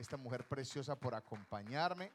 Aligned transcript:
esta 0.00 0.16
mujer 0.16 0.48
preciosa 0.48 0.98
por 0.98 1.14
acompañarme. 1.14 2.10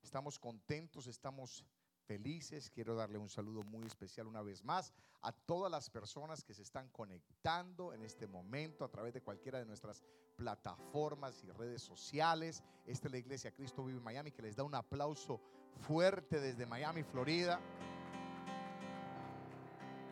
Estamos 0.00 0.38
contentos, 0.38 1.08
estamos 1.08 1.64
felices. 2.06 2.70
Quiero 2.70 2.94
darle 2.94 3.18
un 3.18 3.28
saludo 3.28 3.64
muy 3.64 3.84
especial 3.86 4.28
una 4.28 4.40
vez 4.40 4.64
más 4.64 4.92
a 5.22 5.32
todas 5.32 5.70
las 5.70 5.90
personas 5.90 6.44
que 6.44 6.54
se 6.54 6.62
están 6.62 6.88
conectando 6.90 7.92
en 7.92 8.02
este 8.02 8.28
momento 8.28 8.84
a 8.84 8.88
través 8.88 9.12
de 9.12 9.20
cualquiera 9.20 9.58
de 9.58 9.66
nuestras 9.66 10.04
plataformas 10.36 11.42
y 11.42 11.50
redes 11.50 11.82
sociales. 11.82 12.62
Esta 12.86 13.08
es 13.08 13.12
la 13.12 13.18
Iglesia 13.18 13.50
Cristo 13.50 13.84
Vive 13.84 14.00
Miami 14.00 14.30
que 14.30 14.42
les 14.42 14.54
da 14.54 14.62
un 14.62 14.74
aplauso 14.76 15.40
fuerte 15.80 16.38
desde 16.40 16.64
Miami, 16.64 17.02
Florida. 17.02 17.60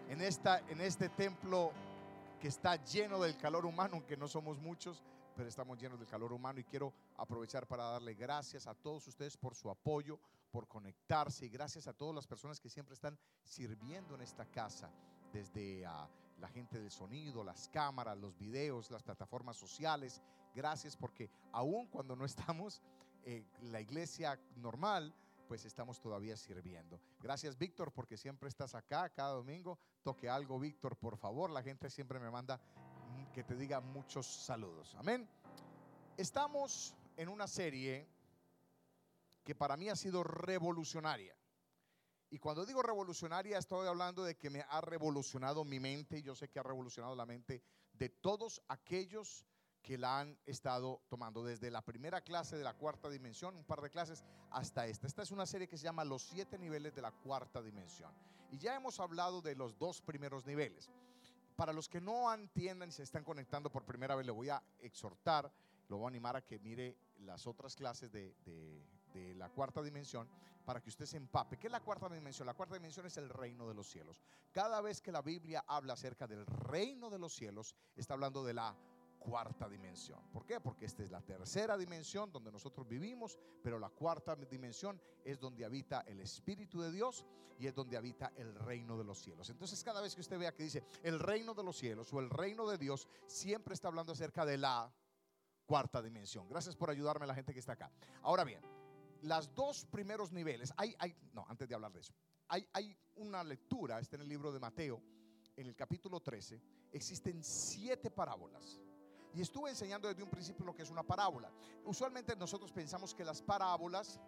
En, 0.09 0.21
esta, 0.21 0.59
en 0.69 0.81
este 0.81 1.11
templo 1.11 1.73
que 2.41 2.49
está 2.49 2.77
lleno 2.85 3.21
del 3.21 3.37
calor 3.37 3.67
humano, 3.67 3.95
aunque 3.95 4.17
no 4.17 4.27
somos 4.27 4.59
muchos, 4.59 5.03
pero 5.39 5.49
estamos 5.49 5.79
llenos 5.79 6.01
del 6.01 6.09
calor 6.09 6.33
humano 6.33 6.59
y 6.59 6.65
quiero 6.65 6.93
aprovechar 7.17 7.65
para 7.69 7.85
darle 7.85 8.15
gracias 8.15 8.67
a 8.67 8.75
todos 8.75 9.07
ustedes 9.07 9.37
por 9.37 9.55
su 9.55 9.71
apoyo, 9.71 10.19
por 10.51 10.67
conectarse 10.67 11.47
y 11.47 11.49
gracias 11.49 11.87
a 11.87 11.93
todas 11.93 12.13
las 12.13 12.27
personas 12.27 12.59
que 12.59 12.69
siempre 12.69 12.95
están 12.95 13.17
sirviendo 13.45 14.17
en 14.17 14.23
esta 14.23 14.47
casa, 14.47 14.91
desde 15.33 15.87
a 15.87 16.11
la 16.41 16.49
gente 16.49 16.81
del 16.81 16.91
sonido, 16.91 17.45
las 17.45 17.69
cámaras, 17.69 18.19
los 18.19 18.37
videos, 18.37 18.91
las 18.91 19.05
plataformas 19.05 19.57
sociales. 19.57 20.21
Gracias 20.57 20.97
porque 20.97 21.31
aún 21.53 21.87
cuando 21.87 22.17
no 22.17 22.25
estamos 22.25 22.83
eh, 23.25 23.45
la 23.63 23.81
iglesia 23.81 24.41
normal, 24.57 25.15
pues 25.47 25.65
estamos 25.65 26.01
todavía 26.01 26.37
sirviendo. 26.37 27.01
Gracias 27.21 27.57
Víctor 27.57 27.93
porque 27.93 28.17
siempre 28.17 28.49
estás 28.49 28.75
acá 28.75 29.09
cada 29.11 29.35
domingo. 29.35 29.79
Toque 30.03 30.29
algo 30.29 30.59
Víctor, 30.59 30.97
por 30.97 31.17
favor. 31.17 31.49
La 31.51 31.63
gente 31.63 31.91
siempre 31.91 32.19
me 32.19 32.29
manda 32.29 32.61
que 33.33 33.45
te 33.45 33.55
diga 33.55 33.81
muchos 33.81 34.27
saludos. 34.27 34.95
Amén. 34.97 35.29
Estamos 36.17 36.95
en 37.17 37.29
una 37.29 37.47
serie 37.47 38.09
que 39.45 39.55
para 39.55 39.77
mí 39.77 39.89
ha 39.89 39.97
sido 39.97 40.23
revolucionaria. 40.23 41.35
Y 42.31 42.39
cuando 42.39 42.67
digo 42.67 42.83
revolucionaria, 42.83 43.59
estoy 43.59 43.87
hablando 43.87 44.23
de 44.23 44.37
que 44.37 44.51
me 44.51 44.65
ha 44.69 44.81
revolucionado 44.81 45.65
mi 45.65 45.81
mente. 45.81 46.19
Y 46.19 46.23
yo 46.23 46.35
sé 46.35 46.49
que 46.49 46.59
ha 46.59 46.63
revolucionado 46.63 47.17
la 47.17 47.25
mente 47.25 47.63
de 47.93 48.09
todos 48.11 48.63
aquellos 48.69 49.47
que 49.81 49.97
la 49.97 50.21
han 50.21 50.39
estado 50.45 51.01
tomando 51.09 51.43
desde 51.43 51.71
la 51.71 51.83
primera 51.83 52.21
clase 52.21 52.57
de 52.57 52.65
la 52.65 52.75
cuarta 52.75 53.09
dimensión, 53.09 53.57
un 53.57 53.65
par 53.65 53.81
de 53.81 53.91
clases, 53.91 54.25
hasta 54.51 54.87
esta. 54.87 55.07
Esta 55.07 55.23
es 55.23 55.31
una 55.31 55.47
serie 55.47 55.69
que 55.69 55.79
se 55.79 55.85
llama 55.85 56.05
Los 56.05 56.23
siete 56.23 56.59
niveles 56.59 56.95
de 56.95 57.03
la 57.03 57.13
cuarta 57.13 57.63
dimensión. 57.63 58.13
Y 58.51 58.59
ya 58.59 58.75
hemos 58.75 59.01
hablado 59.01 59.41
de 59.41 59.55
los 59.55 59.79
dos 59.79 60.03
primeros 60.03 60.45
niveles. 60.45 60.91
Para 61.59 61.73
los 61.73 61.89
que 61.89 62.01
no 62.01 62.33
entiendan 62.33 62.89
y 62.89 62.93
se 62.93 63.03
están 63.03 63.25
conectando 63.25 63.69
por 63.69 63.85
primera 63.85 64.15
vez, 64.15 64.25
le 64.25 64.31
voy 64.31 64.49
a 64.49 64.63
exhortar, 64.79 65.53
lo 65.89 65.97
voy 65.97 66.05
a 66.05 66.09
animar 66.11 66.37
a 66.37 66.47
que 66.47 66.61
mire 66.61 66.97
las 67.25 67.49
otras 67.49 67.75
clases 67.75 68.13
de, 68.13 68.33
la 69.35 69.49
cuarta 69.49 69.83
dimensión 69.83 70.29
para 70.65 70.81
que 70.81 70.89
usted 70.89 71.05
se 71.05 71.17
empape. 71.17 71.59
¿Qué 71.59 71.67
es 71.67 71.73
la 71.73 71.81
cuarta 71.81 72.09
dimensión? 72.09 72.47
La 72.47 72.55
cuarta 72.55 72.77
dimensión 72.77 73.07
es 73.07 73.17
el 73.17 73.29
reino 73.29 73.67
de 73.67 73.75
los 73.75 73.89
cielos. 73.91 74.21
Cada 74.53 74.81
vez 74.81 75.01
que 75.01 75.11
la 75.11 75.21
Biblia 75.21 75.65
habla 75.67 75.95
acerca 75.95 76.29
del 76.29 76.47
reino 76.47 77.11
de 77.11 77.19
los 77.19 77.35
cielos, 77.35 77.75
está 77.97 78.15
hablando 78.15 78.45
de 78.45 78.55
la 78.55 78.77
cuarta 79.19 79.69
dimensión. 79.69 80.21
¿Por 80.33 80.47
qué? 80.47 80.61
Porque 80.61 80.87
esta 80.87 81.03
es 81.03 81.11
la 81.11 81.21
tercera 81.21 81.77
dimensión 81.77 82.33
donde 82.33 82.51
nosotros 82.51 82.89
vivimos, 82.89 83.39
pero 83.63 83.79
la 83.79 83.91
cuarta 83.91 84.35
dimensión 84.37 85.01
es 85.25 85.39
donde 85.39 85.65
habita 85.65 86.01
el 86.07 86.21
Espíritu 86.21 86.81
de 86.81 86.91
Dios 86.91 87.27
y 87.59 87.67
es 87.67 87.75
donde 87.75 87.97
habita 87.97 88.33
el 88.37 88.55
reino 88.55 88.97
de 88.97 89.05
los 89.05 89.19
cielos. 89.19 89.51
Entonces 89.51 89.83
cada 89.83 90.01
vez 90.01 90.15
que 90.15 90.21
usted 90.21 90.39
vea 90.39 90.55
que 90.55 90.63
dice 90.63 90.85
el 91.03 91.19
reino 91.19 91.55
de 91.55 91.65
los 91.65 91.77
cielos 91.77 92.13
o 92.13 92.21
el 92.21 92.31
reino 92.31 92.69
de 92.69 92.79
Dios, 92.79 93.09
siempre 93.27 93.75
está 93.75 93.89
hablando 93.89 94.13
acerca 94.13 94.47
de 94.47 94.59
la 94.59 94.93
cuarta 95.67 96.01
dimensión. 96.01 96.49
Gracias 96.49 96.77
por 96.77 96.89
ayudarme 96.89 97.27
la 97.27 97.35
gente 97.35 97.53
que 97.53 97.61
está 97.61 97.73
acá. 97.73 97.91
Ahora 98.23 98.45
bien, 98.45 98.63
las 99.23 99.55
dos 99.55 99.85
primeros 99.87 100.33
niveles, 100.33 100.73
hay, 100.77 100.95
no, 101.33 101.45
antes 101.49 101.69
de 101.69 101.75
hablar 101.75 101.93
de 101.93 102.01
eso, 102.01 102.15
hay, 102.49 102.67
hay 102.73 102.97
una 103.17 103.43
lectura, 103.43 103.99
está 103.99 104.17
en 104.17 104.23
el 104.23 104.29
libro 104.29 104.53
de 104.53 104.61
Mateo, 104.61 105.03
en 105.57 105.67
el 105.67 105.75
capítulo 105.75 106.21
13, 106.21 106.63
existen 106.93 107.43
siete 107.43 108.11
parábolas 108.11 108.81
y 109.35 109.41
estuve 109.41 109.71
enseñando 109.71 110.09
desde 110.09 110.23
un 110.23 110.31
principio 110.31 110.65
lo 110.65 110.75
que 110.75 110.83
es 110.83 110.91
una 110.91 111.03
parábola. 111.03 111.51
Usualmente 111.85 112.35
nosotros 112.37 112.73
pensamos 112.73 113.15
que 113.15 113.25
las 113.25 113.43
parábolas 113.43 114.21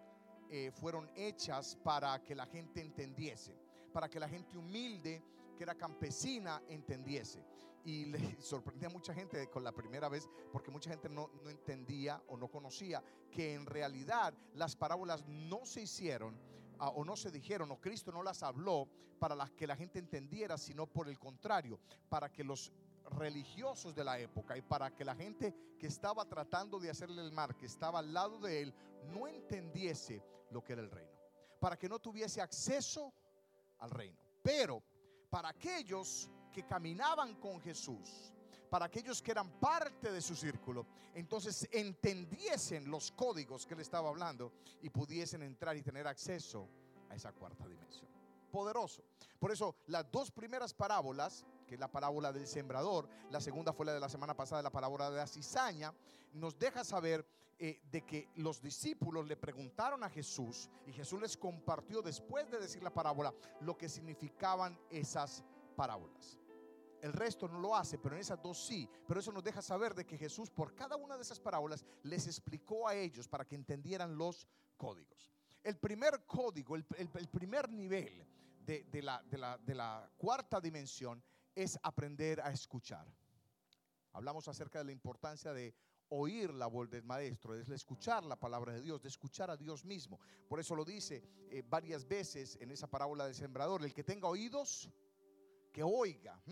eh, 0.51 0.71
fueron 0.73 1.09
hechas 1.15 1.77
para 1.83 2.23
que 2.23 2.35
la 2.35 2.47
gente 2.47 2.81
entendiese, 2.81 3.57
para 3.93 4.09
que 4.09 4.19
la 4.19 4.29
gente 4.29 4.59
humilde, 4.59 5.23
que 5.57 5.63
era 5.63 5.75
campesina, 5.75 6.63
entendiese. 6.69 7.45
Y 7.85 8.07
le 8.07 8.19
sorprendía 8.41 8.89
a 8.89 8.93
mucha 8.93 9.15
gente 9.15 9.49
con 9.49 9.65
la 9.65 9.73
primera 9.73 10.09
vez, 10.09 10.29
porque 10.53 10.71
mucha 10.71 10.91
gente 10.91 11.09
no, 11.09 11.31
no 11.43 11.51
entendía 11.51 12.23
o 12.29 12.37
no 12.37 12.49
conocía 12.49 13.03
que 13.31 13.55
en 13.55 13.65
realidad 13.65 14.35
las 14.55 14.77
parábolas 14.77 15.25
no 15.27 15.65
se 15.65 15.83
hicieron 15.83 16.37
ah, 16.79 16.91
o 16.91 17.05
no 17.05 17.17
se 17.17 17.31
dijeron, 17.31 17.71
o 17.71 17.81
Cristo 17.81 18.11
no 18.13 18.23
las 18.23 18.43
habló 18.43 18.89
para 19.21 19.37
que 19.55 19.67
la 19.67 19.77
gente 19.77 19.99
entendiera, 19.99 20.59
sino 20.59 20.87
por 20.87 21.09
el 21.09 21.19
contrario, 21.19 21.79
para 22.09 22.33
que 22.33 22.43
los 22.43 22.73
religiosos 23.11 23.95
de 23.95 24.05
la 24.05 24.19
época 24.19 24.57
y 24.57 24.63
para 24.63 24.95
que 24.95 25.05
la 25.05 25.15
gente 25.15 25.55
que 25.79 25.87
estaba 25.87 26.25
tratando 26.25 26.79
de 26.79 26.91
hacerle 26.91 27.23
el 27.23 27.33
mal, 27.33 27.57
que 27.57 27.67
estaba 27.67 27.99
al 27.99 28.13
lado 28.13 28.39
de 28.39 28.63
él, 28.63 28.75
no 29.13 29.27
entendiese 29.27 30.23
lo 30.51 30.63
que 30.63 30.73
era 30.75 30.83
el 30.83 30.91
reino, 30.91 31.13
para 31.59 31.79
que 31.79 31.89
no 31.89 31.99
tuviese 31.99 32.41
acceso 32.41 33.13
al 33.79 33.91
reino. 33.91 34.19
Pero 34.43 34.83
para 35.29 35.51
aquellos 35.51 36.31
que 36.53 36.67
caminaban 36.67 37.37
con 37.37 37.61
Jesús, 37.61 38.33
para 38.69 38.87
aquellos 38.87 39.21
que 39.21 39.33
eran 39.33 39.51
parte 39.59 40.13
de 40.13 40.21
su 40.21 40.37
círculo, 40.37 40.87
entonces 41.15 41.69
entendiesen 41.73 42.91
los 42.91 43.11
códigos 43.13 43.67
que 43.67 43.75
él 43.75 43.81
estaba 43.81 44.09
hablando 44.09 44.53
y 44.83 44.91
pudiesen 44.91 45.43
entrar 45.43 45.77
y 45.77 45.83
tener 45.83 46.07
acceso 46.07 46.69
a 47.09 47.17
esa 47.17 47.33
cuarta 47.33 47.67
dimensión. 47.67 48.09
Poderoso. 48.51 49.03
Por 49.39 49.51
eso 49.51 49.77
las 49.87 50.11
dos 50.11 50.31
primeras 50.31 50.75
parábolas 50.75 51.45
la 51.77 51.91
parábola 51.91 52.33
del 52.33 52.47
sembrador, 52.47 53.09
la 53.31 53.41
segunda 53.41 53.73
fue 53.73 53.87
la 53.87 53.95
de 53.95 54.01
la 54.01 54.09
semana 54.09 54.37
pasada, 54.37 54.63
la 54.63 54.71
parábola 54.71 55.11
de 55.11 55.17
la 55.17 55.27
cizaña, 55.27 55.95
nos 56.33 56.59
deja 56.59 56.85
saber 56.85 57.27
eh, 57.63 57.79
de 57.91 58.07
que 58.07 58.31
los 58.37 58.63
discípulos 58.63 59.27
le 59.27 59.37
preguntaron 59.37 60.03
a 60.03 60.09
Jesús 60.09 60.71
y 60.87 60.93
Jesús 60.93 61.21
les 61.21 61.37
compartió 61.37 62.01
después 62.01 62.51
de 62.51 62.59
decir 62.59 62.83
la 62.83 62.95
parábola 62.95 63.35
lo 63.61 63.77
que 63.77 63.87
significaban 63.87 64.79
esas 64.89 65.45
parábolas. 65.77 66.39
El 67.03 67.13
resto 67.13 67.49
no 67.49 67.59
lo 67.59 67.77
hace, 67.77 67.99
pero 67.99 68.15
en 68.15 68.23
esas 68.23 68.41
dos 68.43 68.59
sí. 68.59 68.89
Pero 69.07 69.21
eso 69.21 69.31
nos 69.31 69.45
deja 69.45 69.61
saber 69.61 69.95
de 69.95 70.07
que 70.07 70.17
Jesús 70.17 70.49
por 70.49 70.75
cada 70.75 70.97
una 70.97 71.17
de 71.17 71.23
esas 71.23 71.39
parábolas 71.39 71.85
les 72.03 72.27
explicó 72.27 72.89
a 72.89 72.95
ellos 72.95 73.29
para 73.29 73.45
que 73.45 73.57
entendieran 73.57 74.17
los 74.17 74.47
códigos. 74.79 75.31
El 75.63 75.77
primer 75.77 76.25
código, 76.25 76.77
el, 76.77 76.85
primer 77.31 77.69
nivel 77.69 78.27
de, 78.65 79.03
la, 79.03 79.23
de 79.23 79.75
la 79.75 80.11
cuarta 80.17 80.61
dimensión 80.61 81.23
es 81.55 81.79
aprender 81.83 82.41
a 82.41 82.51
escuchar. 82.51 83.07
Hablamos 84.13 84.49
acerca 84.49 84.79
de 84.81 84.87
la 84.87 84.93
importancia 84.93 85.53
de 85.53 85.75
oír 86.11 86.53
la 86.53 86.67
voz 86.67 86.91
del 86.91 87.05
maestro, 87.05 87.55
es 87.55 87.69
escuchar 87.69 88.25
la 88.25 88.37
palabra 88.37 88.73
de 88.73 88.81
Dios, 88.81 89.01
de 89.01 89.09
escuchar 89.09 89.51
a 89.51 89.57
Dios 89.57 89.85
mismo. 89.85 90.19
Por 90.49 90.59
eso 90.59 90.75
lo 90.75 90.85
dice 90.85 91.23
eh, 91.51 91.63
varias 91.67 92.07
veces 92.07 92.59
en 92.61 92.71
esa 92.71 92.89
parábola 92.89 93.27
del 93.27 93.35
sembrador, 93.35 93.85
el 93.85 93.95
que 93.95 94.03
tenga 94.03 94.29
oídos, 94.29 94.91
que 95.73 95.83
oiga, 95.85 96.43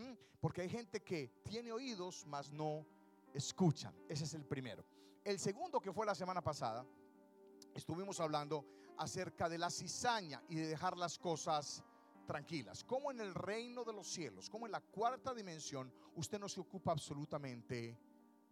porque 0.41 0.63
hay 0.63 0.69
gente 0.69 1.03
que 1.03 1.43
tiene 1.43 1.73
oídos, 1.73 2.25
mas 2.27 2.53
no 2.53 2.87
escuchan. 3.35 3.93
Ese 4.09 4.25
es 4.25 4.35
el 4.35 4.45
primero. 4.45 4.85
El 5.25 5.41
segundo 5.41 5.81
que 5.81 5.93
fue 5.93 6.07
la 6.07 6.15
semana 6.15 6.41
pasada, 6.41 6.87
estuvimos 7.75 8.21
hablando 8.21 8.65
acerca 8.97 9.49
de 9.49 9.59
la 9.59 9.71
cizaña 9.71 10.43
y 10.49 10.55
de 10.57 10.69
dejar 10.69 10.97
las 10.97 11.19
cosas 11.19 11.83
tranquilas. 12.29 12.85
Como 12.85 13.11
en 13.11 13.21
el 13.21 13.35
reino 13.35 13.83
de 13.85 13.95
los 13.95 14.07
cielos, 14.07 14.51
como 14.51 14.67
en 14.67 14.73
la 14.73 14.83
cuarta 14.83 15.33
dimensión, 15.33 15.91
usted 16.15 16.39
no 16.39 16.47
se 16.47 16.61
ocupa 16.61 16.93
absolutamente 16.93 17.99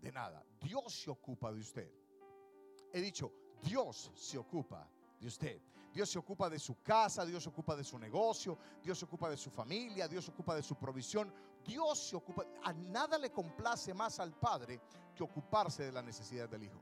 de 0.01 0.13
nada. 0.13 0.43
Dios 0.63 1.03
se 1.03 1.11
ocupa 1.11 1.53
de 1.53 1.61
usted. 1.61 1.93
He 2.91 3.01
dicho, 3.03 3.31
Dios 3.63 4.11
se 4.15 4.39
ocupa 4.39 4.89
de 5.21 5.27
usted. 5.27 5.61
Dios 5.93 6.11
se 6.11 6.19
ocupa 6.19 6.49
de 6.49 6.59
su 6.59 6.83
casa, 6.83 7.25
Dios 7.25 7.43
se 7.43 7.51
ocupa 7.51 7.77
de 7.77 7.85
su 7.85 7.99
negocio, 7.99 8.59
Dios 8.83 8.99
se 8.99 9.05
ocupa 9.05 9.31
de 9.31 9.37
su 9.37 9.51
familia, 9.51 10.09
Dios 10.09 10.25
se 10.25 10.31
ocupa 10.31 10.55
de 10.55 10.63
su 10.63 10.77
provisión. 10.77 11.33
Dios 11.65 12.09
se 12.09 12.17
ocupa, 12.17 12.45
a 12.65 12.73
nada 12.73 13.19
le 13.19 13.31
complace 13.31 13.93
más 13.93 14.21
al 14.21 14.33
Padre 14.33 14.81
que 15.15 15.23
ocuparse 15.23 15.85
de 15.85 15.93
la 15.93 16.03
necesidad 16.03 16.49
del 16.49 16.65
Hijo. 16.65 16.81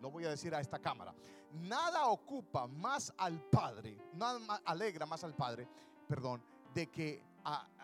Lo 0.00 0.10
voy 0.10 0.26
a 0.26 0.30
decir 0.30 0.54
a 0.54 0.60
esta 0.60 0.78
cámara. 0.78 1.14
Nada 1.52 2.06
ocupa 2.06 2.66
más 2.66 3.12
al 3.16 3.40
Padre, 3.48 3.96
nada 4.12 4.60
alegra 4.64 5.06
más 5.06 5.24
al 5.24 5.34
Padre 5.34 5.68
perdón, 6.14 6.40
de 6.72 6.86
que 6.92 7.24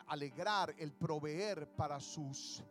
alegrar 0.07 0.73
el 0.79 0.93
proveer 0.93 1.67
para 1.75 1.99
sus 1.99 2.63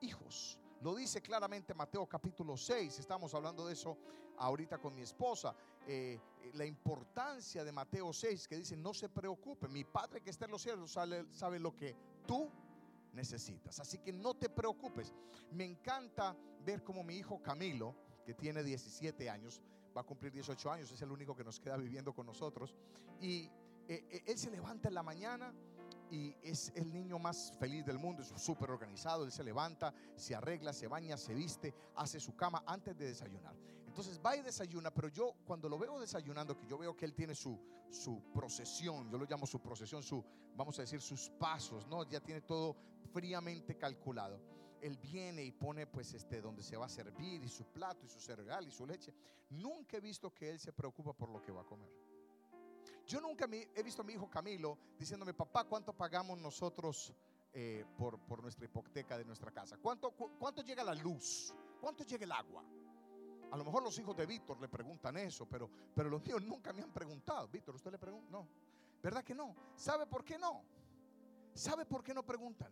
hijos. 0.00 0.58
Lo 0.80 0.96
dice 0.96 1.22
claramente 1.22 1.72
Mateo 1.72 2.04
capítulo 2.08 2.56
6, 2.56 2.98
estamos 2.98 3.32
hablando 3.32 3.64
de 3.64 3.74
eso 3.74 3.96
ahorita 4.38 4.78
con 4.78 4.96
mi 4.96 5.02
esposa, 5.02 5.54
eh, 5.86 6.18
la 6.54 6.66
importancia 6.66 7.62
de 7.62 7.70
Mateo 7.70 8.12
6 8.12 8.48
que 8.48 8.56
dice, 8.56 8.76
no 8.76 8.92
se 8.92 9.08
preocupe, 9.08 9.68
mi 9.68 9.84
Padre 9.84 10.20
que 10.20 10.30
está 10.30 10.46
en 10.46 10.50
los 10.50 10.62
cielos 10.62 10.90
sabe, 10.90 11.26
sabe 11.30 11.60
lo 11.60 11.76
que 11.76 11.94
tú 12.26 12.50
necesitas. 13.12 13.78
Así 13.78 13.98
que 13.98 14.12
no 14.12 14.34
te 14.34 14.48
preocupes. 14.48 15.14
Me 15.52 15.64
encanta 15.64 16.36
ver 16.64 16.82
como 16.82 17.04
mi 17.04 17.14
hijo 17.14 17.40
Camilo, 17.40 17.94
que 18.26 18.34
tiene 18.34 18.64
17 18.64 19.30
años, 19.30 19.62
va 19.96 20.00
a 20.00 20.04
cumplir 20.04 20.32
18 20.32 20.72
años, 20.72 20.90
es 20.90 21.00
el 21.02 21.12
único 21.12 21.36
que 21.36 21.44
nos 21.44 21.60
queda 21.60 21.76
viviendo 21.76 22.12
con 22.12 22.26
nosotros. 22.26 22.74
Y 23.20 23.48
eh, 23.88 24.06
eh, 24.10 24.22
él 24.26 24.38
se 24.38 24.50
levanta 24.50 24.88
en 24.88 24.94
la 24.94 25.02
mañana 25.02 25.52
y 26.10 26.34
es 26.42 26.72
el 26.74 26.92
niño 26.92 27.18
más 27.18 27.52
feliz 27.58 27.84
del 27.84 27.98
mundo, 27.98 28.22
es 28.22 28.28
súper 28.36 28.70
organizado, 28.70 29.24
él 29.24 29.32
se 29.32 29.42
levanta, 29.42 29.94
se 30.14 30.34
arregla, 30.34 30.72
se 30.72 30.86
baña, 30.86 31.16
se 31.16 31.34
viste, 31.34 31.74
hace 31.96 32.20
su 32.20 32.36
cama 32.36 32.62
antes 32.66 32.96
de 32.96 33.06
desayunar. 33.06 33.54
Entonces 33.86 34.20
va 34.24 34.36
y 34.36 34.42
desayuna, 34.42 34.92
pero 34.92 35.08
yo 35.08 35.34
cuando 35.44 35.68
lo 35.68 35.78
veo 35.78 35.98
desayunando, 35.98 36.56
que 36.56 36.66
yo 36.66 36.78
veo 36.78 36.94
que 36.94 37.04
él 37.04 37.14
tiene 37.14 37.34
su, 37.34 37.58
su 37.90 38.22
procesión, 38.32 39.10
yo 39.10 39.18
lo 39.18 39.24
llamo 39.24 39.46
su 39.46 39.60
procesión, 39.60 40.02
su, 40.02 40.24
vamos 40.54 40.78
a 40.78 40.82
decir, 40.82 41.00
sus 41.00 41.30
pasos, 41.30 41.86
¿no? 41.88 42.04
Ya 42.04 42.20
tiene 42.20 42.42
todo 42.42 42.76
fríamente 43.12 43.76
calculado. 43.76 44.40
Él 44.80 44.96
viene 44.98 45.42
y 45.42 45.50
pone 45.50 45.86
pues 45.86 46.14
este 46.14 46.40
donde 46.40 46.62
se 46.62 46.76
va 46.76 46.86
a 46.86 46.88
servir 46.88 47.42
y 47.42 47.48
su 47.48 47.64
plato 47.64 48.06
y 48.06 48.08
su 48.08 48.20
cereal 48.20 48.68
y 48.68 48.70
su 48.70 48.86
leche. 48.86 49.12
Nunca 49.50 49.96
he 49.96 50.00
visto 50.00 50.32
que 50.32 50.50
él 50.50 50.60
se 50.60 50.72
preocupa 50.72 51.12
por 51.12 51.30
lo 51.30 51.42
que 51.42 51.50
va 51.50 51.62
a 51.62 51.66
comer. 51.66 51.90
Yo 53.08 53.22
nunca 53.22 53.48
he 53.74 53.82
visto 53.82 54.02
a 54.02 54.04
mi 54.04 54.12
hijo 54.12 54.28
Camilo 54.28 54.76
diciéndome, 54.98 55.32
papá, 55.32 55.64
¿cuánto 55.64 55.94
pagamos 55.94 56.38
nosotros 56.38 57.14
eh, 57.54 57.86
por, 57.96 58.42
nuestra 58.42 58.66
hipoteca 58.66 59.16
de 59.16 59.24
nuestra 59.24 59.50
casa? 59.50 59.78
¿Cuánto, 59.78 60.10
¿Cuánto 60.10 60.60
llega 60.60 60.84
la 60.84 60.94
luz? 60.94 61.54
¿Cuánto 61.80 62.04
llega 62.04 62.26
el 62.26 62.32
agua? 62.32 62.62
A 63.50 63.56
lo 63.56 63.64
mejor 63.64 63.82
los 63.82 63.98
hijos 63.98 64.14
de 64.14 64.26
Víctor 64.26 64.60
le 64.60 64.68
preguntan 64.68 65.16
eso, 65.16 65.46
pero, 65.46 65.70
pero 65.94 66.10
los 66.10 66.22
míos 66.22 66.42
nunca 66.42 66.70
me 66.74 66.82
han 66.82 66.92
preguntado. 66.92 67.48
Víctor, 67.48 67.76
¿usted 67.76 67.90
le 67.92 67.98
pregunta? 67.98 68.28
No. 68.30 68.46
¿Verdad 69.02 69.24
que 69.24 69.34
no? 69.34 69.56
¿Sabe 69.74 70.06
por 70.06 70.22
qué 70.22 70.36
no? 70.36 70.62
¿Sabe 71.54 71.86
por 71.86 72.04
qué 72.04 72.12
no 72.12 72.22
preguntan? 72.22 72.70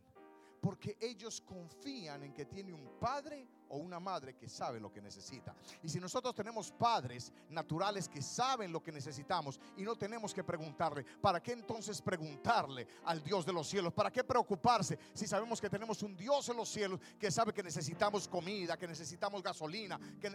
Porque 0.61 0.99
ellos 1.01 1.41
confían 1.41 2.25
en 2.25 2.35
que 2.35 2.45
tiene 2.45 2.75
un 2.75 2.99
padre 3.01 3.49
o 3.69 3.79
una 3.79 4.01
madre 4.01 4.37
que 4.37 4.49
sabe 4.49 4.81
lo 4.81 4.93
que 4.93 5.01
necesita. 5.01 5.55
Y 5.83 5.89
si 5.89 6.01
nosotros 6.01 6.35
tenemos 6.35 6.71
padres 6.71 7.33
naturales 7.51 8.09
que 8.09 8.23
saben 8.23 8.73
lo 8.73 8.83
que 8.83 8.93
necesitamos 8.93 9.61
y 9.77 9.83
no 9.83 9.97
tenemos 9.97 10.33
que 10.33 10.45
preguntarle, 10.45 11.05
¿para 11.21 11.43
qué 11.43 11.53
entonces 11.53 12.01
preguntarle 12.01 12.87
al 13.05 13.23
Dios 13.23 13.45
de 13.45 13.53
los 13.53 13.69
cielos? 13.69 13.93
¿Para 13.93 14.11
qué 14.11 14.25
preocuparse 14.25 14.99
si 15.15 15.27
sabemos 15.27 15.61
que 15.61 15.71
tenemos 15.71 16.03
un 16.03 16.17
Dios 16.17 16.49
en 16.49 16.57
los 16.57 16.69
cielos 16.69 17.01
que 17.19 17.31
sabe 17.31 17.53
que 17.53 17.63
necesitamos 17.63 18.29
comida, 18.29 18.77
que 18.77 18.87
necesitamos 18.87 19.43
gasolina, 19.43 19.99
que 20.21 20.31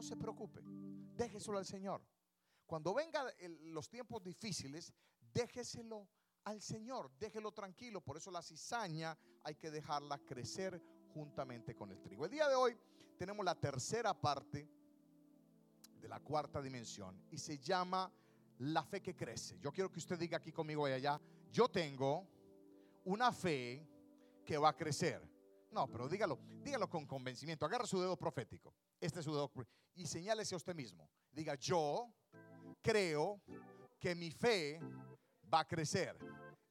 no 0.00 0.02
se 0.02 0.16
preocupe, 0.16 0.62
déjeselo 1.14 1.58
al 1.58 1.66
Señor. 1.66 2.02
Cuando 2.66 2.94
vengan 2.94 3.26
los 3.72 3.88
tiempos 3.88 4.22
difíciles, 4.22 4.94
déjeselo 5.32 6.08
al 6.44 6.62
Señor, 6.62 7.10
déjelo 7.18 7.52
tranquilo. 7.52 8.00
Por 8.00 8.16
eso 8.16 8.30
la 8.30 8.42
cizaña 8.42 9.18
hay 9.42 9.56
que 9.56 9.70
dejarla 9.70 10.18
crecer 10.20 10.80
juntamente 11.14 11.74
con 11.74 11.90
el 11.90 12.00
trigo. 12.00 12.24
El 12.24 12.30
día 12.30 12.48
de 12.48 12.54
hoy 12.54 12.76
tenemos 13.16 13.44
la 13.44 13.54
tercera 13.54 14.14
parte 14.14 14.68
de 16.00 16.08
la 16.08 16.20
cuarta 16.20 16.62
dimensión 16.62 17.22
y 17.30 17.38
se 17.38 17.58
llama 17.58 18.10
la 18.58 18.82
fe 18.84 19.00
que 19.00 19.14
crece. 19.14 19.58
Yo 19.60 19.72
quiero 19.72 19.90
que 19.90 19.98
usted 19.98 20.18
diga 20.18 20.38
aquí 20.38 20.52
conmigo 20.52 20.86
allá, 20.86 21.20
yo 21.50 21.68
tengo 21.68 22.26
una 23.04 23.32
fe 23.32 23.86
que 24.44 24.56
va 24.58 24.70
a 24.70 24.76
crecer. 24.76 25.22
No, 25.70 25.86
pero 25.86 26.08
dígalo, 26.08 26.38
dígalo 26.62 26.88
con 26.88 27.06
convencimiento. 27.06 27.64
Agarra 27.64 27.86
su 27.86 28.00
dedo 28.00 28.16
profético. 28.16 28.74
Este 29.00 29.20
es 29.20 29.24
su 29.24 29.32
dedo 29.32 29.50
y 29.94 30.06
señálese 30.06 30.54
a 30.54 30.58
usted 30.58 30.74
mismo. 30.74 31.08
Diga, 31.30 31.54
yo 31.54 32.12
creo 32.82 33.40
que 33.98 34.14
mi 34.14 34.30
fe 34.30 34.80
va 35.52 35.60
a 35.60 35.68
crecer 35.68 36.16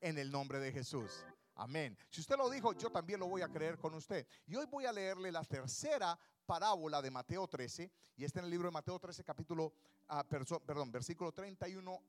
en 0.02 0.18
el 0.18 0.32
nombre 0.32 0.60
de 0.60 0.72
Jesús. 0.72 1.26
Amén. 1.60 1.98
Si 2.10 2.22
usted 2.22 2.38
lo 2.38 2.50
dijo, 2.50 2.72
yo 2.72 2.90
también 2.90 3.20
lo 3.20 3.28
voy 3.28 3.42
a 3.42 3.50
creer 3.50 3.78
con 3.78 3.94
usted. 3.94 4.26
Y 4.48 4.56
hoy 4.56 4.66
voy 4.66 4.86
a 4.86 4.94
leerle 4.94 5.30
la 5.30 5.44
tercera 5.44 6.18
parábola 6.46 7.02
de 7.02 7.12
Mateo 7.12 7.50
13, 7.50 7.92
y 8.16 8.24
está 8.24 8.40
en 8.40 8.46
el 8.46 8.52
libro 8.52 8.70
de 8.70 8.72
Mateo 8.72 8.98
13, 8.98 9.26
capítulo, 9.26 9.74
ah, 10.08 10.24
perdón, 10.24 10.90
versículo 10.90 11.34
31 11.34 12.02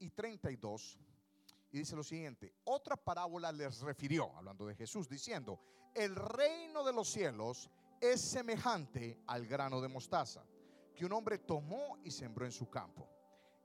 y 0.00 0.10
32. 0.10 0.98
Y 1.70 1.78
dice 1.78 1.94
lo 1.94 2.02
siguiente, 2.02 2.52
otra 2.64 2.96
parábola 2.96 3.52
les 3.52 3.80
refirió, 3.82 4.36
hablando 4.36 4.66
de 4.66 4.74
Jesús, 4.74 5.08
diciendo, 5.08 5.60
el 5.94 6.16
reino 6.16 6.82
de 6.82 6.92
los 6.92 7.08
cielos 7.08 7.70
es 8.00 8.20
semejante 8.20 9.22
al 9.28 9.46
grano 9.46 9.80
de 9.80 9.86
mostaza 9.86 10.44
que 10.96 11.06
un 11.06 11.12
hombre 11.12 11.38
tomó 11.38 11.98
y 12.02 12.10
sembró 12.10 12.44
en 12.44 12.52
su 12.52 12.68
campo. 12.68 13.08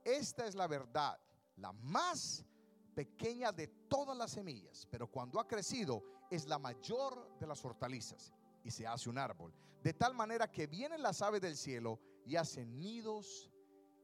Esta 0.04 0.46
es 0.46 0.54
la 0.54 0.68
verdad, 0.68 1.18
la 1.56 1.72
más 1.72 2.44
pequeña 2.94 3.52
de 3.52 3.68
todas 3.88 4.16
las 4.16 4.32
semillas, 4.32 4.86
pero 4.90 5.10
cuando 5.10 5.40
ha 5.40 5.46
crecido 5.46 6.02
es 6.30 6.46
la 6.46 6.58
mayor 6.58 7.38
de 7.38 7.46
las 7.46 7.64
hortalizas 7.64 8.32
y 8.62 8.70
se 8.70 8.86
hace 8.86 9.10
un 9.10 9.18
árbol, 9.18 9.52
de 9.82 9.92
tal 9.92 10.14
manera 10.14 10.50
que 10.50 10.66
vienen 10.66 11.02
las 11.02 11.20
aves 11.22 11.40
del 11.40 11.56
cielo 11.56 12.00
y 12.24 12.36
hacen 12.36 12.78
nidos 12.78 13.50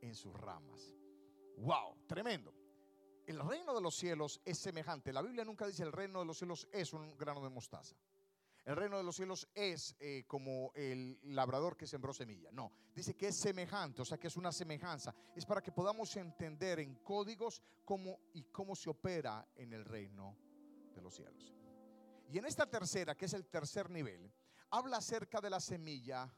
en 0.00 0.14
sus 0.14 0.34
ramas. 0.34 0.94
Wow, 1.58 2.06
tremendo. 2.06 2.52
El 3.26 3.38
reino 3.38 3.74
de 3.74 3.80
los 3.80 3.94
cielos 3.94 4.40
es 4.44 4.58
semejante. 4.58 5.12
La 5.12 5.22
Biblia 5.22 5.44
nunca 5.44 5.66
dice 5.66 5.82
el 5.82 5.92
reino 5.92 6.18
de 6.18 6.24
los 6.24 6.38
cielos 6.38 6.66
es 6.72 6.92
un 6.92 7.16
grano 7.16 7.42
de 7.42 7.50
mostaza. 7.50 7.94
El 8.64 8.76
reino 8.76 8.98
de 8.98 9.02
los 9.02 9.16
cielos 9.16 9.48
es 9.54 9.96
eh, 9.98 10.24
como 10.26 10.70
el 10.74 11.18
labrador 11.22 11.76
que 11.76 11.86
sembró 11.86 12.12
semilla. 12.12 12.50
No, 12.52 12.72
dice 12.94 13.16
que 13.16 13.28
es 13.28 13.36
semejante, 13.36 14.02
o 14.02 14.04
sea 14.04 14.18
que 14.18 14.28
es 14.28 14.36
una 14.36 14.52
semejanza. 14.52 15.14
Es 15.34 15.46
para 15.46 15.62
que 15.62 15.72
podamos 15.72 16.14
entender 16.16 16.78
en 16.80 16.96
códigos 16.96 17.62
cómo 17.84 18.20
y 18.34 18.44
cómo 18.44 18.76
se 18.76 18.90
opera 18.90 19.48
en 19.56 19.72
el 19.72 19.84
reino 19.84 20.36
de 20.94 21.00
los 21.00 21.14
cielos. 21.14 21.54
Y 22.30 22.38
en 22.38 22.44
esta 22.44 22.66
tercera, 22.66 23.16
que 23.16 23.24
es 23.24 23.32
el 23.32 23.46
tercer 23.46 23.90
nivel, 23.90 24.30
habla 24.70 24.98
acerca 24.98 25.40
de 25.40 25.50
la 25.50 25.58
semilla 25.58 26.32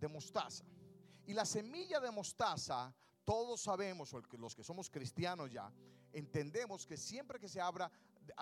de 0.00 0.08
mostaza. 0.08 0.64
Y 1.26 1.34
la 1.34 1.44
semilla 1.44 2.00
de 2.00 2.10
mostaza, 2.10 2.92
todos 3.24 3.60
sabemos, 3.60 4.12
o 4.14 4.20
los 4.38 4.56
que 4.56 4.64
somos 4.64 4.90
cristianos 4.90 5.52
ya, 5.52 5.72
entendemos 6.12 6.86
que 6.86 6.96
siempre 6.96 7.38
que 7.38 7.48
se 7.48 7.60
habla, 7.60 7.90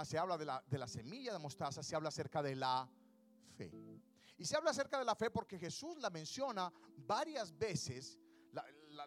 se 0.05 0.17
habla 0.17 0.39
de, 0.39 0.47
la, 0.47 0.65
de 0.67 0.79
la 0.79 0.89
semilla 0.89 1.33
de 1.35 1.39
mostaza, 1.39 1.83
se 1.83 1.95
habla 1.95 2.09
acerca 2.09 2.43
de 2.43 2.57
la 2.57 2.89
y 4.41 4.47
se 4.47 4.57
habla 4.57 4.71
acerca 4.71 4.99
de 4.99 5.05
la 5.05 5.15
fe 5.15 5.31
porque 5.31 5.59
Jesús 5.59 5.99
la 5.99 6.09
menciona 6.09 6.73
varias 6.97 7.57
veces. 7.59 8.19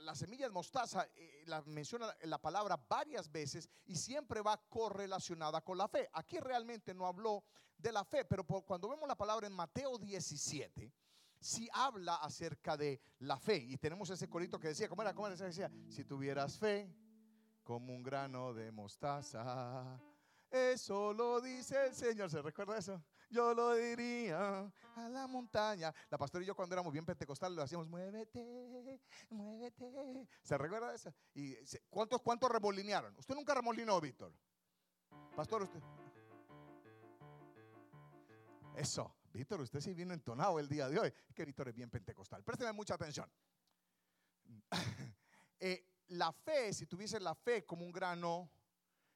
La, 0.05 0.15
semilla 0.15 0.45
de 0.45 0.51
mostaza 0.51 1.07
eh, 1.15 1.43
la 1.47 1.61
menciona 1.63 2.15
la 2.21 2.39
palabra 2.39 2.77
varias 2.87 3.31
veces 3.31 3.67
y 3.85 3.95
siempre 3.95 4.41
va 4.41 4.61
correlacionada 4.69 5.61
con 5.61 5.77
la 5.77 5.87
fe. 5.87 6.07
Aquí 6.13 6.39
realmente 6.39 6.93
no 6.93 7.07
habló 7.07 7.43
de 7.75 7.91
la 7.91 8.05
fe, 8.05 8.25
pero 8.25 8.43
cuando 8.45 8.87
vemos 8.87 9.07
la 9.07 9.17
palabra 9.17 9.47
en 9.47 9.53
Mateo 9.53 9.97
17, 9.97 10.93
sí 11.39 11.67
habla 11.73 12.15
acerca 12.17 12.77
de 12.77 13.01
la 13.19 13.39
fe. 13.39 13.57
Y 13.57 13.77
tenemos 13.77 14.11
ese 14.11 14.29
corito 14.29 14.59
que 14.59 14.69
decía, 14.69 14.87
¿cómo 14.87 15.01
era? 15.01 15.15
¿Cómo? 15.15 15.29
Decía, 15.29 15.71
si 15.89 16.05
tuvieras 16.05 16.59
fe 16.59 16.95
como 17.63 17.93
un 17.93 18.03
grano 18.03 18.53
de 18.53 18.71
mostaza, 18.71 19.99
eso 20.51 21.11
lo 21.11 21.41
dice 21.41 21.87
el 21.87 21.95
Señor. 21.95 22.29
¿Se 22.29 22.39
recuerda 22.39 22.77
eso? 22.77 23.03
Yo 23.33 23.53
lo 23.53 23.73
diría 23.73 24.71
a 24.95 25.09
la 25.09 25.27
montaña. 25.27 25.93
La 26.09 26.17
pastora 26.17 26.43
y 26.43 26.47
yo 26.47 26.55
cuando 26.55 26.75
éramos 26.75 26.93
bien 26.93 27.05
pentecostales 27.05 27.55
lo 27.55 27.63
hacíamos, 27.63 27.87
muévete, 27.87 29.01
muévete. 29.31 30.27
¿Se 30.43 30.57
recuerda 30.57 30.89
de 30.89 30.95
eso? 30.95 31.13
¿Y 31.33 31.55
cuántos, 31.89 32.21
cuántos 32.21 32.49
remolinearon? 32.51 33.17
¿Usted 33.17 33.35
nunca 33.35 33.55
remolinó, 33.55 33.99
Víctor? 33.99 34.31
Pastor, 35.35 35.63
usted. 35.63 35.81
Eso, 38.75 39.15
Víctor, 39.33 39.61
usted 39.61 39.81
sí 39.81 39.93
vino 39.93 40.13
entonado 40.13 40.59
el 40.59 40.69
día 40.69 40.87
de 40.87 40.99
hoy. 40.99 41.13
Es 41.27 41.35
que 41.35 41.45
Víctor 41.45 41.69
es 41.69 41.75
bien 41.75 41.89
pentecostal. 41.89 42.43
Présteme 42.43 42.71
mucha 42.71 42.93
atención. 42.93 43.29
Eh, 45.65 45.81
la 46.07 46.33
fe, 46.33 46.73
si 46.73 46.87
tuviese 46.87 47.21
la 47.21 47.33
fe 47.33 47.65
como 47.65 47.85
un 47.85 47.91
grano 47.93 48.51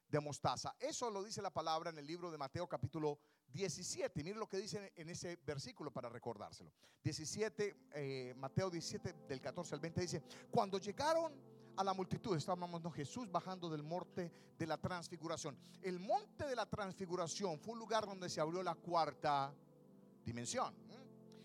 de 0.08 0.18
mostaza, 0.18 0.74
eso 0.78 1.10
lo 1.10 1.22
dice 1.22 1.42
la 1.42 1.50
palabra 1.50 1.90
en 1.90 1.98
el 1.98 2.06
libro 2.06 2.30
de 2.30 2.38
Mateo 2.38 2.66
capítulo 2.66 3.20
17. 3.52 4.22
Mire 4.22 4.38
lo 4.38 4.48
que 4.48 4.58
dice 4.58 4.92
en 4.96 5.08
ese 5.08 5.36
versículo 5.44 5.90
para 5.90 6.08
recordárselo. 6.08 6.72
17, 7.02 7.76
eh, 7.94 8.34
Mateo 8.36 8.70
17, 8.70 9.14
del 9.28 9.40
14 9.40 9.74
al 9.74 9.80
20 9.80 10.00
dice, 10.00 10.22
cuando 10.50 10.78
llegaron 10.78 11.32
a 11.76 11.84
la 11.84 11.94
multitud, 11.94 12.36
estábamos 12.36 12.82
Jesús 12.94 13.30
bajando 13.30 13.70
del 13.70 13.82
monte 13.82 14.32
de 14.58 14.66
la 14.66 14.76
transfiguración. 14.78 15.56
El 15.80 16.00
monte 16.00 16.46
de 16.46 16.56
la 16.56 16.66
transfiguración 16.66 17.58
fue 17.60 17.74
un 17.74 17.78
lugar 17.78 18.04
donde 18.04 18.28
se 18.28 18.40
abrió 18.40 18.62
la 18.62 18.74
cuarta 18.74 19.54
dimensión. 20.24 20.74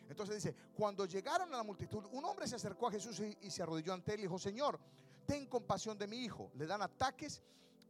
Entonces 0.10 0.44
dice, 0.44 0.56
cuando 0.76 1.06
llegaron 1.06 1.54
a 1.54 1.58
la 1.58 1.64
multitud, 1.64 2.06
un 2.12 2.26
hombre 2.26 2.48
se 2.48 2.56
acercó 2.56 2.88
a 2.88 2.92
Jesús 2.92 3.20
y, 3.20 3.38
y 3.42 3.52
se 3.52 3.64
arrodilló 3.64 3.94
ante 3.94 4.14
él 4.14 4.20
y 4.20 4.24
dijo, 4.24 4.38
Señor, 4.38 4.80
ten 5.26 5.46
compasión 5.48 5.98
de 5.98 6.08
mi 6.08 6.18
hijo. 6.18 6.52
Le 6.56 6.66
dan 6.66 6.82
ataques 6.82 7.42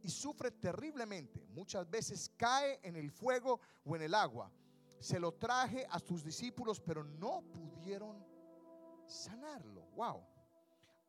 y 0.04 0.10
sufre 0.10 0.52
terriblemente. 0.52 1.44
Muchas 1.48 1.90
veces 1.90 2.30
cae 2.36 2.78
en 2.82 2.94
el 2.94 3.10
fuego 3.10 3.60
o 3.84 3.96
en 3.96 4.02
el 4.02 4.14
agua. 4.14 4.52
Se 5.00 5.18
lo 5.18 5.32
traje 5.32 5.86
a 5.90 5.98
sus 5.98 6.22
discípulos, 6.22 6.80
pero 6.80 7.02
no 7.02 7.42
pudieron 7.52 8.24
sanarlo. 9.06 9.82
Wow. 9.96 10.24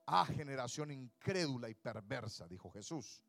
Ah, 0.07 0.25
generación 0.25 0.89
incrédula 0.91 1.69
y 1.69 1.75
perversa, 1.75 2.47
dijo 2.47 2.71
Jesús. 2.71 3.21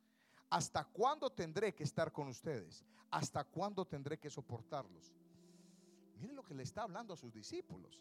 ¿hasta 0.50 0.84
cuándo 0.84 1.30
tendré 1.30 1.74
que 1.74 1.84
estar 1.84 2.12
con 2.12 2.28
ustedes? 2.28 2.84
¿Hasta 3.10 3.44
cuándo 3.44 3.84
tendré 3.84 4.18
que 4.18 4.30
soportarlos? 4.30 5.12
Miren 6.18 6.36
lo 6.36 6.42
que 6.42 6.54
le 6.54 6.62
está 6.62 6.82
hablando 6.82 7.14
a 7.14 7.16
sus 7.16 7.32
discípulos. 7.32 8.00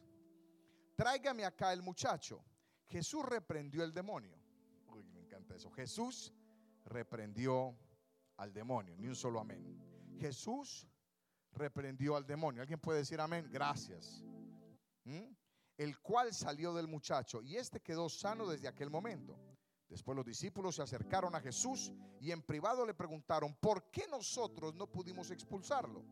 Tráigame 0.96 1.46
acá 1.46 1.74
el 1.74 1.82
muchacho. 1.82 2.44
Jesús 2.88 3.26
reprendió 3.26 3.84
el 3.84 3.94
demonio. 3.94 4.38
Uy, 4.88 5.04
me 5.14 5.22
encanta 5.22 5.56
eso. 5.56 5.70
Jesús 5.72 6.32
reprendió 6.86 7.76
al 8.38 8.54
demonio. 8.54 8.96
Ni 8.98 9.08
un 9.08 9.16
solo 9.16 9.40
amén. 9.40 10.16
Jesús 10.20 10.88
reprendió 11.52 12.16
al 12.16 12.26
demonio. 12.26 12.62
¿Alguien 12.62 12.80
puede 12.80 13.00
decir 13.00 13.20
amén? 13.20 13.50
Gracias. 13.52 14.24
¿Mm? 15.04 15.34
El 15.78 16.00
cual 16.00 16.34
salió 16.34 16.74
del 16.74 16.88
muchacho 16.88 17.42
y 17.42 17.58
este 17.58 17.82
quedó 17.82 18.08
sano 18.10 18.48
desde 18.48 18.68
aquel 18.68 18.90
momento. 18.90 19.38
Después 19.88 20.16
los 20.16 20.26
discípulos 20.26 20.76
se 20.76 20.82
acercaron 20.82 21.36
a 21.36 21.42
Jesús 21.42 21.92
y 22.20 22.32
en 22.32 22.42
privado 22.42 22.86
le 22.86 22.94
preguntaron, 22.94 23.56
¿por 23.56 23.92
qué 23.92 24.08
nosotros 24.08 24.74
no 24.74 24.88
pudimos 24.88 25.30
expulsarlo? 25.32 26.04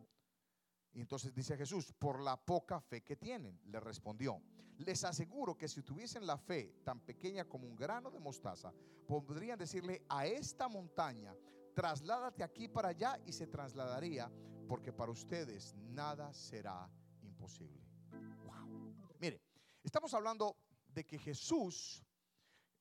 Y 0.93 1.01
entonces 1.01 1.33
dice 1.33 1.57
Jesús, 1.57 1.91
por 1.93 2.19
la 2.19 2.37
poca 2.37 2.79
fe 2.79 3.01
que 3.01 3.15
tienen, 3.15 3.59
le 3.65 3.79
respondió. 3.79 4.39
Les 4.85 5.03
aseguro 5.03 5.57
que 5.57 5.67
si 5.67 5.81
tuviesen 5.81 6.25
la 6.25 6.37
fe 6.37 6.75
tan 6.83 6.99
pequeña 6.99 7.45
como 7.45 7.67
un 7.67 7.75
grano 7.75 8.11
de 8.11 8.19
mostaza, 8.19 8.73
podrían 9.07 9.57
decirle 9.57 10.03
a 10.09 10.25
esta 10.25 10.67
montaña, 10.67 11.35
trasládate 11.73 12.43
aquí 12.43 12.67
para 12.67 12.89
allá 12.89 13.17
y 13.25 13.31
se 13.31 13.47
trasladaría, 13.47 14.29
porque 14.67 14.91
para 14.91 15.11
ustedes 15.11 15.73
nada 15.75 16.33
será 16.33 16.89
imposible. 17.21 17.81
Mire, 19.19 19.41
estamos 19.83 20.13
hablando 20.13 20.57
de 20.87 21.05
que 21.05 21.17
Jesús 21.17 22.03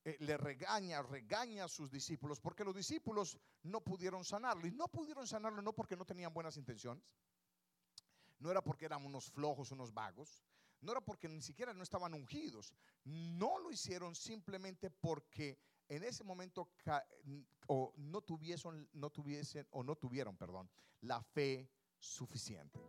eh, 0.04 0.16
le 0.18 0.36
regaña, 0.36 1.02
regaña 1.02 1.64
a 1.64 1.68
sus 1.68 1.88
discípulos 1.90 2.40
porque 2.40 2.64
los 2.64 2.74
discípulos 2.74 3.38
no 3.62 3.80
pudieron 3.80 4.24
sanarlo. 4.24 4.66
Y 4.66 4.72
no 4.72 4.88
pudieron 4.88 5.26
sanarlo 5.26 5.62
no 5.62 5.72
porque 5.72 5.96
no 5.96 6.04
tenían 6.04 6.34
buenas 6.34 6.56
intenciones, 6.56 7.04
no 8.40 8.50
era 8.50 8.60
porque 8.60 8.86
eran 8.86 9.04
unos 9.06 9.30
flojos, 9.30 9.70
unos 9.70 9.94
vagos, 9.94 10.42
no 10.82 10.92
era 10.92 11.00
porque 11.00 11.28
ni 11.28 11.40
siquiera 11.40 11.72
no 11.72 11.82
estaban 11.82 12.14
ungidos, 12.14 12.72
no 13.04 13.58
lo 13.58 13.72
hicieron 13.72 14.14
simplemente 14.14 14.90
porque 14.90 15.58
en 15.88 16.04
ese 16.04 16.24
momento 16.24 16.70
o 17.66 17.92
no 17.96 18.20
tuviesen, 18.22 18.88
no 18.92 19.10
tuviesen 19.10 19.66
o 19.70 19.82
no 19.82 19.96
tuvieron, 19.96 20.36
perdón, 20.36 20.70
la 21.00 21.22
fe 21.22 21.70
suficiente. 21.98 22.80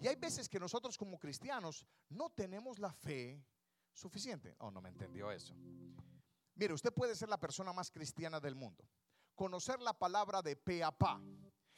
Y 0.00 0.08
hay 0.08 0.16
veces 0.16 0.48
que 0.48 0.58
nosotros 0.58 0.96
como 0.96 1.18
cristianos 1.18 1.86
no 2.08 2.30
tenemos 2.30 2.78
la 2.78 2.92
fe 2.92 3.44
suficiente. 3.92 4.56
Oh, 4.58 4.70
no 4.70 4.80
me 4.80 4.88
entendió 4.88 5.30
eso. 5.30 5.54
Mire, 6.54 6.74
usted 6.74 6.92
puede 6.92 7.14
ser 7.14 7.28
la 7.28 7.38
persona 7.38 7.72
más 7.72 7.90
cristiana 7.90 8.40
del 8.40 8.54
mundo, 8.54 8.84
conocer 9.34 9.80
la 9.80 9.92
palabra 9.92 10.42
de 10.42 10.56
pe 10.56 10.82
a 10.82 10.90
pa. 10.90 11.20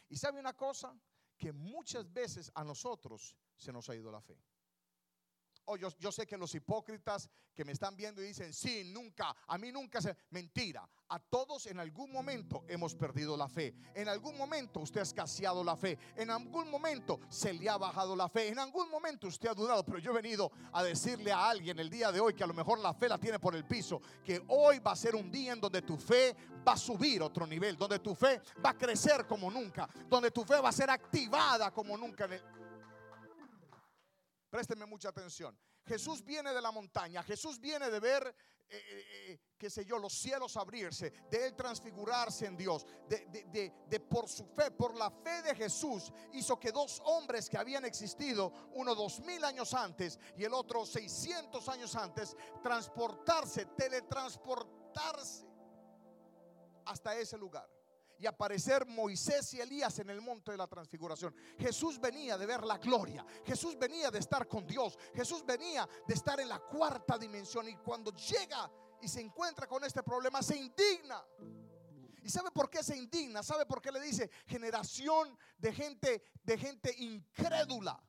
Y 0.09 0.17
sabe 0.17 0.41
una 0.41 0.55
cosa, 0.55 0.95
que 1.37 1.53
muchas 1.53 2.13
veces 2.13 2.53
a 2.55 2.63
nosotros 2.63 3.37
se 3.57 3.73
nos 3.73 3.89
ha 3.89 3.97
ido 3.97 4.13
la 4.13 4.21
fe. 4.21 4.39
Oh, 5.67 5.77
yo, 5.77 5.89
yo, 5.99 6.11
sé 6.11 6.27
que 6.27 6.37
los 6.37 6.55
hipócritas 6.55 7.29
que 7.55 7.65
me 7.65 7.73
están 7.73 7.97
viendo 7.97 8.23
y 8.23 8.27
dicen, 8.27 8.53
sí, 8.53 8.91
nunca, 8.93 9.35
a 9.47 9.59
mí 9.59 9.71
nunca 9.71 10.01
se... 10.01 10.17
Mentira, 10.31 10.89
a 11.09 11.19
todos 11.19 11.67
en 11.67 11.79
algún 11.79 12.11
momento 12.11 12.65
hemos 12.69 12.95
perdido 12.95 13.37
la 13.37 13.47
fe. 13.47 13.75
En 13.95 14.09
algún 14.09 14.37
momento 14.37 14.81
usted 14.81 15.01
ha 15.01 15.03
escaseado 15.03 15.63
la 15.63 15.77
fe. 15.77 15.99
En 16.17 16.31
algún 16.31 16.71
momento 16.71 17.21
se 17.29 17.53
le 17.53 17.69
ha 17.69 17.77
bajado 17.77 18.17
la 18.17 18.31
fe. 18.31 18.49
En 18.49 18.59
algún 18.59 18.91
momento 18.91 19.27
usted 19.27 19.51
ha 19.51 19.55
dudado. 19.55 19.85
Pero 19.85 19.99
yo 19.99 20.13
he 20.13 20.15
venido 20.15 20.51
a 20.73 20.83
decirle 20.83 21.31
a 21.31 21.51
alguien 21.51 21.79
el 21.79 21.91
día 21.91 22.11
de 22.11 22.19
hoy 22.19 22.33
que 22.33 22.45
a 22.45 22.47
lo 22.47 22.55
mejor 22.55 22.79
la 22.79 22.95
fe 22.95 23.11
la 23.11 23.19
tiene 23.19 23.39
por 23.39 23.55
el 23.55 23.67
piso. 23.67 24.01
Que 24.25 24.43
hoy 24.49 24.79
va 24.79 24.93
a 24.93 24.97
ser 24.97 25.15
un 25.15 25.31
día 25.31 25.53
en 25.53 25.61
donde 25.61 25.83
tu 25.83 25.99
fe 25.99 26.35
va 26.67 26.73
a 26.73 26.79
subir 26.79 27.23
otro 27.23 27.47
nivel. 27.47 27.77
Donde 27.77 27.99
tu 27.99 28.15
fe 28.15 28.41
va 28.65 28.71
a 28.71 28.79
crecer 28.79 29.27
como 29.27 29.51
nunca. 29.51 29.87
Donde 30.09 30.31
tu 30.31 30.45
fe 30.45 30.61
va 30.61 30.71
a 30.71 30.73
ser 30.73 30.89
activada 30.89 31.71
como 31.71 31.97
nunca. 31.99 32.27
Présteme 34.53 34.85
mucha 34.85 35.09
atención. 35.09 35.59
Jesús 35.87 36.23
viene 36.23 36.53
de 36.53 36.61
la 36.61 36.71
montaña, 36.71 37.23
Jesús 37.23 37.59
viene 37.59 37.89
de 37.89 37.99
ver, 37.99 38.37
eh, 38.69 38.77
eh, 38.77 39.07
eh, 39.31 39.41
qué 39.57 39.71
sé 39.71 39.83
yo, 39.87 39.99
los 39.99 40.13
cielos 40.13 40.59
abrirse, 40.59 41.11
de 41.31 41.47
él 41.47 41.57
transfigurarse 41.57 42.45
en 42.45 42.55
Dios, 42.59 42.85
de, 43.09 43.73
de, 43.89 44.01
por 44.01 44.29
su 44.29 44.45
fe, 44.45 44.71
por 44.71 44.95
la 44.95 45.11
fe 45.11 45.41
de 45.41 45.55
Jesús, 45.55 46.13
hizo 46.35 46.61
que 46.61 46.71
dos 46.71 47.01
hombres 47.07 47.49
que 47.49 47.57
habían 47.57 47.87
existido, 47.87 48.53
uno 48.75 48.95
dos 48.95 49.21
mil 49.21 49.43
años 49.43 49.73
antes 49.73 50.19
y 50.37 50.45
el 50.45 50.53
otro 50.53 50.85
seiscientos 50.85 51.67
años 51.71 51.97
antes, 51.97 52.37
transportarse, 52.63 53.65
teletransportarse 53.75 55.47
hasta 56.85 57.17
ese 57.17 57.39
lugar 57.39 57.67
y 58.23 58.27
aparecer 58.27 58.87
Moisés 58.87 59.53
y 59.55 59.61
Elías 59.61 59.99
en 59.99 60.09
el 60.09 60.21
monte 60.21 60.53
de 60.53 60.57
la 60.57 60.69
transfiguración. 60.69 61.35
Jesús 61.59 61.99
venía 61.99 62.39
de 62.39 62.47
ver 62.47 62.63
la 62.63 62.79
gloria. 62.79 63.27
Jesús 63.45 63.77
venía 63.77 64.13
de 64.13 64.21
estar 64.21 64.47
con 64.47 64.65
Dios. 64.65 64.97
Jesús 65.13 65.45
venía 65.45 65.89
de 66.07 66.15
estar 66.15 66.39
en 66.39 66.49
la 66.49 66.61
cuarta 66.61 67.19
dimensión. 67.19 67.69
Y 67.69 67.75
cuando 67.79 68.13
llega 68.15 68.71
y 69.01 69.09
se 69.09 69.21
encuentra 69.21 69.67
con 69.67 69.83
este 69.83 70.05
problema, 70.05 70.41
se 70.41 70.57
indigna. 70.57 71.21
¿Y 72.23 72.31
sabe 72.31 72.53
por 72.53 72.71
qué 72.71 72.85
se 72.85 72.97
indigna? 72.97 73.43
¿Sabe 73.43 73.67
por 73.67 73.83
qué 73.83 73.91
le 73.91 74.01
dice 74.01 74.31
generación 74.47 75.37
de 75.59 75.73
gente 75.73 76.23
de 76.45 76.59
gente 76.59 76.95
incrédula? 76.99 78.01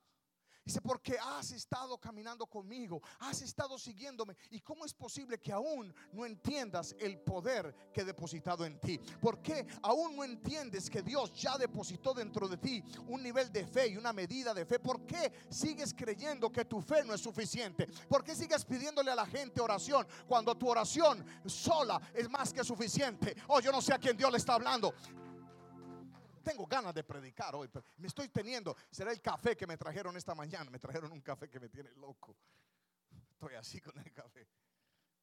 Dice, 0.65 0.79
porque 0.81 1.17
has 1.19 1.51
estado 1.51 1.97
caminando 1.97 2.45
conmigo, 2.45 3.01
has 3.19 3.41
estado 3.41 3.77
siguiéndome. 3.77 4.35
¿Y 4.49 4.61
cómo 4.61 4.85
es 4.85 4.93
posible 4.93 5.39
que 5.39 5.51
aún 5.51 5.93
no 6.13 6.25
entiendas 6.25 6.95
el 6.99 7.19
poder 7.19 7.91
que 7.93 8.01
he 8.01 8.05
depositado 8.05 8.65
en 8.65 8.79
ti? 8.79 8.97
¿Por 9.19 9.41
qué 9.41 9.67
aún 9.81 10.15
no 10.15 10.23
entiendes 10.23 10.89
que 10.89 11.01
Dios 11.01 11.33
ya 11.33 11.57
depositó 11.57 12.13
dentro 12.13 12.47
de 12.47 12.57
ti 12.57 12.81
un 13.07 13.21
nivel 13.21 13.51
de 13.51 13.67
fe 13.67 13.87
y 13.87 13.97
una 13.97 14.13
medida 14.13 14.53
de 14.53 14.65
fe? 14.65 14.79
¿Por 14.79 15.05
qué 15.05 15.33
sigues 15.49 15.93
creyendo 15.93 16.49
que 16.49 16.63
tu 16.63 16.81
fe 16.81 17.03
no 17.03 17.13
es 17.13 17.19
suficiente? 17.19 17.85
¿Por 18.07 18.23
qué 18.23 18.33
sigues 18.33 18.63
pidiéndole 18.63 19.11
a 19.11 19.15
la 19.15 19.25
gente 19.25 19.59
oración 19.59 20.07
cuando 20.27 20.55
tu 20.55 20.69
oración 20.69 21.25
sola 21.45 22.01
es 22.13 22.29
más 22.29 22.53
que 22.53 22.63
suficiente? 22.63 23.35
Oh, 23.47 23.59
yo 23.59 23.71
no 23.71 23.81
sé 23.81 23.93
a 23.93 23.99
quién 23.99 24.15
Dios 24.15 24.31
le 24.31 24.37
está 24.37 24.53
hablando 24.53 24.93
tengo 26.43 26.67
ganas 26.67 26.93
de 26.93 27.03
predicar 27.03 27.55
hoy, 27.55 27.69
pero 27.69 27.85
me 27.97 28.07
estoy 28.07 28.27
teniendo. 28.29 28.75
Será 28.91 29.11
el 29.11 29.21
café 29.21 29.55
que 29.55 29.65
me 29.65 29.77
trajeron 29.77 30.15
esta 30.17 30.35
mañana. 30.35 30.69
Me 30.69 30.79
trajeron 30.79 31.11
un 31.11 31.21
café 31.21 31.49
que 31.49 31.59
me 31.59 31.69
tiene 31.69 31.91
loco. 31.93 32.35
Estoy 33.31 33.55
así 33.55 33.79
con 33.81 33.97
el 33.97 34.11
café. 34.11 34.47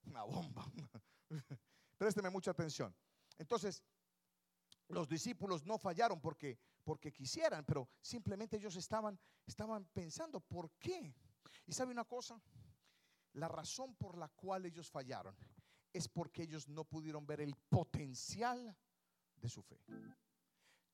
Una 0.07 0.23
bomba. 0.25 0.65
Présteme 1.99 2.31
mucha 2.31 2.50
atención. 2.50 2.95
Entonces, 3.39 3.83
los 4.89 5.09
discípulos 5.09 5.65
no 5.65 5.79
fallaron 5.79 6.21
porque, 6.21 6.59
porque 6.83 7.12
quisieran, 7.12 7.65
pero 7.65 7.89
simplemente 8.00 8.57
ellos 8.57 8.75
estaban, 8.77 9.19
estaban 9.47 9.85
pensando, 9.93 10.41
¿por 10.41 10.71
qué? 10.73 11.15
Y 11.67 11.73
sabe 11.73 11.93
una 11.93 12.05
cosa, 12.05 12.41
la 13.35 13.49
razón 13.49 13.95
por 13.95 14.17
la 14.19 14.29
cual 14.29 14.67
ellos 14.67 14.91
fallaron 14.91 15.37
es 15.93 16.09
porque 16.09 16.43
ellos 16.43 16.69
no 16.69 16.85
pudieron 16.85 17.27
ver 17.27 17.41
el 17.41 17.55
potencial 17.55 18.77
de 19.37 19.49
su 19.49 19.62
fe 19.62 19.81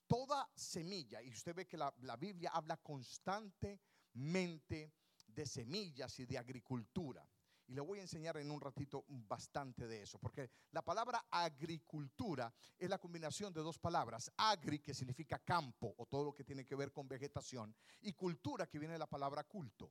toda 0.07 0.49
semilla, 0.55 1.23
y 1.23 1.31
usted 1.31 1.55
ve 1.55 1.67
que 1.67 1.77
la, 1.77 1.93
Biblia 2.19 2.51
habla 2.53 2.77
constantemente 2.79 4.95
de 5.27 5.47
semillas 5.47 6.19
y 6.19 6.25
de 6.27 6.39
agricultura. 6.39 7.29
Y 7.69 7.75
le 7.75 7.81
voy 7.81 7.99
a 7.99 8.03
enseñar 8.03 8.37
en 8.37 8.53
un 8.53 8.61
ratito 8.61 9.05
bastante 9.09 9.89
de 9.89 10.03
eso, 10.03 10.21
porque 10.21 10.49
la 10.71 10.83
palabra 10.83 11.27
agricultura 11.31 12.55
es 12.79 12.89
la 12.89 12.99
combinación 12.99 13.53
de 13.53 13.61
dos 13.61 13.77
palabras, 13.79 14.31
agri 14.37 14.79
que 14.79 14.95
significa 14.95 15.41
campo 15.41 15.93
o 15.99 16.07
todo 16.07 16.27
lo 16.27 16.33
que 16.33 16.45
tiene 16.45 16.65
que 16.65 16.77
ver 16.77 16.93
con 16.93 17.09
vegetación, 17.09 17.75
y 18.03 18.13
cultura 18.13 18.69
que 18.69 18.79
viene 18.79 18.93
de 18.93 19.01
la 19.01 19.09
palabra 19.09 19.43
culto. 19.43 19.91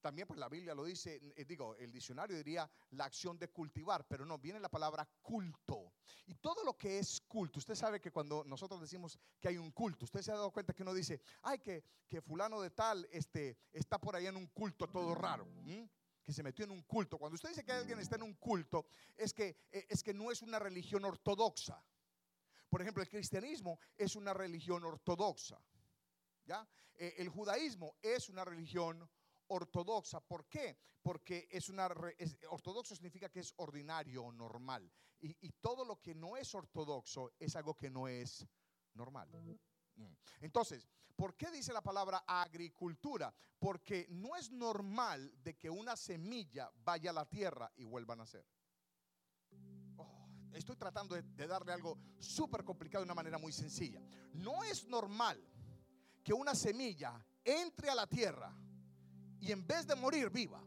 También 0.00 0.28
pues 0.28 0.38
la 0.38 0.48
Biblia 0.48 0.74
lo 0.74 0.84
dice, 0.84 1.20
eh, 1.36 1.44
digo, 1.44 1.74
el 1.76 1.90
diccionario 1.90 2.36
diría 2.36 2.70
la 2.90 3.04
acción 3.04 3.38
de 3.38 3.48
cultivar, 3.48 4.06
pero 4.06 4.24
no, 4.24 4.38
viene 4.38 4.60
la 4.60 4.68
palabra 4.68 5.08
culto. 5.22 5.92
Y 6.26 6.34
todo 6.34 6.64
lo 6.64 6.76
que 6.76 6.98
es 6.98 7.20
culto, 7.22 7.58
usted 7.58 7.74
sabe 7.74 8.00
que 8.00 8.12
cuando 8.12 8.44
nosotros 8.44 8.80
decimos 8.80 9.18
que 9.40 9.48
hay 9.48 9.58
un 9.58 9.72
culto, 9.72 10.04
usted 10.04 10.22
se 10.22 10.30
ha 10.30 10.34
dado 10.34 10.52
cuenta 10.52 10.72
que 10.72 10.82
uno 10.82 10.94
dice, 10.94 11.20
ay, 11.42 11.58
que, 11.58 11.82
que 12.08 12.20
fulano 12.20 12.60
de 12.60 12.70
tal 12.70 13.06
este, 13.10 13.58
está 13.72 13.98
por 13.98 14.14
ahí 14.14 14.26
en 14.26 14.36
un 14.36 14.46
culto 14.48 14.88
todo 14.88 15.14
raro. 15.14 15.46
que 16.24 16.32
se 16.32 16.42
metió 16.42 16.64
en 16.66 16.70
un 16.70 16.82
culto. 16.82 17.18
Cuando 17.18 17.36
usted 17.36 17.48
dice 17.48 17.64
que 17.64 17.72
alguien 17.72 17.98
está 18.00 18.16
en 18.16 18.22
un 18.22 18.34
culto, 18.34 18.86
es 19.16 19.32
que, 19.32 19.56
eh, 19.72 19.86
es 19.88 20.02
que 20.02 20.12
no 20.12 20.30
es 20.30 20.42
una 20.42 20.58
religión 20.58 21.04
ortodoxa. 21.06 21.82
Por 22.68 22.82
ejemplo, 22.82 23.02
el 23.02 23.08
cristianismo 23.08 23.80
es 23.96 24.14
una 24.14 24.34
religión 24.34 24.84
ortodoxa. 24.84 25.58
¿ya? 26.44 26.68
Eh, 26.96 27.14
el 27.18 27.28
judaísmo 27.28 27.96
es 28.02 28.28
una 28.28 28.44
religión 28.44 29.08
ortodoxa. 29.48 30.20
¿Por 30.20 30.46
qué? 30.48 30.76
Porque 31.02 31.48
es 31.50 31.68
una 31.68 31.88
ortodoxo 32.50 32.94
significa 32.94 33.28
que 33.28 33.40
es 33.40 33.52
ordinario 33.56 34.24
o 34.24 34.32
normal. 34.32 34.90
Y, 35.20 35.50
todo 35.60 35.84
lo 35.84 36.00
que 36.00 36.14
no 36.14 36.36
es 36.36 36.54
ortodoxo 36.54 37.32
es 37.38 37.56
algo 37.56 37.74
que 37.74 37.90
no 37.90 38.06
es 38.06 38.46
normal. 38.94 39.28
Mm. 39.96 40.12
Entonces, 40.40 40.88
¿por 41.16 41.36
qué 41.36 41.50
dice 41.50 41.72
la 41.72 41.82
palabra 41.82 42.22
agricultura? 42.26 43.34
Porque 43.58 44.06
no 44.10 44.36
es 44.36 44.50
normal 44.50 45.32
de 45.42 45.56
que 45.56 45.68
una 45.68 45.96
semilla 45.96 46.70
vaya 46.84 47.10
a 47.10 47.14
la 47.14 47.26
tierra 47.26 47.72
y 47.76 47.84
vuelva 47.84 48.14
a 48.14 48.18
nacer. 48.18 48.46
Oh, 49.96 50.28
estoy 50.52 50.76
tratando 50.76 51.16
de, 51.16 51.22
de 51.22 51.46
darle 51.48 51.72
algo 51.72 51.98
súper 52.20 52.62
complicado 52.62 53.02
de 53.02 53.08
una 53.08 53.16
manera 53.16 53.38
muy 53.38 53.52
sencilla. 53.52 54.00
No 54.34 54.62
es 54.62 54.86
normal 54.86 55.44
que 56.22 56.32
una 56.32 56.54
semilla 56.54 57.24
entre 57.42 57.90
a 57.90 57.94
la 57.94 58.06
tierra 58.06 58.54
y 59.40 59.52
en 59.52 59.66
vez 59.66 59.86
de 59.86 59.94
morir 59.94 60.30
viva 60.30 60.62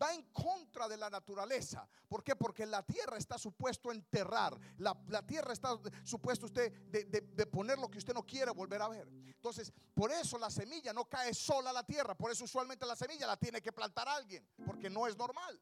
va 0.00 0.14
en 0.14 0.22
contra 0.32 0.88
de 0.88 0.96
la 0.96 1.10
naturaleza. 1.10 1.88
¿Por 2.08 2.22
qué? 2.22 2.36
Porque 2.36 2.64
la 2.64 2.82
tierra 2.82 3.18
está 3.18 3.36
supuesto 3.36 3.90
enterrar. 3.90 4.58
La, 4.78 4.94
tierra 5.26 5.52
está 5.52 5.78
supuesto 6.04 6.46
usted 6.46 6.72
de, 6.88 7.04
de, 7.04 7.46
poner 7.46 7.78
lo 7.78 7.90
que 7.90 7.98
usted 7.98 8.14
no 8.14 8.24
quiere 8.24 8.52
volver 8.52 8.80
a 8.80 8.88
ver. 8.88 9.08
Entonces, 9.08 9.72
por 9.94 10.12
eso 10.12 10.38
la 10.38 10.50
semilla 10.50 10.92
no 10.92 11.06
cae 11.06 11.34
sola 11.34 11.70
a 11.70 11.72
la 11.72 11.84
tierra. 11.84 12.14
Por 12.14 12.30
eso 12.30 12.44
usualmente 12.44 12.86
la 12.86 12.96
semilla 12.96 13.26
la 13.26 13.36
tiene 13.36 13.60
que 13.60 13.72
plantar 13.72 14.08
alguien. 14.08 14.48
Porque 14.64 14.88
no 14.88 15.06
es 15.06 15.16
normal. 15.16 15.60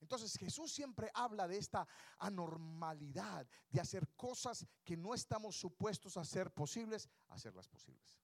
Entonces 0.00 0.36
Jesús 0.36 0.70
siempre 0.70 1.10
habla 1.14 1.48
de 1.48 1.56
esta 1.56 1.88
anormalidad, 2.18 3.46
de 3.70 3.80
hacer 3.80 4.06
cosas 4.16 4.66
que 4.84 4.98
no 4.98 5.14
estamos 5.14 5.56
supuestos 5.56 6.18
a 6.18 6.20
hacer 6.20 6.52
posibles, 6.52 7.08
hacerlas 7.28 7.68
posibles. 7.68 8.23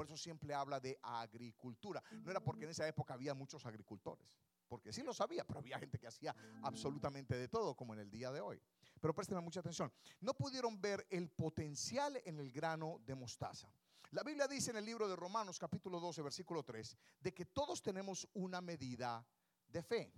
Por 0.00 0.06
eso 0.06 0.16
siempre 0.16 0.54
habla 0.54 0.80
de 0.80 0.98
agricultura. 1.02 2.02
No 2.24 2.30
era 2.30 2.42
porque 2.42 2.64
en 2.64 2.70
esa 2.70 2.88
época 2.88 3.12
había 3.12 3.34
muchos 3.34 3.66
agricultores, 3.66 4.40
porque 4.66 4.94
sí 4.94 5.02
lo 5.02 5.12
sabía, 5.12 5.46
pero 5.46 5.60
había 5.60 5.78
gente 5.78 5.98
que 5.98 6.06
hacía 6.06 6.34
absolutamente 6.62 7.36
de 7.36 7.48
todo, 7.48 7.76
como 7.76 7.92
en 7.92 8.00
el 8.00 8.10
día 8.10 8.32
de 8.32 8.40
hoy. 8.40 8.58
Pero 8.98 9.14
présteme 9.14 9.42
mucha 9.42 9.60
atención. 9.60 9.92
No 10.22 10.32
pudieron 10.32 10.80
ver 10.80 11.06
el 11.10 11.28
potencial 11.28 12.18
en 12.24 12.40
el 12.40 12.50
grano 12.50 13.02
de 13.04 13.14
mostaza. 13.14 13.70
La 14.12 14.22
Biblia 14.22 14.48
dice 14.48 14.70
en 14.70 14.78
el 14.78 14.86
libro 14.86 15.06
de 15.06 15.16
Romanos 15.16 15.58
capítulo 15.58 16.00
12, 16.00 16.22
versículo 16.22 16.62
3, 16.62 16.96
de 17.20 17.34
que 17.34 17.44
todos 17.44 17.82
tenemos 17.82 18.26
una 18.32 18.62
medida 18.62 19.22
de 19.66 19.82
fe. 19.82 20.14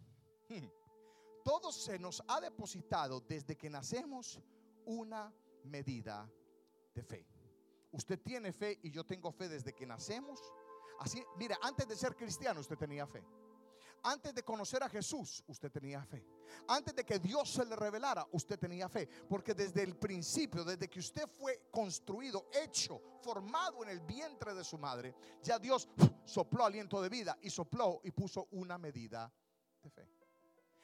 Todos 1.44 1.74
se 1.74 1.98
nos 1.98 2.22
ha 2.28 2.40
depositado 2.40 3.20
desde 3.20 3.56
que 3.56 3.68
nacemos 3.68 4.40
una 4.84 5.34
medida 5.64 6.30
de 6.94 7.02
fe. 7.02 7.31
Usted 7.92 8.20
tiene 8.20 8.52
fe 8.52 8.78
y 8.82 8.90
yo 8.90 9.04
tengo 9.04 9.30
fe 9.30 9.48
desde 9.48 9.74
que 9.74 9.86
nacemos. 9.86 10.40
Así, 10.98 11.22
mira, 11.36 11.58
antes 11.62 11.86
de 11.86 11.96
ser 11.96 12.16
cristiano 12.16 12.60
usted 12.60 12.76
tenía 12.76 13.06
fe. 13.06 13.22
Antes 14.04 14.34
de 14.34 14.42
conocer 14.42 14.82
a 14.82 14.88
Jesús, 14.88 15.44
usted 15.46 15.70
tenía 15.70 16.04
fe. 16.04 16.26
Antes 16.66 16.94
de 16.94 17.04
que 17.04 17.20
Dios 17.20 17.50
se 17.50 17.64
le 17.64 17.76
revelara, 17.76 18.26
usted 18.32 18.58
tenía 18.58 18.88
fe. 18.88 19.06
Porque 19.28 19.54
desde 19.54 19.82
el 19.82 19.96
principio, 19.96 20.64
desde 20.64 20.88
que 20.88 20.98
usted 20.98 21.28
fue 21.28 21.68
construido, 21.70 22.48
hecho, 22.52 23.00
formado 23.20 23.84
en 23.84 23.90
el 23.90 24.00
vientre 24.00 24.54
de 24.54 24.64
su 24.64 24.76
madre, 24.76 25.14
ya 25.42 25.58
Dios 25.58 25.88
sopló 26.24 26.64
aliento 26.64 27.00
de 27.00 27.08
vida 27.08 27.38
y 27.42 27.50
sopló 27.50 28.00
y 28.02 28.10
puso 28.10 28.48
una 28.52 28.76
medida 28.76 29.32
de 29.80 29.90
fe. 29.90 30.08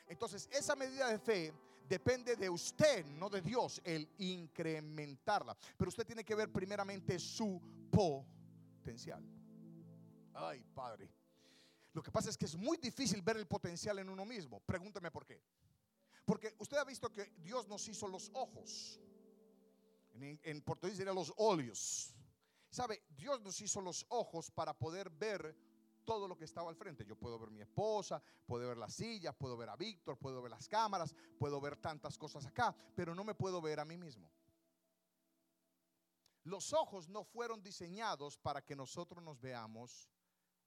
Entonces, 0.09 0.49
esa 0.53 0.75
medida 0.75 1.09
de 1.09 1.19
fe 1.19 1.53
depende 1.89 2.37
de 2.37 2.51
usted, 2.51 3.05
no 3.07 3.29
de 3.29 3.41
Dios, 3.41 3.81
el 3.85 4.09
incrementarla. 4.19 5.57
Pero 5.77 5.89
usted 5.89 6.07
tiene 6.07 6.25
que 6.25 6.35
ver 6.35 6.53
primeramente 6.53 7.19
su 7.19 7.61
potencial. 7.91 9.23
Ay, 10.35 10.65
Padre. 10.75 11.11
Lo 11.93 12.03
que 12.03 12.13
pasa 12.13 12.31
es 12.31 12.37
que 12.37 12.45
es 12.45 12.57
muy 12.57 12.77
difícil 12.77 13.23
ver 13.23 13.37
el 13.39 13.47
potencial 13.47 13.99
en 13.99 14.09
uno 14.09 14.25
mismo. 14.25 14.61
Pregúnteme 14.61 15.11
por 15.11 15.27
qué. 15.27 15.41
Porque 16.25 16.55
usted 16.59 16.77
ha 16.77 16.85
visto 16.85 17.11
que 17.11 17.33
Dios 17.39 17.67
nos 17.69 17.89
hizo 17.89 18.07
los 18.07 18.31
ojos. 18.35 19.01
En, 20.21 20.63
portugués 20.63 20.99
diría 20.99 21.13
los 21.13 21.33
óleos. 21.37 22.15
¿Sabe? 22.71 23.03
Dios 23.17 23.41
nos 23.41 23.61
hizo 23.61 23.81
los 23.81 24.05
ojos 24.11 24.51
para 24.51 24.75
poder 24.79 25.09
ver 25.11 25.57
todo 26.09 26.27
lo 26.27 26.39
que 26.39 26.47
estaba 26.47 26.71
al 26.71 26.75
frente. 26.75 27.05
Yo 27.05 27.17
puedo 27.17 27.39
ver 27.39 27.51
mi 27.51 27.61
esposa, 27.61 28.23
puedo 28.47 28.67
ver 28.67 28.79
las 28.79 28.95
sillas, 28.95 29.35
puedo 29.37 29.59
ver 29.59 29.69
a 29.69 29.77
Víctor, 29.77 30.17
puedo 30.17 30.41
ver 30.41 30.51
las 30.51 30.67
cámaras, 30.67 31.15
puedo 31.39 31.61
ver 31.61 31.77
tantas 31.77 32.17
cosas 32.17 32.47
acá, 32.47 32.75
pero 32.97 33.15
no 33.15 33.25
me 33.25 33.35
puedo 33.35 33.61
ver 33.61 33.79
a 33.79 33.85
mí 33.85 33.99
mismo. 33.99 34.33
Los 36.45 36.73
ojos 36.73 37.11
no 37.11 37.25
fueron 37.25 37.63
diseñados 37.63 38.39
para 38.39 38.65
que 38.65 38.75
nosotros 38.75 39.23
nos 39.23 39.39
veamos 39.39 40.09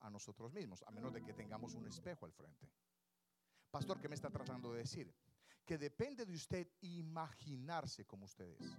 a 0.01 0.12
nosotros 0.12 0.53
mismos, 0.53 0.83
a 0.86 0.91
menos 0.91 1.12
de 1.12 1.24
que 1.24 1.33
tengamos 1.33 1.74
un 1.74 1.88
espejo 1.88 2.27
al 2.27 2.33
frente. 2.33 2.69
Pastor, 3.71 4.00
¿qué 4.00 4.07
me 4.07 4.13
está 4.13 4.29
tratando 4.29 4.71
de 4.74 4.81
decir? 4.81 5.12
Que 5.66 5.79
depende 5.79 6.24
de 6.24 6.35
usted 6.35 6.68
imaginarse 6.81 8.05
como 8.05 8.25
usted 8.25 8.48
es. 8.59 8.77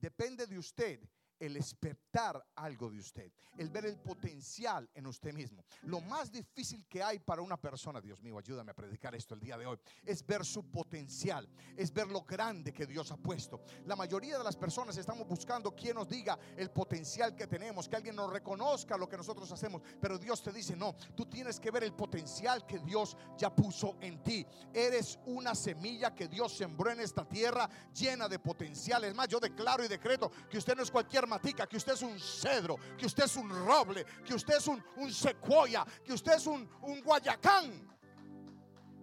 Depende 0.00 0.48
de 0.48 0.58
usted 0.58 1.08
el 1.38 1.56
espertar 1.56 2.44
algo 2.54 2.90
de 2.90 2.98
usted, 2.98 3.32
el 3.58 3.70
ver 3.70 3.86
el 3.86 3.98
potencial 3.98 4.88
en 4.94 5.06
usted 5.06 5.32
mismo. 5.32 5.64
Lo 5.82 6.00
más 6.00 6.30
difícil 6.30 6.86
que 6.86 7.02
hay 7.02 7.18
para 7.18 7.42
una 7.42 7.56
persona, 7.56 8.00
Dios 8.00 8.22
mío, 8.22 8.38
ayúdame 8.38 8.70
a 8.70 8.74
predicar 8.74 9.14
esto 9.14 9.34
el 9.34 9.40
día 9.40 9.56
de 9.56 9.66
hoy, 9.66 9.78
es 10.04 10.24
ver 10.24 10.44
su 10.44 10.70
potencial, 10.70 11.48
es 11.76 11.92
ver 11.92 12.08
lo 12.08 12.22
grande 12.22 12.72
que 12.72 12.86
Dios 12.86 13.10
ha 13.10 13.16
puesto. 13.16 13.60
La 13.84 13.96
mayoría 13.96 14.38
de 14.38 14.44
las 14.44 14.56
personas 14.56 14.96
estamos 14.96 15.26
buscando 15.26 15.74
quien 15.74 15.96
nos 15.96 16.08
diga 16.08 16.38
el 16.56 16.70
potencial 16.70 17.34
que 17.34 17.46
tenemos, 17.46 17.88
que 17.88 17.96
alguien 17.96 18.16
nos 18.16 18.32
reconozca 18.32 18.96
lo 18.96 19.08
que 19.08 19.16
nosotros 19.16 19.50
hacemos, 19.52 19.82
pero 20.00 20.18
Dios 20.18 20.42
te 20.42 20.52
dice, 20.52 20.76
no, 20.76 20.94
tú 21.14 21.26
tienes 21.26 21.60
que 21.60 21.70
ver 21.70 21.84
el 21.84 21.92
potencial 21.92 22.66
que 22.66 22.78
Dios 22.78 23.16
ya 23.38 23.54
puso 23.54 23.96
en 24.00 24.22
ti. 24.22 24.46
Eres 24.72 25.18
una 25.26 25.54
semilla 25.54 26.14
que 26.14 26.28
Dios 26.28 26.56
sembró 26.56 26.90
en 26.90 27.00
esta 27.00 27.28
tierra 27.28 27.68
llena 27.92 28.28
de 28.28 28.38
potencial. 28.38 29.04
Es 29.04 29.14
más, 29.14 29.28
yo 29.28 29.40
declaro 29.40 29.84
y 29.84 29.88
decreto 29.88 30.30
que 30.48 30.58
usted 30.58 30.76
no 30.76 30.82
es 30.82 30.90
cualquier 30.90 31.25
matica, 31.26 31.66
que 31.66 31.76
usted 31.76 31.92
es 31.92 32.02
un 32.02 32.18
cedro, 32.18 32.76
que 32.96 33.06
usted 33.06 33.24
es 33.24 33.36
un 33.36 33.48
roble, 33.48 34.04
que 34.24 34.34
usted 34.34 34.56
es 34.56 34.66
un, 34.66 34.82
un 34.96 35.12
secuoya, 35.12 35.84
que 36.04 36.12
usted 36.12 36.34
es 36.34 36.46
un, 36.46 36.68
guayacán. 37.04 37.96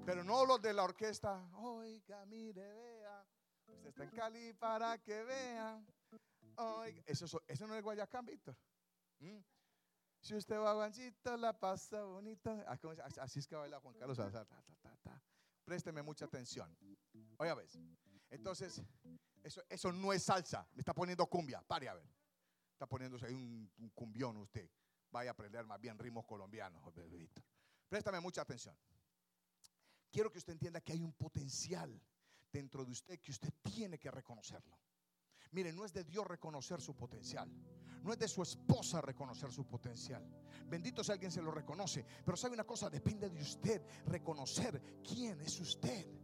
Pero 0.06 0.24
no 0.24 0.46
los 0.46 0.62
de 0.62 0.74
la 0.74 0.84
orquesta. 0.84 1.50
Oiga, 1.56 2.26
mire, 2.26 2.74
vea. 2.74 3.26
Usted 3.68 3.88
está 3.90 4.04
en 4.04 4.10
Cali 4.10 4.54
para 4.54 4.98
que. 4.98 5.24
Oiga, 6.58 7.04
eso, 7.06 7.42
no 7.68 7.76
es 7.76 7.84
Guayacán, 7.84 8.26
Víctor. 8.26 8.56
¿Mm? 9.20 9.40
Si 10.20 10.36
usted 10.36 10.58
va 10.58 10.72
a 10.72 10.74
Guanchita, 10.74 11.36
la 11.38 11.54
pasa 11.54 12.04
bonita. 12.04 12.64
Ah, 12.68 12.78
así 13.22 13.40
es 13.40 13.48
que 13.48 13.56
baila 13.56 13.80
Juan 13.80 13.96
Carlos. 13.96 14.18
Présteme 15.66 16.02
mucha 16.02 16.26
atención. 16.26 16.76
Oiga, 17.38 17.56
ves. 17.56 17.78
Entonces, 18.30 18.82
eso, 19.44 19.62
eso 19.70 19.92
no 19.92 20.14
es 20.14 20.24
salsa. 20.24 20.68
Me 20.74 20.80
está 20.80 20.94
poniendo 20.94 21.26
cumbia. 21.28 21.62
Pare 21.62 21.90
a 21.90 21.94
ver. 21.94 22.10
Está 22.72 22.88
poniéndose 22.88 23.28
ahí 23.28 23.34
un, 23.34 23.92
cumbión 23.94 24.38
usted. 24.38 24.70
Vaya 25.12 25.32
a 25.32 25.34
aprender 25.34 25.66
más 25.66 25.80
bien 25.80 25.98
ritmos 26.00 26.26
colombianos, 26.26 26.82
Víctor. 27.12 27.44
Préstame 27.88 28.20
mucha 28.20 28.42
atención. 28.42 28.76
Quiero 30.12 30.32
que 30.32 30.40
usted 30.40 30.54
entienda 30.54 30.82
que 30.82 30.94
hay 30.94 31.04
un 31.04 31.14
potencial 31.14 32.02
dentro 32.52 32.86
de 32.86 32.92
usted 32.92 33.20
que 33.20 33.32
usted 33.32 33.54
tiene 33.62 34.00
que 34.00 34.10
reconocerlo. 34.10 34.80
Mire, 35.52 35.72
no 35.72 35.86
es 35.86 35.94
de 35.94 36.04
Dios 36.04 36.26
reconocer 36.26 36.82
su 36.82 36.96
potencial. 36.96 37.50
No 38.02 38.12
es 38.12 38.20
de 38.20 38.28
su 38.28 38.42
esposa 38.42 39.02
reconocer 39.02 39.52
su 39.52 39.66
potencial. 39.66 40.28
Bendito 40.68 41.04
si 41.04 41.12
alguien 41.12 41.32
se 41.32 41.42
lo 41.42 41.52
reconoce. 41.52 42.06
Pero 42.26 42.36
sabe 42.36 42.56
una 42.56 42.64
cosa, 42.64 42.90
depende 42.90 43.30
de 43.30 43.42
usted 43.42 43.82
reconocer 44.08 45.02
quién 45.04 45.40
es 45.42 45.60
usted 45.60 46.23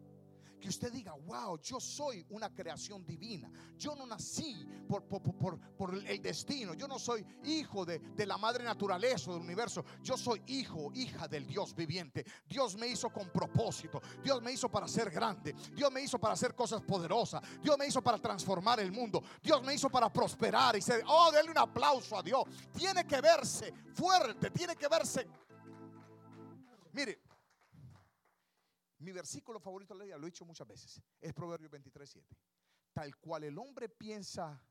que 0.60 0.70
usted 0.70 0.92
diga, 0.92 1.14
wow, 1.14 1.60
yo 1.62 1.80
soy 1.80 2.26
una 2.30 2.54
creación 2.54 3.06
divina. 3.06 3.50
Yo 3.78 3.96
no 3.96 4.06
nací 4.06 4.68
por, 4.88 5.04
por, 5.04 5.22
por, 5.22 5.60
por 5.60 5.96
el 5.96 6.22
destino. 6.22 6.74
Yo 6.74 6.88
no 6.88 7.00
soy 7.00 7.26
hijo 7.46 7.86
de, 7.86 8.00
de, 8.00 8.26
la 8.26 8.38
madre 8.38 8.64
naturaleza 8.64 9.32
del 9.32 9.42
universo. 9.42 9.84
Yo 10.04 10.18
soy 10.18 10.42
hijo, 10.48 10.92
hija 10.94 11.28
del 11.28 11.48
Dios 11.48 11.76
viviente. 11.76 12.26
Dios 12.48 12.76
me 12.76 12.88
hizo 12.88 13.10
con 13.10 13.30
propósito. 13.30 14.02
Dios 14.24 14.42
me 14.42 14.52
hizo 14.52 14.70
para 14.70 14.88
ser 14.88 15.10
grande. 15.10 15.54
Dios 15.74 15.92
me 15.92 16.02
hizo 16.02 16.20
para 16.20 16.34
hacer 16.34 16.54
cosas 16.54 16.82
poderosas. 16.82 17.42
Dios 17.62 17.78
me 17.78 17.88
hizo 17.88 18.02
para 18.02 18.18
transformar 18.18 18.80
el 18.80 18.92
mundo. 18.92 19.24
Dios 19.42 19.64
me 19.64 19.74
hizo 19.74 19.90
para 19.90 20.12
prosperar 20.12 20.76
y 20.76 20.82
ser, 20.82 21.04
oh, 21.08 21.32
denle 21.32 21.52
un 21.52 21.58
aplauso 21.58 22.18
a 22.18 22.24
Dios. 22.24 22.44
Tiene 22.74 23.06
que 23.06 23.22
verse 23.22 23.74
fuerte, 23.94 24.52
tiene 24.52 24.76
que 24.76 24.88
verse. 24.88 25.28
Mire, 26.94 27.20
mi 29.00 29.12
versículo 29.12 29.60
favorito 29.60 29.94
de 29.94 30.00
la 30.00 30.06
vida, 30.06 30.18
lo 30.18 30.28
he 30.28 30.32
dicho 30.32 30.46
muchas 30.46 30.68
veces, 30.68 31.02
es 31.20 31.34
Proverbios 31.34 31.72
23, 31.72 32.10
7. 32.10 32.38
Tal 32.94 33.16
cual 33.18 33.46
el 33.46 33.58
hombre 33.58 33.90
piensa 33.90 34.62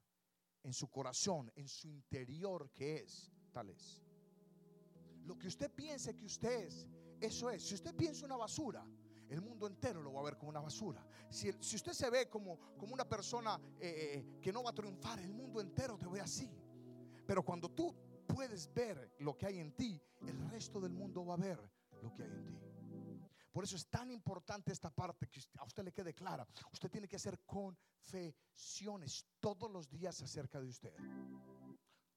en 0.62 0.72
su 0.72 0.88
corazón, 0.90 1.50
en 1.54 1.68
su 1.68 1.88
interior 1.88 2.70
que 2.72 2.96
es, 2.98 3.32
tal 3.52 3.70
es. 3.70 4.02
Lo 5.24 5.38
que 5.38 5.46
usted 5.46 5.70
piense 5.70 6.14
que 6.14 6.26
usted 6.26 6.66
es, 6.66 6.86
eso 7.20 7.50
es. 7.50 7.66
Si 7.66 7.74
usted 7.74 7.94
piensa 7.94 8.26
una 8.26 8.36
basura, 8.36 8.86
el 9.28 9.40
mundo 9.40 9.66
entero 9.66 10.02
lo 10.02 10.12
va 10.12 10.20
a 10.20 10.24
ver 10.24 10.36
como 10.36 10.50
una 10.50 10.60
basura. 10.60 11.06
Si, 11.30 11.50
si 11.60 11.76
usted 11.76 11.92
se 11.92 12.10
ve 12.10 12.28
como, 12.28 12.58
como 12.76 12.94
una 12.94 13.06
persona 13.06 13.60
eh, 13.78 14.38
que 14.40 14.52
no 14.52 14.62
va 14.62 14.70
a 14.70 14.74
triunfar, 14.74 15.20
el 15.20 15.32
mundo 15.32 15.60
entero 15.60 15.98
te 15.98 16.06
ve 16.06 16.20
así. 16.20 16.50
Pero 17.26 17.42
cuando 17.42 17.70
tú 17.70 17.94
puedes 18.26 18.72
ver 18.72 19.14
lo 19.18 19.36
que 19.36 19.46
hay 19.46 19.58
en 19.58 19.72
ti, 19.72 20.00
el 20.26 20.50
resto 20.50 20.80
del 20.80 20.92
mundo 20.92 21.24
va 21.24 21.34
a 21.34 21.38
ver 21.38 21.58
lo 22.02 22.12
que 22.14 22.22
hay 22.22 22.30
en 22.30 22.44
ti. 22.46 22.58
Por 23.58 23.64
eso 23.64 23.74
es 23.74 23.88
tan 23.88 24.08
importante 24.12 24.70
esta 24.70 24.88
parte 24.88 25.26
que 25.26 25.40
a 25.58 25.64
usted 25.64 25.82
le 25.82 25.90
quede 25.90 26.14
clara. 26.14 26.46
Usted 26.70 26.88
tiene 26.88 27.08
que 27.08 27.16
hacer 27.16 27.40
confesiones 27.40 29.26
todos 29.40 29.68
los 29.68 29.90
días 29.90 30.22
acerca 30.22 30.60
de 30.60 30.68
usted. 30.68 30.94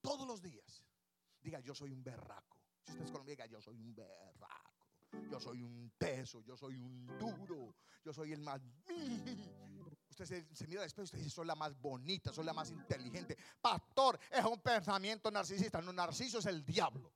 Todos 0.00 0.24
los 0.24 0.40
días. 0.40 0.84
Diga, 1.40 1.58
yo 1.58 1.74
soy 1.74 1.90
un 1.90 2.04
berraco. 2.04 2.58
Si 2.84 2.92
usted 2.92 3.06
es 3.06 3.10
colombiano, 3.10 3.42
diga, 3.42 3.46
yo 3.46 3.60
soy 3.60 3.76
un 3.76 3.92
berraco. 3.92 4.86
Yo 5.28 5.40
soy 5.40 5.62
un 5.64 5.92
teso, 5.98 6.42
yo 6.42 6.56
soy 6.56 6.76
un 6.76 7.08
duro, 7.18 7.74
yo 8.04 8.12
soy 8.12 8.34
el 8.34 8.40
más... 8.40 8.62
Usted 10.10 10.46
se, 10.52 10.66
mira 10.68 10.82
después 10.82 11.06
y 11.06 11.06
usted 11.06 11.18
dice, 11.18 11.30
soy 11.30 11.46
la 11.48 11.56
más 11.56 11.76
bonita, 11.76 12.32
soy 12.32 12.44
la 12.44 12.52
más 12.52 12.70
inteligente. 12.70 13.36
Pastor, 13.60 14.16
es 14.30 14.44
un 14.44 14.60
pensamiento 14.60 15.28
narcisista. 15.28 15.82
No, 15.82 15.92
narciso 15.92 16.38
es 16.38 16.46
el 16.46 16.64
diablo. 16.64 17.12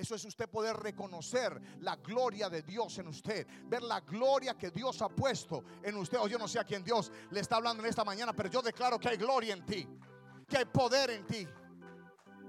Eso 0.00 0.14
es 0.14 0.24
usted 0.24 0.48
poder 0.48 0.78
reconocer 0.78 1.60
la 1.80 1.96
gloria 1.96 2.48
de 2.48 2.62
Dios 2.62 2.96
en 2.96 3.08
usted, 3.08 3.46
ver 3.66 3.82
la 3.82 4.00
gloria 4.00 4.56
que 4.56 4.70
Dios 4.70 5.02
ha 5.02 5.10
puesto 5.10 5.62
en 5.82 5.94
usted. 5.98 6.16
O 6.16 6.26
yo 6.26 6.38
no 6.38 6.48
sé 6.48 6.58
a 6.58 6.64
quién 6.64 6.82
Dios 6.82 7.12
le 7.30 7.40
está 7.40 7.56
hablando 7.56 7.82
en 7.82 7.90
esta 7.90 8.02
mañana, 8.02 8.32
pero 8.32 8.48
yo 8.48 8.62
declaro 8.62 8.98
que 8.98 9.10
hay 9.10 9.18
gloria 9.18 9.52
en 9.52 9.66
ti, 9.66 9.86
que 10.48 10.56
hay 10.56 10.64
poder 10.64 11.10
en 11.10 11.26
ti, 11.26 11.46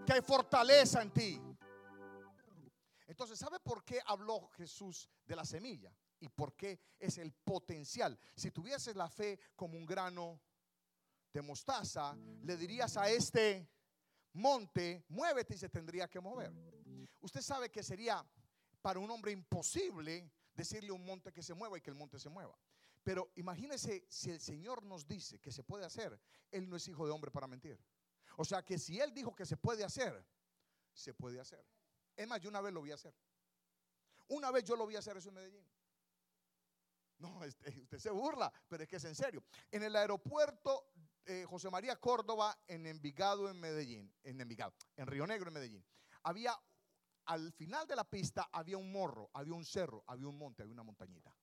que 0.06 0.14
hay 0.14 0.22
fortaleza 0.22 1.02
en 1.02 1.12
ti. 1.12 1.42
Entonces, 3.06 3.38
¿sabe 3.38 3.60
por 3.60 3.84
qué 3.84 4.00
habló 4.06 4.48
Jesús 4.56 5.10
de 5.26 5.36
la 5.36 5.44
semilla? 5.44 5.94
¿Y 6.22 6.30
por 6.30 6.56
qué 6.56 6.80
es 6.98 7.18
el 7.18 7.34
potencial? 7.34 8.18
Si 8.34 8.52
tuvieses 8.52 8.96
la 8.96 9.10
fe 9.10 9.38
como 9.58 9.78
un 9.78 9.86
grano 9.86 10.40
de 11.34 11.42
mostaza, 11.42 12.16
le 12.44 12.56
dirías 12.56 12.96
a 12.96 13.10
este 13.10 13.70
monte, 14.36 15.04
muévete 15.10 15.56
y 15.56 15.58
se 15.58 15.68
tendría 15.68 16.08
que 16.08 16.22
mover. 16.22 16.54
Usted 17.19 17.41
sabe 17.41 17.69
que 17.69 17.84
sería 17.84 18.26
para 18.82 19.00
un 19.00 19.10
hombre 19.12 19.32
imposible 19.32 20.32
decirle 20.54 20.89
a 20.89 20.93
un 20.93 21.06
monte 21.06 21.32
que 21.32 21.43
se 21.43 21.54
mueva 21.54 21.78
y 21.78 21.82
que 21.82 21.89
el 21.89 21.95
monte 21.95 22.19
se 22.19 22.30
mueva. 22.30 22.58
Pero 23.04 23.32
imagínese 23.36 24.06
si 24.10 24.30
el 24.30 24.39
Señor 24.39 24.84
nos 24.84 25.08
dice 25.08 25.39
que 25.39 25.52
se 25.52 25.63
puede 25.63 25.86
hacer, 25.86 26.19
Él 26.52 26.69
no 26.69 26.76
es 26.76 26.88
hijo 26.88 27.06
de 27.06 27.12
hombre 27.12 27.32
para 27.32 27.47
mentir. 27.47 27.80
O 28.38 28.45
sea 28.45 28.63
que 28.63 28.78
si 28.78 29.00
Él 29.00 29.13
dijo 29.13 29.36
que 29.36 29.45
se 29.45 29.58
puede 29.58 29.84
hacer, 29.84 30.26
se 30.93 31.13
puede 31.13 31.39
hacer. 31.39 31.65
Es 32.15 32.28
más, 32.28 32.39
yo 32.41 32.50
una 32.50 32.62
vez 32.62 32.74
lo 32.74 32.82
vi 32.82 32.91
hacer. 32.91 33.13
Una 34.28 34.52
vez 34.52 34.63
yo 34.63 34.76
lo 34.76 34.86
vi 34.86 34.95
hacer 34.95 35.17
eso 35.17 35.30
en 35.30 35.36
Medellín. 35.36 35.67
No, 37.17 37.43
este, 37.43 37.69
usted 37.82 38.00
se 38.00 38.10
burla, 38.10 38.52
pero 38.67 38.84
es 38.84 38.89
que 38.89 38.95
es 38.95 39.04
en 39.04 39.15
serio. 39.15 39.43
En 39.69 39.84
el 39.84 39.95
aeropuerto 39.95 40.91
eh, 41.26 41.45
José 41.47 41.69
María 41.69 41.95
Córdoba, 41.97 42.58
en 42.67 42.88
Envigado, 42.88 43.50
en 43.50 43.60
Medellín, 43.60 44.12
en 44.24 44.41
Envigado, 44.41 44.74
en 44.95 45.06
Río 45.06 45.28
Negro, 45.28 45.50
en 45.50 45.54
Medellín, 45.54 45.86
había 46.24 46.60
al 47.25 47.51
final 47.51 47.88
de 47.88 47.95
la 47.95 48.10
pista 48.10 48.49
había 48.51 48.77
un 48.77 48.91
morro, 48.91 49.29
había 49.34 49.53
un 49.53 49.65
cerro, 49.65 50.03
había 50.07 50.27
un 50.27 50.38
monte, 50.38 50.63
había 50.63 50.73
una 50.73 50.84
montañita. 50.84 51.36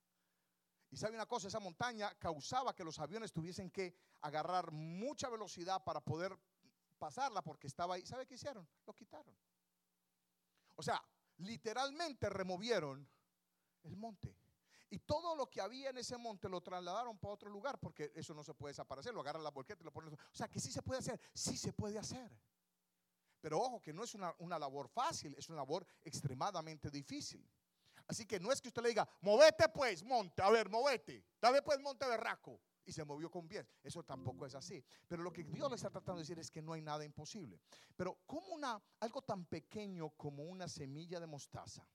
Y 0.91 0.97
sabe 0.97 1.15
una 1.15 1.25
cosa, 1.25 1.47
esa 1.47 1.59
montaña 1.59 2.13
causaba 2.17 2.73
que 2.73 2.83
los 2.83 2.99
aviones 2.99 3.31
tuviesen 3.31 3.69
que 3.69 3.95
agarrar 4.21 4.71
mucha 4.71 5.29
velocidad 5.29 5.83
para 5.83 6.01
poder 6.01 6.37
pasarla 6.97 7.41
porque 7.43 7.67
estaba 7.67 7.95
ahí. 7.95 8.05
¿Sabe 8.05 8.25
qué 8.25 8.35
hicieron? 8.35 8.67
Lo 8.85 8.93
quitaron. 8.93 9.35
O 10.75 10.81
sea, 10.81 11.01
literalmente 11.37 12.29
removieron 12.29 13.07
el 13.83 13.95
monte. 13.95 14.35
Y 14.91 14.99
todo 14.99 15.35
lo 15.35 15.49
que 15.49 15.61
había 15.61 15.91
en 15.91 15.99
ese 15.99 16.17
monte 16.17 16.49
lo 16.49 16.61
trasladaron 16.61 17.19
para 17.19 17.35
otro 17.35 17.49
lugar 17.49 17.79
porque 17.79 18.11
eso 18.15 18.33
no 18.33 18.43
se 18.43 18.55
puede 18.55 18.71
desaparecer. 18.71 19.13
Lo 19.13 19.21
agarran 19.21 19.43
la 19.43 19.51
bolqueta 19.51 19.83
y 19.83 19.85
lo 19.85 19.91
ponen. 19.91 20.13
O 20.13 20.35
sea, 20.35 20.47
que 20.47 20.59
sí 20.59 20.71
se 20.71 20.81
puede 20.81 20.99
hacer, 20.99 21.19
sí 21.33 21.57
se 21.57 21.73
puede 21.73 21.99
hacer. 21.99 22.31
Pero 23.41 23.59
ojo, 23.59 23.81
que 23.81 23.93
no 23.93 24.03
es 24.03 24.15
una, 24.15 24.59
labor 24.59 24.87
fácil, 24.87 25.35
es 25.37 25.49
una 25.49 25.57
labor 25.57 25.85
extremadamente 26.03 26.89
difícil. 26.89 27.47
Así 28.07 28.25
que 28.25 28.39
no 28.39 28.51
es 28.51 28.61
que 28.61 28.69
usted 28.69 28.81
le 28.81 28.89
diga, 28.89 29.07
movete 29.21 29.69
pues, 29.69 30.03
monte, 30.03 30.41
a 30.41 30.49
ver, 30.49 30.69
movete, 30.69 31.23
dale 31.39 31.61
pues 31.61 31.79
monte 31.79 32.07
berraco. 32.07 32.59
Y 32.85 32.91
se 32.91 33.05
movió 33.05 33.29
con 33.29 33.47
bien. 33.47 33.67
Eso 33.83 34.01
tampoco 34.01 34.47
es 34.47 34.55
así. 34.55 34.83
Pero 35.07 35.21
lo 35.21 35.31
que 35.31 35.43
Dios 35.43 35.69
le 35.69 35.75
está 35.75 35.91
tratando 35.91 36.15
de 36.15 36.23
decir 36.23 36.39
es 36.39 36.49
que 36.49 36.59
no 36.59 36.73
hay 36.73 36.81
nada 36.81 37.05
imposible. 37.05 37.59
Pero 37.95 38.17
como 38.25 38.47
una, 38.47 38.81
algo 39.01 39.21
tan 39.21 39.45
pequeño 39.45 40.09
como 40.17 40.43
una 40.45 40.67
semilla 40.67 41.19
de 41.19 41.27
mostaza 41.27 41.87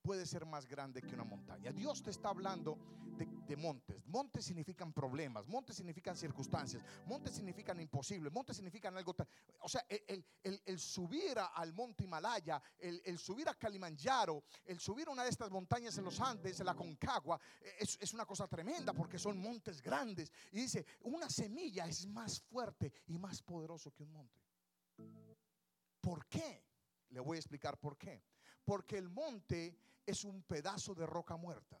puede 0.00 0.26
ser 0.26 0.44
más 0.44 0.66
grande 0.66 1.00
que 1.00 1.14
una 1.14 1.24
montaña. 1.24 1.72
Dios 1.72 2.02
te 2.02 2.10
está 2.10 2.30
hablando 2.30 2.76
de, 3.16 3.28
montes. 3.56 4.06
Montes 4.06 4.44
significan 4.44 4.92
problemas, 4.92 5.46
montes 5.48 5.76
significan 5.76 6.16
circunstancias, 6.16 6.82
montes 7.06 7.34
significan 7.34 7.80
imposibles, 7.80 8.32
montes 8.32 8.56
significan 8.56 8.96
algo 8.96 9.14
O 9.60 9.68
sea, 9.68 9.84
el, 9.88 10.78
subir 10.78 11.38
al 11.38 11.72
monte 11.72 12.04
Himalaya, 12.04 12.62
el, 12.78 13.18
subir 13.18 13.48
a 13.48 13.54
Kalimanjaro, 13.54 14.44
el 14.64 14.80
subir 14.80 15.08
a 15.08 15.10
una 15.10 15.24
de 15.24 15.30
estas 15.30 15.50
montañas 15.50 15.96
en 15.98 16.04
los 16.04 16.20
Andes, 16.20 16.60
en 16.60 16.66
la 16.66 16.74
Concagua, 16.74 17.40
es, 17.78 17.98
es 18.00 18.12
una 18.12 18.26
cosa 18.26 18.46
tremenda 18.46 18.92
porque 18.92 19.18
son 19.18 19.38
montes 19.38 19.80
grandes. 19.80 20.32
Y 20.52 20.60
dice, 20.60 20.84
una 21.02 21.28
semilla 21.28 21.86
es 21.86 22.06
más 22.06 22.40
fuerte 22.40 22.92
y 23.06 23.18
más 23.18 23.42
poderoso 23.42 23.92
que 23.92 24.02
un 24.02 24.12
monte. 24.12 24.40
¿Por 26.00 26.26
qué? 26.26 26.64
Le 27.10 27.20
voy 27.20 27.36
a 27.36 27.40
explicar 27.40 27.78
por 27.78 27.96
qué. 27.96 28.22
Porque 28.64 28.98
el 28.98 29.08
monte 29.08 29.78
es 30.04 30.24
un 30.24 30.42
pedazo 30.42 30.94
de 30.94 31.06
roca 31.06 31.36
muerta. 31.36 31.80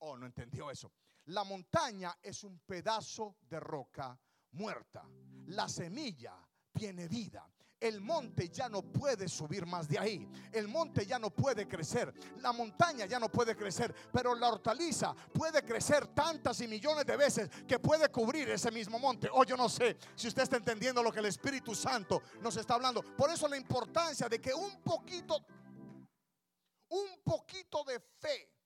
Oh, 0.00 0.16
no 0.16 0.26
entendió 0.26 0.70
eso. 0.70 0.92
La 1.26 1.44
montaña 1.44 2.16
es 2.22 2.42
un 2.44 2.58
pedazo 2.60 3.36
de 3.48 3.60
roca 3.60 4.18
muerta. 4.52 5.04
La 5.46 5.68
semilla 5.68 6.34
tiene 6.72 7.08
vida. 7.08 7.48
El 7.78 8.02
monte 8.02 8.50
ya 8.50 8.68
no 8.68 8.82
puede 8.82 9.26
subir 9.26 9.64
más 9.64 9.88
de 9.88 9.98
ahí. 9.98 10.28
El 10.52 10.68
monte 10.68 11.06
ya 11.06 11.18
no 11.18 11.30
puede 11.30 11.66
crecer. 11.66 12.12
La 12.38 12.52
montaña 12.52 13.06
ya 13.06 13.18
no 13.18 13.30
puede 13.30 13.56
crecer. 13.56 13.94
Pero 14.12 14.34
la 14.34 14.48
hortaliza 14.48 15.14
puede 15.32 15.64
crecer 15.64 16.08
tantas 16.08 16.60
y 16.60 16.68
millones 16.68 17.06
de 17.06 17.16
veces 17.16 17.48
que 17.66 17.78
puede 17.78 18.10
cubrir 18.10 18.50
ese 18.50 18.70
mismo 18.70 18.98
monte. 18.98 19.30
Oh, 19.32 19.44
yo 19.44 19.56
no 19.56 19.68
sé 19.68 19.96
si 20.14 20.28
usted 20.28 20.42
está 20.42 20.58
entendiendo 20.58 21.02
lo 21.02 21.10
que 21.10 21.20
el 21.20 21.26
Espíritu 21.26 21.74
Santo 21.74 22.20
nos 22.42 22.56
está 22.56 22.74
hablando. 22.74 23.02
Por 23.16 23.30
eso 23.30 23.48
la 23.48 23.56
importancia 23.56 24.28
de 24.28 24.40
que 24.40 24.52
un 24.52 24.82
poquito 24.82 25.42
un 26.90 27.20
poquito 27.24 27.84
de 27.84 28.00
fe 28.00 28.59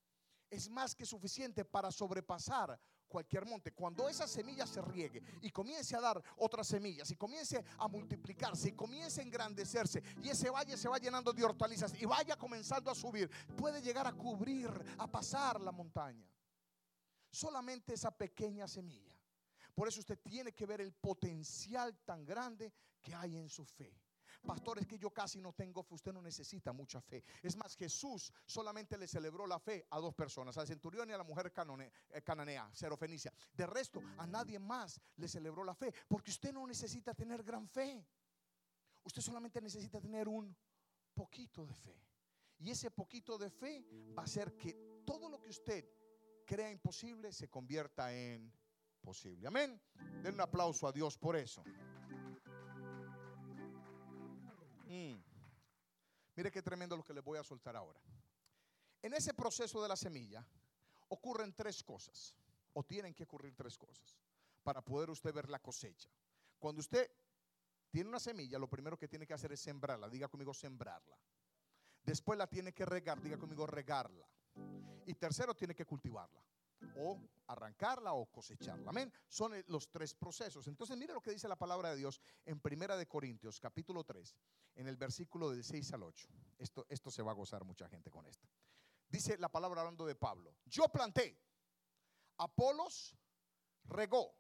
es 0.54 0.70
más 0.70 0.94
que 0.94 1.04
suficiente 1.04 1.64
para 1.64 1.90
sobrepasar 1.90 2.78
cualquier 3.08 3.46
monte. 3.46 3.72
Cuando 3.72 4.08
esa 4.08 4.26
semilla 4.26 4.66
se 4.66 4.82
riegue 4.82 5.22
y 5.42 5.50
comience 5.50 5.94
a 5.96 6.00
dar 6.00 6.22
otras 6.38 6.66
semillas 6.66 7.10
y 7.10 7.16
comience 7.16 7.64
a 7.78 7.88
multiplicarse 7.88 8.68
y 8.68 8.72
comience 8.72 9.20
a 9.20 9.24
engrandecerse 9.24 10.02
y 10.22 10.28
ese 10.28 10.50
valle 10.50 10.76
se 10.76 10.88
va 10.88 10.98
llenando 10.98 11.32
de 11.32 11.44
hortalizas 11.44 11.94
y 12.00 12.06
vaya 12.06 12.36
comenzando 12.36 12.90
a 12.90 12.94
subir, 12.94 13.30
puede 13.56 13.80
llegar 13.82 14.06
a 14.06 14.12
cubrir, 14.12 14.70
a 14.98 15.06
pasar 15.06 15.60
la 15.60 15.72
montaña. 15.72 16.28
Solamente 17.30 17.94
esa 17.94 18.10
pequeña 18.10 18.66
semilla. 18.68 19.14
Por 19.74 19.88
eso 19.88 20.00
usted 20.00 20.18
tiene 20.20 20.52
que 20.52 20.66
ver 20.66 20.80
el 20.80 20.92
potencial 20.92 21.96
tan 22.04 22.24
grande 22.24 22.72
que 23.02 23.14
hay 23.14 23.36
en 23.36 23.48
su 23.48 23.64
fe. 23.64 23.92
Pastor, 24.44 24.78
es 24.78 24.87
que 24.87 24.98
yo 24.98 25.11
casi 25.11 25.40
no 25.40 25.52
tengo 25.52 25.83
fe. 25.83 25.94
Usted 25.94 26.12
no 26.12 26.20
necesita 26.20 26.72
mucha 26.72 27.00
fe. 27.00 27.24
Es 27.42 27.57
más, 27.57 27.74
Jesús 27.76 28.33
solamente 28.46 28.98
le 28.98 29.07
celebró 29.07 29.46
la 29.46 29.59
fe 29.59 29.87
a 29.90 29.98
dos 29.98 30.14
personas, 30.14 30.57
al 30.59 30.66
centurión 30.66 31.09
y 31.09 31.12
a 31.12 31.18
la 31.18 31.24
mujer 31.24 31.52
eh, 31.52 32.22
cananea, 32.22 32.70
serofenicia. 32.72 33.33
De 33.52 33.66
resto, 33.66 34.00
a 34.18 34.26
nadie 34.26 34.59
más 34.59 35.00
le 35.16 35.28
celebró 35.28 35.64
la 35.64 35.74
fe, 35.74 35.92
porque 36.09 36.30
usted 36.30 36.52
no 36.52 36.66
necesita 36.66 37.14
tener 37.14 37.42
gran 37.42 37.68
fe. 37.68 38.07
Usted 39.04 39.22
solamente 39.22 39.61
necesita 39.61 40.00
tener 40.00 40.28
un 40.28 40.54
poquito 41.14 41.66
de 41.66 41.74
fe. 41.74 42.00
Y 42.59 42.70
ese 42.70 42.90
poquito 42.90 43.37
de 43.38 43.50
fe 43.50 43.85
va 44.16 44.22
a 44.22 44.24
hacer 44.24 44.57
que 44.57 45.02
todo 45.04 45.28
lo 45.28 45.40
que 45.40 45.50
usted 45.50 45.85
crea 46.44 46.70
imposible 46.70 47.33
se 47.33 47.48
convierta 47.48 48.12
en 48.14 48.52
posible. 49.00 49.46
Amén. 49.46 49.80
Den 50.22 50.35
un 50.35 50.40
aplauso 50.40 50.87
a 50.87 50.92
Dios 50.92 51.18
por 51.18 51.37
eso. 51.37 51.62
Mm. 54.94 55.20
Mire 56.37 56.50
qué 56.50 56.62
tremendo 56.62 56.96
lo 56.96 57.02
que 57.02 57.12
les 57.12 57.24
voy 57.24 57.38
a 57.38 57.44
soltar 57.44 57.76
ahora. 57.76 58.00
En 59.02 59.12
ese 59.14 59.35
proceso 59.35 59.83
de 59.83 59.88
la 59.88 59.96
semilla 59.96 60.46
ocurren 61.09 61.52
tres 61.52 61.83
cosas, 61.83 62.35
o 62.72 62.83
tienen 62.83 63.14
que 63.14 63.24
ocurrir 63.24 63.54
tres 63.54 63.76
cosas, 63.76 64.18
para 64.62 64.83
poder 64.83 65.11
usted 65.11 65.33
ver 65.33 65.48
la 65.50 65.59
cosecha. 65.59 66.09
Cuando 66.59 66.80
usted 66.80 67.11
tiene 67.90 68.09
una 68.09 68.20
semilla, 68.20 68.59
lo 68.59 68.68
primero 68.68 68.96
que 68.96 69.09
tiene 69.09 69.26
que 69.26 69.35
hacer 69.35 69.52
es 69.52 69.61
sembrarla. 69.61 70.09
Diga 70.09 70.28
conmigo, 70.28 70.54
sembrarla. 70.54 71.16
Después 72.02 72.38
la 72.38 72.46
tiene 72.46 72.72
que 72.72 72.85
regar. 72.85 73.20
Diga 73.20 73.38
conmigo, 73.38 73.66
regarla. 73.66 74.26
Y 75.07 75.14
tercero, 75.14 75.54
tiene 75.54 75.74
que 75.74 75.85
cultivarla 75.85 76.40
o 76.96 77.20
arrancarla 77.46 78.12
o 78.12 78.26
cosecharla. 78.26 78.90
Amén. 78.90 79.12
Son 79.28 79.52
los 79.68 79.90
tres 79.90 80.14
procesos. 80.14 80.66
Entonces, 80.66 80.96
mire 80.96 81.12
lo 81.12 81.20
que 81.20 81.30
dice 81.30 81.48
la 81.48 81.56
palabra 81.56 81.90
de 81.90 81.96
Dios 81.96 82.20
en 82.44 82.60
Primera 82.60 82.96
de 82.96 83.06
Corintios, 83.06 83.60
capítulo 83.60 84.04
3, 84.04 84.36
en 84.76 84.88
el 84.88 84.96
versículo 84.96 85.50
del 85.50 85.64
6 85.64 85.92
al 85.92 86.02
8. 86.04 86.28
Esto, 86.58 86.86
esto 86.88 87.10
se 87.10 87.22
va 87.22 87.32
a 87.32 87.34
gozar 87.34 87.64
mucha 87.64 87.88
gente 87.88 88.10
con 88.10 88.26
esto. 88.26 88.48
Dice 89.08 89.36
la 89.38 89.48
palabra 89.48 89.82
hablando 89.82 90.06
de 90.06 90.14
Pablo. 90.14 90.54
Yo 90.66 90.88
planté, 90.88 91.38
Apolos 92.38 93.16
regó, 93.84 94.34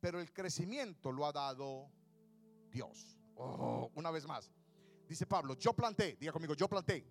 pero 0.00 0.20
el 0.20 0.32
crecimiento 0.32 1.12
lo 1.12 1.26
ha 1.26 1.32
dado 1.32 1.90
Dios. 2.70 3.16
Oh, 3.36 3.90
una 3.94 4.10
vez 4.10 4.26
más. 4.26 4.50
Dice 5.06 5.26
Pablo, 5.26 5.54
yo 5.54 5.72
planté, 5.72 6.16
diga 6.16 6.32
conmigo, 6.32 6.54
yo 6.54 6.68
planté. 6.68 7.06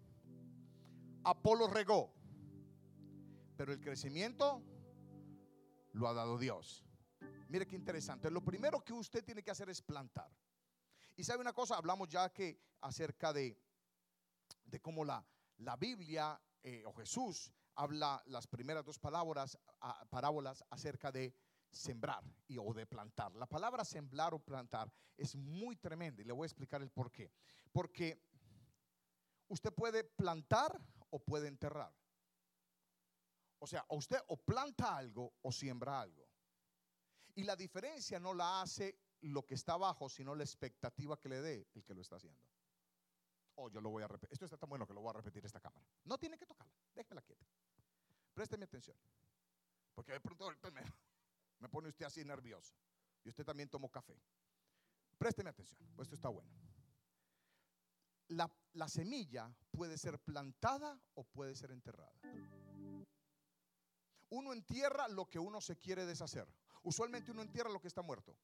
Apolos 1.24 1.72
regó, 1.72 2.14
pero 3.58 3.74
el 3.74 3.82
crecimiento 3.82 4.64
lo 5.94 6.08
ha 6.08 6.14
dado 6.14 6.38
Dios. 6.38 6.86
Mire 7.50 7.66
qué 7.66 7.76
interesante. 7.76 8.30
Lo 8.30 8.44
primero 8.44 8.84
que 8.84 8.94
usted 8.94 9.24
tiene 9.24 9.44
que 9.44 9.52
hacer 9.52 9.70
es 9.70 9.82
plantar. 9.82 10.32
Y 11.16 11.24
sabe 11.24 11.42
una 11.42 11.54
cosa, 11.54 11.76
hablamos 11.76 12.08
ya 12.08 12.32
que 12.32 12.62
acerca 12.82 13.34
de, 13.34 13.60
de 14.66 14.80
cómo 14.80 15.04
la, 15.04 15.26
la 15.58 15.76
Biblia 15.76 16.40
eh, 16.62 16.84
o 16.86 16.94
Jesús 16.94 17.52
habla 17.76 18.22
las 18.28 18.48
primeras 18.48 18.86
dos 18.86 19.00
palabras, 19.00 19.58
parábolas 20.10 20.64
acerca 20.70 21.12
de 21.12 21.34
sembrar 21.72 22.24
y, 22.48 22.58
o 22.58 22.74
de 22.74 22.86
plantar. 22.86 23.36
La 23.36 23.48
palabra 23.48 23.84
sembrar 23.84 24.34
o 24.34 24.40
plantar 24.40 24.92
es 25.16 25.36
muy 25.36 25.76
tremenda 25.76 26.22
y 26.22 26.26
le 26.26 26.34
voy 26.34 26.46
a 26.46 26.48
explicar 26.48 26.82
el 26.82 26.92
por 26.92 27.12
qué. 27.12 27.32
Porque 27.72 28.22
usted 29.48 29.74
puede 29.74 30.04
plantar 30.04 30.80
o 31.10 31.20
puede 31.20 31.48
enterrar. 31.48 31.94
O 33.60 33.68
sea, 33.68 33.86
usted 33.90 34.20
o 34.28 34.38
planta 34.38 34.96
algo 34.96 35.34
o 35.42 35.52
siembra 35.52 36.02
algo. 36.02 36.28
Y 37.36 37.44
la 37.44 37.56
diferencia 37.56 38.20
no 38.20 38.34
la 38.34 38.62
hace 38.62 39.00
lo 39.22 39.46
que 39.46 39.56
está 39.56 39.74
abajo, 39.74 40.10
sino 40.10 40.36
la 40.36 40.44
expectativa 40.44 41.20
que 41.20 41.30
le 41.30 41.42
dé 41.42 41.68
el 41.74 41.84
que 41.84 41.94
lo 41.94 42.02
está 42.02 42.18
haciendo. 42.18 42.42
Oh, 43.56 43.70
yo 43.70 43.82
lo 43.82 43.90
voy 43.90 44.04
a 44.04 44.08
repetir. 44.08 44.34
Esto 44.34 44.46
está 44.46 44.58
tan 44.58 44.70
bueno 44.70 44.86
que 44.86 44.94
lo 44.94 45.02
voy 45.02 45.10
a 45.10 45.14
repetir 45.14 45.44
esta 45.46 45.60
cámara. 45.60 45.86
No 46.04 46.18
tiene 46.18 46.38
que 46.38 46.46
tocarla. 46.46 46.74
Déjela 46.94 47.22
quieta. 47.22 47.46
Présteme 48.34 48.66
atención. 48.66 48.96
Porque 49.96 50.12
de 50.12 50.20
pronto 50.20 50.52
me, 51.60 51.70
pone 51.70 51.90
usted 51.90 52.06
así 52.06 52.24
nervioso. 52.24 52.76
Y 53.24 53.30
usted 53.30 53.44
también 53.44 53.68
tomó 53.68 53.90
café. 53.90 54.22
Présteme 55.18 55.50
atención, 55.50 55.80
pues 55.96 56.06
esto 56.06 56.16
está 56.16 56.30
bueno. 56.30 56.52
La, 58.28 58.88
semilla 58.88 59.52
puede 59.72 59.98
ser 59.98 60.20
plantada 60.20 61.02
o 61.16 61.24
puede 61.24 61.56
ser 61.56 61.72
enterrada. 61.72 62.14
Uno 64.30 64.54
entierra 64.54 65.08
lo 65.08 65.30
que 65.30 65.40
uno 65.40 65.62
se 65.62 65.78
quiere 65.78 66.06
deshacer. 66.06 66.48
Usualmente 66.84 67.32
uno 67.32 67.42
entierra 67.42 67.70
lo 67.70 67.82
que 67.82 67.88
está 67.88 68.02
muerto. 68.02 68.36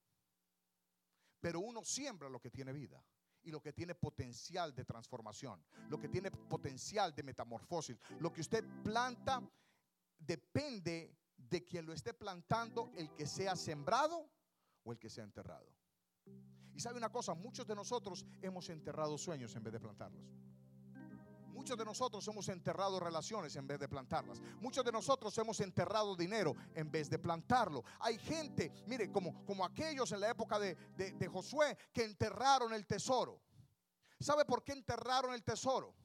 Pero 1.39 1.59
uno 1.59 1.83
siembra 1.83 2.29
lo 2.29 2.39
que 2.39 2.49
tiene 2.49 2.71
vida 2.71 3.03
y 3.43 3.51
lo 3.51 3.61
que 3.61 3.73
tiene 3.73 3.95
potencial 3.95 4.73
de 4.73 4.85
transformación, 4.85 5.63
lo 5.89 5.99
que 5.99 6.07
tiene 6.07 6.31
potencial 6.31 7.13
de 7.13 7.23
metamorfosis. 7.23 7.97
Lo 8.19 8.31
que 8.31 8.41
usted 8.41 8.63
planta 8.83 9.41
depende 10.17 11.17
de 11.35 11.65
quien 11.65 11.85
lo 11.85 11.93
esté 11.93 12.13
plantando, 12.13 12.91
el 12.95 13.13
que 13.13 13.27
sea 13.27 13.55
sembrado 13.55 14.29
o 14.83 14.93
el 14.93 14.99
que 14.99 15.09
sea 15.09 15.23
enterrado. 15.23 15.67
Y 16.73 16.79
sabe 16.79 16.97
una 16.97 17.11
cosa, 17.11 17.33
muchos 17.33 17.67
de 17.67 17.75
nosotros 17.75 18.25
hemos 18.41 18.69
enterrado 18.69 19.17
sueños 19.17 19.55
en 19.55 19.63
vez 19.63 19.73
de 19.73 19.79
plantarlos. 19.79 20.25
Muchos 21.63 21.77
de 21.77 21.85
nosotros 21.85 22.27
hemos 22.27 22.49
enterrado 22.49 22.99
relaciones 22.99 23.55
en 23.55 23.65
vez 23.65 23.79
de 23.79 23.87
plantarlas. 23.87 24.41
Muchos 24.59 24.83
de 24.83 24.91
nosotros 24.91 25.37
hemos 25.37 25.61
enterrado 25.61 26.13
dinero 26.13 26.53
en 26.75 26.91
vez 26.91 27.09
de 27.09 27.17
plantarlo. 27.17 27.85
Hay 28.01 28.19
gente, 28.19 28.69
mire, 28.85 29.09
como, 29.09 29.45
como 29.45 29.63
aquellos 29.63 30.11
en 30.11 30.19
la 30.19 30.29
época 30.29 30.59
de, 30.59 30.75
de 30.97 31.27
Josué 31.29 31.77
que 31.93 32.03
enterraron 32.03 32.73
el 32.73 32.85
tesoro. 32.85 33.39
¿Sabe 34.19 34.43
por 34.43 34.61
qué 34.61 34.73
enterraron 34.73 35.33
el 35.33 35.41
tesoro? 35.41 35.95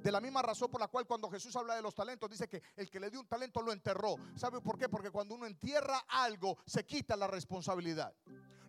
De 0.00 0.12
la 0.12 0.20
misma 0.20 0.42
razón 0.42 0.70
por 0.70 0.80
la 0.80 0.86
cual 0.86 1.08
cuando 1.08 1.28
Jesús 1.28 1.56
habla 1.56 1.74
de 1.74 1.82
los 1.82 1.92
talentos, 1.92 2.30
dice 2.30 2.48
que 2.48 2.62
el 2.76 2.88
que 2.88 3.00
le 3.00 3.10
dio 3.10 3.18
un 3.18 3.26
talento 3.26 3.60
lo 3.62 3.72
enterró. 3.72 4.14
¿Sabe 4.36 4.60
por 4.60 4.78
qué? 4.78 4.88
Porque 4.88 5.10
cuando 5.10 5.34
uno 5.34 5.44
entierra 5.44 6.04
algo, 6.06 6.56
se 6.64 6.86
quita 6.86 7.16
la 7.16 7.26
responsabilidad. 7.26 8.14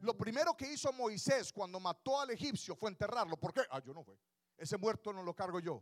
Lo 0.01 0.17
primero 0.17 0.57
que 0.57 0.73
hizo 0.73 0.91
Moisés 0.91 1.53
cuando 1.53 1.79
mató 1.79 2.19
al 2.19 2.31
egipcio 2.31 2.75
fue 2.75 2.89
enterrarlo. 2.89 3.37
¿Por 3.37 3.53
qué? 3.53 3.61
Ah, 3.69 3.79
yo 3.85 3.93
no 3.93 4.03
fue. 4.03 4.17
Ese 4.61 4.77
muerto 4.77 5.11
no 5.11 5.23
lo 5.23 5.33
cargo 5.33 5.59
yo. 5.59 5.81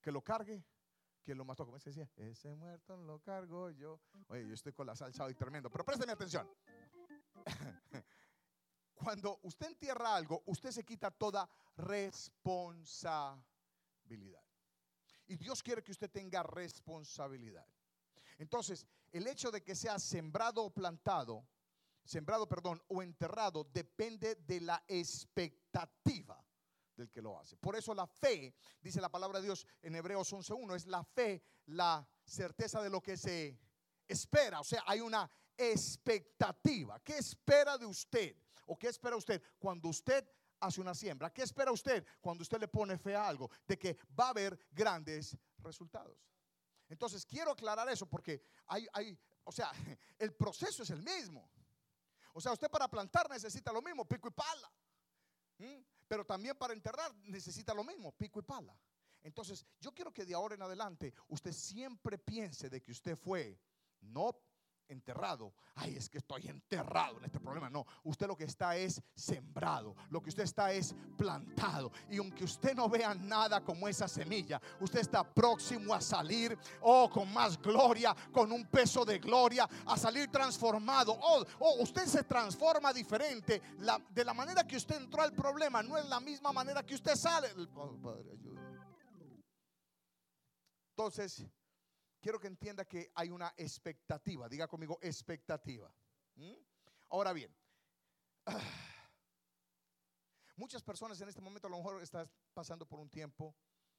Que 0.00 0.10
lo 0.10 0.22
cargue 0.22 0.64
quien 1.22 1.38
lo 1.38 1.44
mató. 1.44 1.66
¿Cómo 1.66 1.78
se 1.78 1.90
decía? 1.90 2.10
Ese 2.16 2.54
muerto 2.54 2.96
lo 2.96 3.20
cargo 3.20 3.70
yo. 3.70 4.00
Oye, 4.28 4.48
yo 4.48 4.54
estoy 4.54 4.72
con 4.72 4.86
la 4.86 4.96
salsa 4.96 5.24
hoy 5.24 5.34
tremendo. 5.34 5.68
Pero 5.70 5.84
présteme 5.84 6.12
atención. 6.12 6.48
Cuando 8.94 9.38
usted 9.42 9.66
entierra 9.68 10.16
algo, 10.16 10.42
usted 10.46 10.70
se 10.70 10.84
quita 10.84 11.10
toda 11.10 11.46
responsabilidad. 11.76 14.42
Y 15.26 15.36
Dios 15.36 15.62
quiere 15.62 15.82
que 15.82 15.92
usted 15.92 16.10
tenga 16.10 16.42
responsabilidad. 16.42 17.66
Entonces, 18.36 18.86
el 19.12 19.26
hecho 19.26 19.50
de 19.50 19.62
que 19.62 19.74
sea 19.74 19.98
sembrado 19.98 20.64
o 20.64 20.70
plantado, 20.70 21.46
sembrado, 22.04 22.48
perdón, 22.48 22.82
o 22.88 23.02
enterrado, 23.02 23.64
depende 23.64 24.34
de 24.34 24.60
la 24.60 24.82
expectativa 24.88 26.44
del 27.00 27.10
que 27.10 27.22
lo 27.22 27.38
hace. 27.38 27.56
Por 27.56 27.76
eso 27.76 27.94
la 27.94 28.06
fe, 28.06 28.54
dice 28.80 29.00
la 29.00 29.10
palabra 29.10 29.40
de 29.40 29.46
Dios 29.46 29.66
en 29.82 29.94
Hebreos 29.96 30.32
11.1, 30.32 30.76
es 30.76 30.86
la 30.86 31.02
fe, 31.02 31.42
la 31.66 32.06
certeza 32.24 32.82
de 32.82 32.90
lo 32.90 33.00
que 33.00 33.16
se 33.16 33.58
espera. 34.06 34.60
O 34.60 34.64
sea, 34.64 34.84
hay 34.86 35.00
una 35.00 35.28
expectativa. 35.56 37.00
¿Qué 37.00 37.18
espera 37.18 37.76
de 37.76 37.86
usted? 37.86 38.36
¿O 38.66 38.78
qué 38.78 38.88
espera 38.88 39.16
usted 39.16 39.42
cuando 39.58 39.88
usted 39.88 40.24
hace 40.60 40.80
una 40.80 40.94
siembra. 40.94 41.32
¿Qué 41.32 41.42
espera 41.42 41.72
usted 41.72 42.06
cuando 42.20 42.42
usted 42.42 42.60
le 42.60 42.68
pone 42.68 42.98
fe 42.98 43.16
a 43.16 43.26
algo? 43.26 43.50
De 43.66 43.78
que 43.78 43.96
va 44.18 44.26
a 44.26 44.30
haber 44.30 44.58
grandes 44.70 45.36
resultados. 45.58 46.18
Entonces, 46.88 47.24
quiero 47.24 47.52
aclarar 47.52 47.88
eso 47.88 48.06
porque 48.06 48.42
hay, 48.66 48.86
hay, 48.92 49.18
o 49.44 49.52
sea, 49.52 49.72
el 50.18 50.34
proceso 50.34 50.82
es 50.82 50.90
el 50.90 51.02
mismo. 51.02 51.50
O 52.34 52.40
sea, 52.40 52.52
usted 52.52 52.70
para 52.70 52.88
plantar 52.88 53.28
necesita 53.30 53.72
lo 53.72 53.82
mismo, 53.82 54.06
pico 54.06 54.28
y 54.28 54.32
pala. 54.32 54.70
Pero 56.10 56.24
también 56.24 56.56
para 56.58 56.72
enterrar 56.72 57.14
necesita 57.26 57.72
lo 57.72 57.84
mismo, 57.84 58.10
pico 58.10 58.40
y 58.40 58.42
pala. 58.42 58.76
Entonces, 59.22 59.64
yo 59.78 59.94
quiero 59.94 60.12
que 60.12 60.24
de 60.24 60.34
ahora 60.34 60.56
en 60.56 60.62
adelante 60.62 61.14
usted 61.28 61.52
siempre 61.52 62.18
piense 62.18 62.68
de 62.68 62.82
que 62.82 62.90
usted 62.90 63.14
fue 63.14 63.56
no 64.00 64.36
enterrado. 64.90 65.52
Ay, 65.74 65.96
es 65.96 66.08
que 66.08 66.18
estoy 66.18 66.46
enterrado 66.48 67.18
en 67.18 67.24
este 67.24 67.40
problema. 67.40 67.70
No, 67.70 67.86
usted 68.04 68.26
lo 68.26 68.36
que 68.36 68.44
está 68.44 68.76
es 68.76 69.00
sembrado. 69.14 69.94
Lo 70.10 70.20
que 70.20 70.30
usted 70.30 70.42
está 70.42 70.72
es 70.72 70.94
plantado. 71.16 71.90
Y 72.10 72.18
aunque 72.18 72.44
usted 72.44 72.74
no 72.74 72.88
vea 72.88 73.14
nada 73.14 73.62
como 73.64 73.88
esa 73.88 74.08
semilla, 74.08 74.60
usted 74.80 75.00
está 75.00 75.22
próximo 75.24 75.94
a 75.94 76.00
salir, 76.00 76.58
oh, 76.82 77.08
con 77.08 77.32
más 77.32 77.60
gloria, 77.60 78.14
con 78.32 78.52
un 78.52 78.66
peso 78.66 79.04
de 79.04 79.18
gloria, 79.18 79.68
a 79.86 79.96
salir 79.96 80.30
transformado. 80.30 81.16
Oh, 81.20 81.44
oh 81.60 81.82
usted 81.82 82.06
se 82.06 82.24
transforma 82.24 82.92
diferente. 82.92 83.62
de 84.10 84.24
la 84.24 84.34
manera 84.34 84.66
que 84.66 84.76
usted 84.76 84.96
entró 84.96 85.22
al 85.22 85.32
problema 85.32 85.82
no 85.82 85.96
es 85.96 86.06
la 86.06 86.20
misma 86.20 86.52
manera 86.52 86.84
que 86.84 86.94
usted 86.94 87.14
sale. 87.14 87.48
Entonces, 90.90 91.46
quiero 92.20 92.38
que 92.38 92.46
entienda 92.46 92.84
que 92.84 93.10
hay 93.14 93.30
una 93.30 93.52
expectativa. 93.56 94.48
Diga 94.48 94.68
conmigo, 94.68 94.98
expectativa. 95.02 95.92
¿Mm? 96.36 96.52
Ahora 97.10 97.32
bien, 97.32 97.54
muchas 100.56 100.82
personas 100.82 101.20
en 101.20 101.28
este 101.28 101.40
momento 101.40 101.66
a 101.66 101.70
lo 101.70 101.78
mejor 101.78 102.02
están 102.02 102.30
pasando 102.54 102.86
por 102.86 103.00
un 103.00 103.08
tiempo 103.08 103.54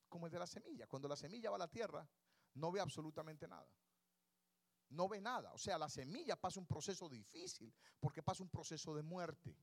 como 0.08 0.28
el 0.28 0.32
de 0.32 0.40
la 0.40 0.48
semilla. 0.48 0.88
Cuando 0.88 1.08
la 1.08 1.16
semilla 1.16 1.50
va 1.50 1.56
a 1.56 1.60
la 1.60 1.68
tierra, 1.68 2.08
no 2.56 2.72
ve 2.72 2.80
absolutamente 2.80 3.48
nada. 3.48 3.68
No 4.90 5.08
ve 5.08 5.22
nada. 5.22 5.54
O 5.54 5.58
sea, 5.58 5.78
la 5.78 5.90
semilla 5.90 6.36
pasa 6.36 6.60
un 6.60 6.68
proceso 6.68 7.10
difícil 7.10 7.74
porque 8.00 8.22
pasa 8.22 8.44
un 8.44 8.50
proceso 8.50 8.94
de 8.94 9.02
muerte. 9.02 9.56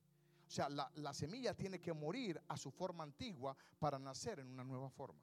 O 0.46 0.50
sea, 0.50 0.70
la, 0.70 0.90
la 0.94 1.12
semilla 1.12 1.54
tiene 1.54 1.78
que 1.78 1.92
morir 1.92 2.42
a 2.48 2.56
su 2.56 2.70
forma 2.70 3.04
antigua 3.04 3.54
para 3.78 3.98
nacer 3.98 4.40
en 4.40 4.48
una 4.48 4.64
nueva 4.64 4.88
forma. 4.88 5.22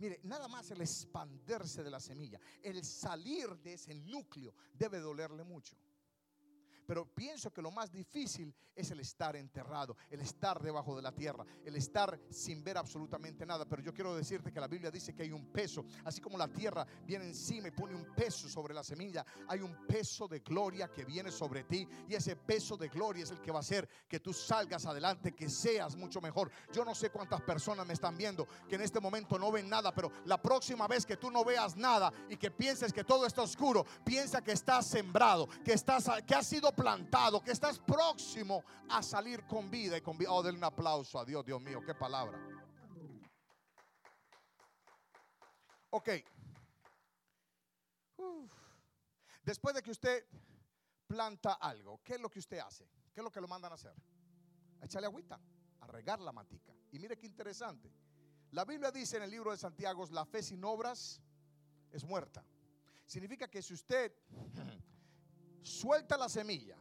Mire, 0.00 0.18
nada 0.24 0.48
más 0.48 0.70
el 0.70 0.80
expanderse 0.80 1.84
de 1.84 1.90
la 1.90 2.00
semilla, 2.00 2.40
el 2.62 2.82
salir 2.82 3.54
de 3.58 3.74
ese 3.74 3.94
núcleo 3.94 4.54
debe 4.72 4.98
dolerle 4.98 5.44
mucho. 5.44 5.76
Pero 6.90 7.06
pienso 7.06 7.52
que 7.52 7.62
lo 7.62 7.70
más 7.70 7.92
difícil 7.92 8.52
es 8.74 8.90
el 8.90 8.98
estar 8.98 9.36
enterrado, 9.36 9.96
el 10.10 10.20
estar 10.22 10.60
debajo 10.60 10.96
de 10.96 11.02
la 11.02 11.12
tierra, 11.12 11.46
el 11.64 11.76
estar 11.76 12.18
sin 12.30 12.64
ver 12.64 12.76
absolutamente 12.76 13.46
nada. 13.46 13.64
Pero 13.64 13.80
yo 13.80 13.94
quiero 13.94 14.16
decirte 14.16 14.52
que 14.52 14.58
la 14.58 14.66
Biblia 14.66 14.90
dice 14.90 15.14
que 15.14 15.22
hay 15.22 15.30
un 15.30 15.52
peso, 15.52 15.84
así 16.04 16.20
como 16.20 16.36
la 16.36 16.48
tierra 16.48 16.84
viene 17.04 17.26
encima 17.26 17.68
y 17.68 17.70
pone 17.70 17.94
un 17.94 18.12
peso 18.16 18.48
sobre 18.48 18.74
la 18.74 18.82
semilla, 18.82 19.24
hay 19.46 19.60
un 19.60 19.86
peso 19.86 20.26
de 20.26 20.40
gloria 20.40 20.88
que 20.88 21.04
viene 21.04 21.30
sobre 21.30 21.62
ti 21.62 21.86
y 22.08 22.14
ese 22.14 22.34
peso 22.34 22.76
de 22.76 22.88
gloria 22.88 23.22
es 23.22 23.30
el 23.30 23.40
que 23.40 23.52
va 23.52 23.58
a 23.58 23.60
hacer 23.60 23.88
que 24.08 24.18
tú 24.18 24.32
salgas 24.32 24.84
adelante, 24.84 25.30
que 25.30 25.48
seas 25.48 25.94
mucho 25.94 26.20
mejor. 26.20 26.50
Yo 26.72 26.84
no 26.84 26.96
sé 26.96 27.10
cuántas 27.10 27.40
personas 27.42 27.86
me 27.86 27.92
están 27.92 28.16
viendo 28.16 28.48
que 28.68 28.74
en 28.74 28.80
este 28.80 28.98
momento 28.98 29.38
no 29.38 29.52
ven 29.52 29.68
nada, 29.68 29.94
pero 29.94 30.10
la 30.24 30.42
próxima 30.42 30.88
vez 30.88 31.06
que 31.06 31.16
tú 31.16 31.30
no 31.30 31.44
veas 31.44 31.76
nada 31.76 32.12
y 32.28 32.36
que 32.36 32.50
pienses 32.50 32.92
que 32.92 33.04
todo 33.04 33.26
está 33.26 33.42
oscuro, 33.42 33.86
piensa 34.04 34.42
que 34.42 34.50
estás 34.50 34.88
sembrado, 34.88 35.48
que 35.64 35.74
estás 35.74 36.10
que 36.26 36.34
has 36.34 36.48
sido 36.48 36.72
plantado, 36.80 37.42
que 37.42 37.50
estás 37.50 37.78
próximo 37.78 38.64
a 38.88 39.02
salir 39.02 39.46
con 39.46 39.70
vida 39.70 39.98
y 39.98 40.00
con 40.00 40.16
vida. 40.16 40.32
Oh, 40.32 40.42
denle 40.42 40.58
un 40.58 40.64
aplauso 40.64 41.18
a 41.18 41.24
Dios, 41.24 41.44
Dios 41.44 41.60
mío, 41.60 41.80
qué 41.84 41.94
palabra. 41.94 42.38
Ok. 45.90 46.08
Después 49.42 49.74
de 49.74 49.82
que 49.82 49.90
usted 49.90 50.24
planta 51.06 51.54
algo, 51.54 52.00
¿qué 52.02 52.14
es 52.14 52.20
lo 52.20 52.30
que 52.30 52.38
usted 52.38 52.58
hace? 52.58 52.88
¿Qué 53.12 53.20
es 53.20 53.24
lo 53.24 53.30
que 53.30 53.40
lo 53.40 53.48
mandan 53.48 53.72
a 53.72 53.74
hacer? 53.74 53.94
A 54.80 54.84
echarle 54.86 55.06
agüita, 55.06 55.38
a 55.80 55.86
regar 55.86 56.20
la 56.20 56.32
matica. 56.32 56.72
Y 56.92 56.98
mire 56.98 57.18
qué 57.18 57.26
interesante. 57.26 57.92
La 58.52 58.64
Biblia 58.64 58.90
dice 58.90 59.16
en 59.16 59.24
el 59.24 59.30
libro 59.30 59.50
de 59.50 59.58
Santiago, 59.58 60.06
la 60.10 60.24
fe 60.24 60.42
sin 60.42 60.64
obras 60.64 61.20
es 61.90 62.04
muerta. 62.04 62.44
Significa 63.04 63.48
que 63.48 63.60
si 63.60 63.74
usted 63.74 64.12
suelta 65.62 66.16
la 66.16 66.28
semilla 66.28 66.76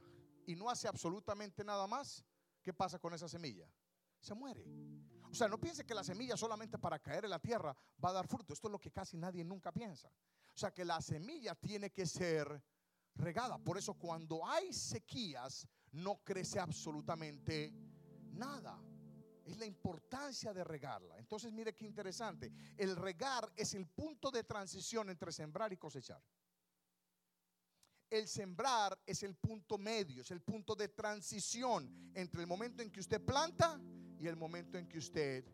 y 0.46 0.56
no 0.56 0.70
hace 0.70 0.88
absolutamente 0.88 1.64
nada 1.64 1.86
más, 1.88 2.24
¿qué 2.62 2.74
pasa 2.74 3.00
con 3.00 3.14
esa 3.14 3.28
semilla? 3.28 3.70
Se 4.20 4.34
muere. 4.34 4.66
O 5.32 5.36
sea, 5.36 5.48
no 5.48 5.60
piense 5.60 5.86
que 5.86 5.94
la 5.94 6.04
semilla 6.04 6.36
solamente 6.36 6.80
para 6.80 7.00
caer 7.00 7.26
en 7.26 7.30
la 7.30 7.40
tierra 7.40 7.76
va 8.04 8.10
a 8.10 8.14
dar 8.14 8.28
fruto. 8.28 8.54
Esto 8.54 8.68
es 8.68 8.72
lo 8.72 8.80
que 8.80 8.92
casi 8.92 9.16
nadie 9.18 9.44
nunca 9.44 9.72
piensa. 9.72 10.10
O 10.54 10.58
sea 10.58 10.74
que 10.74 10.84
la 10.84 11.00
semilla 11.02 11.56
tiene 11.56 11.92
que 11.92 12.06
ser 12.06 12.64
regada. 13.16 13.58
Por 13.60 13.78
eso 13.78 13.94
cuando 13.94 14.46
hay 14.46 14.74
sequías 14.74 15.68
no 15.92 16.24
crece 16.24 16.60
absolutamente 16.60 17.72
nada. 18.32 18.82
Es 19.46 19.58
la 19.58 19.66
importancia 19.66 20.54
de 20.54 20.64
regarla. 20.64 21.18
Entonces 21.18 21.52
mire 21.52 21.76
qué 21.76 21.86
interesante. 21.86 22.52
El 22.78 22.96
regar 22.96 23.52
es 23.56 23.74
el 23.74 23.88
punto 23.88 24.32
de 24.32 24.44
transición 24.44 25.10
entre 25.10 25.32
sembrar 25.32 25.72
y 25.74 25.78
cosechar. 25.78 26.22
El 28.10 28.28
sembrar 28.28 28.98
es 29.06 29.22
el 29.24 29.36
punto 29.36 29.78
medio, 29.78 30.22
es 30.22 30.32
el 30.32 30.42
punto 30.42 30.76
de 30.76 30.90
transición 30.90 32.12
entre 32.16 32.42
el 32.42 32.48
momento 32.48 32.82
en 32.82 32.92
que 32.92 33.00
usted 33.00 33.24
planta 33.24 33.80
y 34.20 34.28
el 34.28 34.36
momento 34.36 34.78
en 34.78 34.88
que 34.88 34.98
usted 34.98 35.46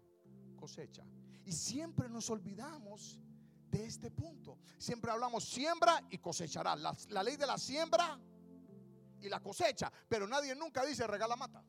cosecha. 0.56 1.04
Y 1.46 1.52
siempre 1.52 2.08
nos 2.10 2.30
olvidamos 2.30 3.20
de 3.70 3.86
este 3.86 4.10
punto. 4.10 4.58
Siempre 4.78 5.12
hablamos 5.12 5.44
siembra 5.44 6.02
y 6.10 6.18
cosechará. 6.18 6.76
La, 6.76 6.96
la 7.10 7.24
ley 7.24 7.36
de 7.36 7.46
la 7.46 7.58
siembra 7.58 8.18
y 9.20 9.28
la 9.28 9.41
cosecha. 9.41 9.91
Pero 10.08 10.28
nadie 10.28 10.56
nunca 10.56 10.86
dice 10.86 11.06
regala 11.06 11.36
mata. 11.36 11.63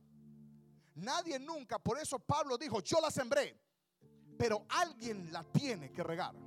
Nadie 0.94 1.38
nunca. 1.38 1.78
Por 1.78 1.98
eso 1.98 2.18
Pablo 2.18 2.56
dijo, 2.56 2.80
yo 2.80 3.00
la 3.00 3.10
sembré. 3.10 3.60
Pero 4.38 4.66
alguien 4.68 5.32
la 5.32 5.42
tiene 5.42 5.90
que 5.90 6.02
regar. 6.02 6.45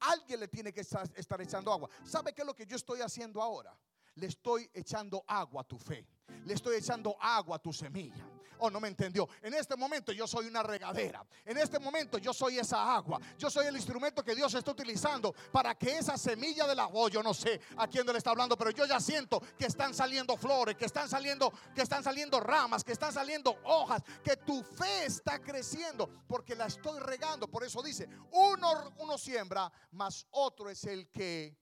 Alguien 0.00 0.40
le 0.40 0.48
tiene 0.48 0.72
que 0.72 0.80
estar, 0.80 1.40
echando 1.40 1.72
agua. 1.72 1.88
¿Sabe 2.04 2.32
qué 2.32 2.42
es 2.42 2.46
lo 2.46 2.54
que 2.54 2.66
yo 2.66 2.76
estoy 2.76 3.00
haciendo 3.00 3.42
ahora? 3.42 3.76
Le 4.14 4.26
estoy 4.26 4.70
echando 4.74 5.24
agua 5.26 5.62
a 5.62 5.64
tu 5.64 5.78
fe. 5.78 6.06
Le 6.44 6.54
estoy 6.54 6.76
echando 6.76 7.16
agua 7.20 7.56
a 7.56 7.58
tu 7.58 7.72
semilla. 7.72 8.26
Oh, 8.58 8.70
no 8.70 8.80
me 8.80 8.88
entendió. 8.88 9.28
En 9.42 9.54
este 9.54 9.76
momento 9.76 10.12
yo 10.12 10.26
soy 10.26 10.46
una 10.46 10.62
regadera. 10.62 11.24
En 11.44 11.58
este 11.58 11.78
momento 11.78 12.18
yo 12.18 12.32
soy 12.32 12.58
esa 12.58 12.94
agua. 12.94 13.20
Yo 13.38 13.50
soy 13.50 13.66
el 13.66 13.76
instrumento 13.76 14.24
que 14.24 14.34
Dios 14.34 14.52
está 14.54 14.70
utilizando 14.70 15.34
para 15.52 15.74
que 15.74 15.98
esa 15.98 16.16
semilla 16.16 16.66
de 16.66 16.74
la 16.74 16.86
voz, 16.86 17.12
yo 17.12 17.22
no 17.22 17.34
sé 17.34 17.60
a 17.76 17.86
quién 17.86 18.06
le 18.06 18.18
está 18.18 18.30
hablando, 18.30 18.56
pero 18.56 18.70
yo 18.70 18.86
ya 18.86 19.00
siento 19.00 19.40
que 19.58 19.66
están 19.66 19.94
saliendo 19.94 20.36
flores, 20.36 20.76
que 20.76 20.86
están 20.86 21.08
saliendo, 21.08 21.52
que 21.74 21.82
están 21.82 22.02
saliendo 22.02 22.40
ramas, 22.40 22.84
que 22.84 22.92
están 22.92 23.12
saliendo 23.12 23.58
hojas, 23.64 24.02
que 24.22 24.36
tu 24.36 24.62
fe 24.62 25.06
está 25.06 25.38
creciendo 25.40 26.08
porque 26.26 26.54
la 26.54 26.66
estoy 26.66 26.98
regando. 27.00 27.48
Por 27.48 27.64
eso 27.64 27.82
dice, 27.82 28.08
uno, 28.32 28.94
uno 28.98 29.18
siembra, 29.18 29.70
más 29.92 30.26
otro 30.30 30.70
es 30.70 30.84
el 30.84 31.08
que 31.08 31.56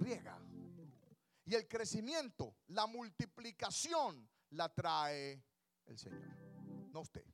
riega. 0.00 0.38
Y 1.44 1.54
el 1.54 1.66
crecimiento, 1.66 2.54
la 2.68 2.86
multiplicación 2.86 4.28
la 4.50 4.68
trae 4.68 5.42
el 5.90 5.98
Señor, 5.98 6.22
no 6.92 7.00
usted. 7.00 7.24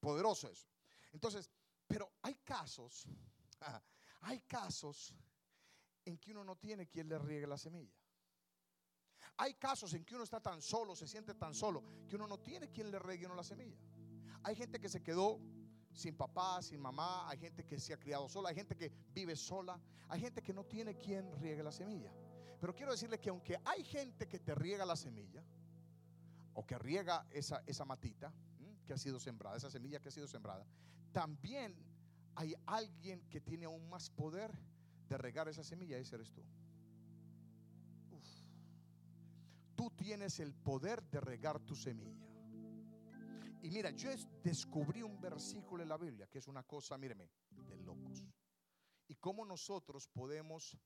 Poderoso 0.00 0.50
eso. 0.50 0.68
Entonces, 1.12 1.50
pero 1.86 2.12
hay 2.22 2.34
casos, 2.36 3.06
hay 4.22 4.40
casos 4.40 5.14
en 6.04 6.18
que 6.18 6.32
uno 6.32 6.44
no 6.44 6.56
tiene 6.56 6.88
quien 6.88 7.08
le 7.08 7.18
riegue 7.18 7.46
la 7.46 7.58
semilla. 7.58 7.94
Hay 9.36 9.54
casos 9.54 9.94
en 9.94 10.04
que 10.04 10.14
uno 10.14 10.24
está 10.24 10.40
tan 10.40 10.60
solo, 10.60 10.94
se 10.94 11.06
siente 11.06 11.34
tan 11.34 11.54
solo, 11.54 11.82
que 12.08 12.16
uno 12.16 12.26
no 12.26 12.38
tiene 12.38 12.70
quien 12.70 12.90
le 12.90 12.98
riegue 12.98 13.28
la 13.28 13.44
semilla. 13.44 13.78
Hay 14.42 14.56
gente 14.56 14.80
que 14.80 14.88
se 14.88 15.02
quedó 15.02 15.40
sin 15.94 16.16
papá, 16.16 16.62
sin 16.62 16.80
mamá, 16.80 17.28
hay 17.28 17.38
gente 17.38 17.64
que 17.64 17.78
se 17.78 17.92
ha 17.92 17.98
criado 17.98 18.28
sola, 18.28 18.48
hay 18.48 18.54
gente 18.54 18.76
que 18.76 18.90
vive 19.12 19.36
sola, 19.36 19.80
hay 20.08 20.20
gente 20.20 20.42
que 20.42 20.52
no 20.52 20.64
tiene 20.64 20.96
quien 20.96 21.30
riegue 21.40 21.62
la 21.62 21.72
semilla. 21.72 22.12
Pero 22.60 22.74
quiero 22.74 22.92
decirle 22.92 23.18
que 23.18 23.30
aunque 23.30 23.58
hay 23.64 23.84
gente 23.84 24.28
que 24.28 24.38
te 24.38 24.54
riega 24.54 24.84
la 24.84 24.96
semilla, 24.96 25.44
o 26.54 26.66
que 26.66 26.78
riega 26.78 27.26
esa, 27.30 27.62
esa 27.66 27.84
matita 27.84 28.32
que 28.86 28.92
ha 28.92 28.98
sido 28.98 29.18
sembrada, 29.18 29.56
esa 29.56 29.70
semilla 29.70 30.00
que 30.00 30.08
ha 30.08 30.12
sido 30.12 30.26
sembrada, 30.26 30.66
también 31.12 31.76
hay 32.34 32.54
alguien 32.66 33.28
que 33.28 33.40
tiene 33.40 33.66
aún 33.66 33.88
más 33.88 34.10
poder 34.10 34.52
de 35.08 35.18
regar 35.18 35.48
esa 35.48 35.62
semilla, 35.62 35.98
ese 35.98 36.16
eres 36.16 36.32
tú. 36.32 36.42
Tú 39.74 39.90
tienes 39.90 40.38
el 40.40 40.54
poder 40.54 41.02
de 41.04 41.20
regar 41.20 41.58
tu 41.60 41.74
semilla. 41.74 42.22
Y 43.62 43.70
mira, 43.70 43.90
yo 43.90 44.10
descubrí 44.42 45.02
un 45.02 45.20
versículo 45.20 45.82
en 45.82 45.88
la 45.88 45.96
Biblia 45.96 46.26
que 46.26 46.38
es 46.38 46.48
una 46.48 46.62
cosa, 46.62 46.98
míreme, 46.98 47.30
de 47.50 47.76
locos. 47.76 48.26
Y 49.08 49.14
cómo 49.16 49.44
nosotros 49.44 50.08
podemos 50.08 50.76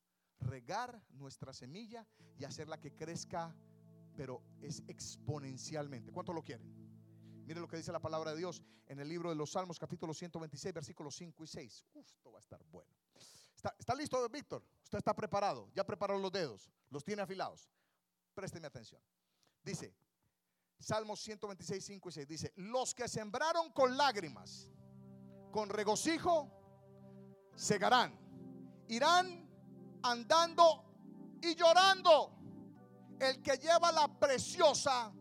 regar 0.41 1.03
nuestra 1.11 1.53
semilla 1.53 2.07
y 2.39 2.45
hacerla 2.45 2.79
que 2.81 2.95
crezca, 2.95 3.55
pero 4.17 4.43
es 4.61 4.83
exponencialmente. 4.89 6.11
¿Cuánto 6.11 6.33
lo 6.33 6.43
quieren? 6.43 6.67
Mire 7.47 7.61
lo 7.61 7.69
que 7.69 7.77
dice 7.77 7.93
la 7.93 8.01
palabra 8.01 8.33
de 8.33 8.39
Dios 8.39 8.63
en 8.87 8.99
el 8.99 9.09
libro 9.09 9.31
de 9.31 9.37
los 9.37 9.53
Salmos, 9.53 9.79
capítulo 9.79 10.13
126, 10.13 10.75
versículos 10.75 11.15
5 11.17 11.45
y 11.45 11.47
6. 11.47 11.85
esto 11.95 12.33
va 12.33 12.39
a 12.39 12.41
estar 12.41 12.63
bueno. 12.65 12.91
¿Está, 13.55 13.75
¿Está 13.79 13.95
listo, 13.95 14.29
Víctor? 14.29 14.65
¿Usted 14.83 14.99
está 14.99 15.15
preparado? 15.15 15.71
¿Ya 15.75 15.85
preparó 15.85 16.19
los 16.19 16.33
dedos? 16.33 16.71
¿Los 16.91 17.05
tiene 17.05 17.23
afilados? 17.23 17.71
Présteme 18.35 18.67
atención. 18.67 19.01
Dice, 19.63 19.95
Salmos 20.79 21.21
126, 21.21 21.85
5 21.85 22.09
y 22.09 22.13
6. 22.13 22.29
Dice, 22.29 22.53
los 22.57 22.95
que 22.95 23.09
sembraron 23.09 23.73
con 23.73 23.97
lágrimas, 23.97 24.69
con 25.51 25.69
regocijo, 25.69 26.51
segarán. 27.55 28.19
Irán 28.89 29.49
andando 30.03 31.39
y 31.43 31.55
llorando. 31.55 32.36
El 33.19 33.43
que 33.43 33.57
lleva 33.57 33.91
la 33.93 34.09
preciosa 34.09 35.13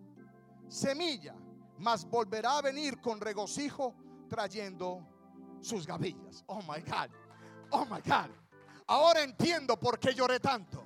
semilla, 0.68 1.36
mas 1.78 2.06
volverá 2.06 2.58
a 2.58 2.62
venir 2.62 3.00
con 3.00 3.22
regocijo 3.22 3.96
trayendo 4.30 5.08
sus 5.62 5.86
gavillas. 5.86 6.44
Oh 6.48 6.62
my 6.62 6.82
God. 6.82 7.10
Oh 7.72 7.86
my 7.86 8.02
God. 8.02 8.30
Ahora 8.88 9.24
entiendo 9.24 9.78
por 9.80 10.00
qué 10.00 10.14
lloré 10.14 10.40
tanto. 10.40 10.84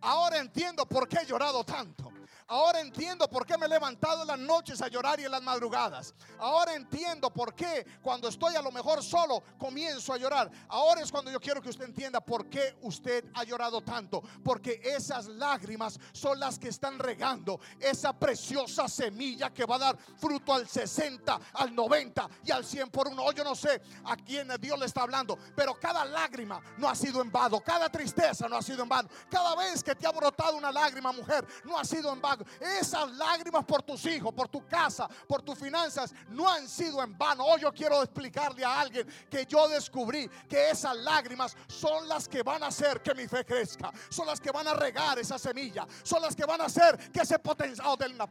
Ahora 0.00 0.38
entiendo 0.38 0.86
por 0.86 1.08
qué 1.08 1.18
he 1.22 1.26
llorado 1.26 1.64
tanto. 1.64 2.12
Ahora 2.46 2.80
entiendo 2.80 3.28
por 3.28 3.44
qué 3.44 3.58
me 3.58 3.66
he 3.66 3.68
levantado 3.68 4.22
en 4.22 4.28
las 4.28 4.38
noches 4.38 4.80
a 4.80 4.88
llorar 4.88 5.20
y 5.20 5.24
en 5.24 5.30
las 5.30 5.42
madrugadas. 5.42 6.14
Ahora 6.38 6.74
entiendo 6.74 7.30
por 7.30 7.54
qué 7.54 7.86
cuando 8.00 8.28
estoy 8.28 8.56
a 8.56 8.62
lo 8.62 8.72
mejor 8.72 9.02
solo 9.02 9.42
comienzo 9.58 10.12
a 10.12 10.16
llorar. 10.16 10.50
Ahora 10.68 11.02
es 11.02 11.12
cuando 11.12 11.30
yo 11.30 11.40
quiero 11.40 11.60
que 11.60 11.68
usted 11.68 11.84
entienda 11.84 12.20
por 12.20 12.48
qué 12.48 12.76
usted 12.82 13.24
ha 13.34 13.44
llorado 13.44 13.82
tanto. 13.82 14.22
Porque 14.42 14.80
esas 14.82 15.26
lágrimas 15.26 15.98
son 16.12 16.40
las 16.40 16.58
que 16.58 16.68
están 16.68 16.98
regando 16.98 17.60
esa 17.78 18.18
preciosa 18.18 18.88
semilla 18.88 19.52
que 19.52 19.66
va 19.66 19.76
a 19.76 19.78
dar 19.80 19.98
fruto 20.16 20.54
al 20.54 20.66
60, 20.66 21.40
al 21.52 21.74
90 21.74 22.28
y 22.44 22.50
al 22.50 22.64
100 22.64 22.90
por 22.90 23.08
uno. 23.08 23.30
yo 23.32 23.44
no 23.44 23.54
sé 23.54 23.80
a 24.04 24.16
quién 24.16 24.48
Dios 24.60 24.78
le 24.78 24.86
está 24.86 25.02
hablando, 25.02 25.38
pero 25.54 25.74
cada 25.78 26.04
lágrima 26.04 26.60
no 26.78 26.88
ha 26.88 26.94
sido 26.94 27.20
en 27.20 27.30
vano. 27.30 27.60
Cada 27.60 27.90
tristeza 27.90 28.48
no 28.48 28.56
ha 28.56 28.62
sido 28.62 28.82
en 28.82 28.88
vano. 28.88 29.08
Cada 29.30 29.54
vez 29.54 29.82
que 29.82 29.94
te 29.94 30.06
ha 30.06 30.12
brotado 30.12 30.56
una 30.56 30.72
lágrima, 30.72 31.12
mujer, 31.12 31.46
no 31.64 31.78
ha 31.78 31.84
sido 31.84 32.12
en 32.12 32.17
esas 32.60 33.10
lágrimas 33.12 33.64
por 33.64 33.82
tus 33.82 34.04
hijos, 34.06 34.32
por 34.32 34.48
tu 34.48 34.66
casa, 34.66 35.08
por 35.26 35.42
tus 35.42 35.58
finanzas, 35.58 36.14
no 36.28 36.48
han 36.48 36.68
sido 36.68 37.02
en 37.02 37.16
vano. 37.16 37.44
Hoy 37.44 37.60
yo 37.60 37.72
quiero 37.72 38.02
explicarle 38.02 38.64
a 38.64 38.80
alguien 38.80 39.06
que 39.30 39.46
yo 39.46 39.68
descubrí 39.68 40.28
que 40.48 40.70
esas 40.70 40.96
lágrimas 40.96 41.56
son 41.66 42.08
las 42.08 42.28
que 42.28 42.42
van 42.42 42.62
a 42.62 42.66
hacer 42.66 43.02
que 43.02 43.14
mi 43.14 43.26
fe 43.26 43.44
crezca, 43.44 43.92
son 44.08 44.26
las 44.26 44.40
que 44.40 44.50
van 44.50 44.68
a 44.68 44.74
regar 44.74 45.18
esa 45.18 45.38
semilla, 45.38 45.86
son 46.02 46.22
las 46.22 46.34
que 46.34 46.44
van 46.44 46.60
a 46.60 46.64
hacer 46.64 47.10
que 47.10 47.20
ese 47.20 47.38
potencial 47.38 47.96
del 47.96 48.14
una 48.14 48.28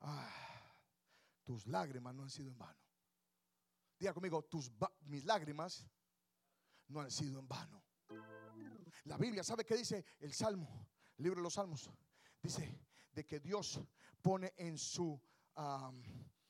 ah, 0.00 0.28
tus 1.44 1.66
lágrimas 1.66 2.14
no 2.14 2.22
han 2.22 2.30
sido 2.30 2.50
en 2.50 2.58
vano. 2.58 2.78
Diga 3.98 4.12
conmigo, 4.12 4.42
tus, 4.42 4.70
mis 5.02 5.24
lágrimas 5.24 5.86
no 6.88 7.00
han 7.00 7.10
sido 7.10 7.40
en 7.40 7.48
vano. 7.48 7.82
La 9.04 9.16
Biblia, 9.16 9.42
¿sabe 9.42 9.64
qué 9.64 9.76
dice 9.76 10.04
el 10.20 10.32
Salmo? 10.32 10.88
El 11.16 11.24
libro 11.24 11.40
de 11.40 11.44
los 11.44 11.54
Salmos. 11.54 11.90
Dice 12.42 12.80
de 13.12 13.24
que 13.24 13.40
Dios 13.40 13.80
pone 14.20 14.52
en 14.56 14.78
su 14.78 15.20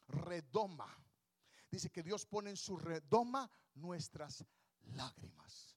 redoma. 0.09 0.89
Dice 1.71 1.91
que 1.91 2.03
Dios 2.03 2.27
pone 2.27 2.51
en 2.51 2.57
su 2.57 2.77
redoma 2.77 3.51
nuestras 3.75 4.45
lágrimas. 4.95 5.77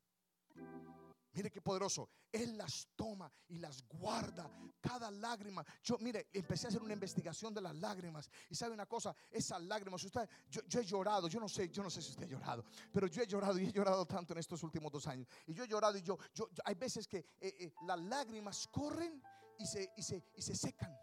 Mire 1.40 1.52
qué 1.52 1.62
poderoso. 1.62 2.10
Él 2.34 2.58
las 2.58 2.90
toma 2.98 3.32
y 3.48 3.60
las 3.60 3.88
guarda. 3.88 4.52
Cada 4.82 5.10
lágrima. 5.10 5.66
Yo, 5.82 5.98
mire, 6.00 6.28
empecé 6.34 6.68
a 6.68 6.70
hacer 6.70 6.82
una 6.82 6.92
investigación 6.92 7.54
de 7.54 7.62
las 7.62 7.74
lágrimas. 7.76 8.30
Y 8.50 8.56
sabe 8.56 8.74
una 8.74 8.86
cosa, 8.86 9.16
esas 9.32 9.62
lágrimas, 9.62 10.04
usted, 10.04 10.28
yo, 10.50 10.82
he 10.82 10.84
llorado, 10.84 11.30
yo 11.30 11.40
no 11.40 11.48
sé, 11.48 11.70
yo 11.70 11.82
no 11.82 11.90
sé 11.90 12.02
si 12.02 12.10
usted 12.10 12.26
ha 12.26 12.28
llorado, 12.28 12.66
pero 12.92 13.08
yo 13.08 13.22
he 13.22 13.26
llorado 13.28 13.58
y 13.58 13.68
he 13.68 13.72
llorado 13.72 14.06
tanto 14.06 14.34
en 14.34 14.40
estos 14.40 14.62
últimos 14.64 14.92
dos 14.92 15.08
años. 15.08 15.30
Y 15.48 15.54
yo 15.54 15.64
he 15.64 15.68
llorado 15.70 15.98
y 15.98 16.02
yo, 16.02 16.18
yo, 16.34 16.50
hay 16.66 16.76
veces 16.76 17.08
que 17.08 17.20
eh, 17.20 17.26
eh, 17.40 17.74
las 17.88 18.00
lágrimas 18.02 18.68
corren 18.68 19.24
y 19.58 19.66
se, 19.66 19.94
y 19.96 20.04
se, 20.04 20.22
y 20.36 20.42
se 20.42 20.56
secan, 20.56 20.94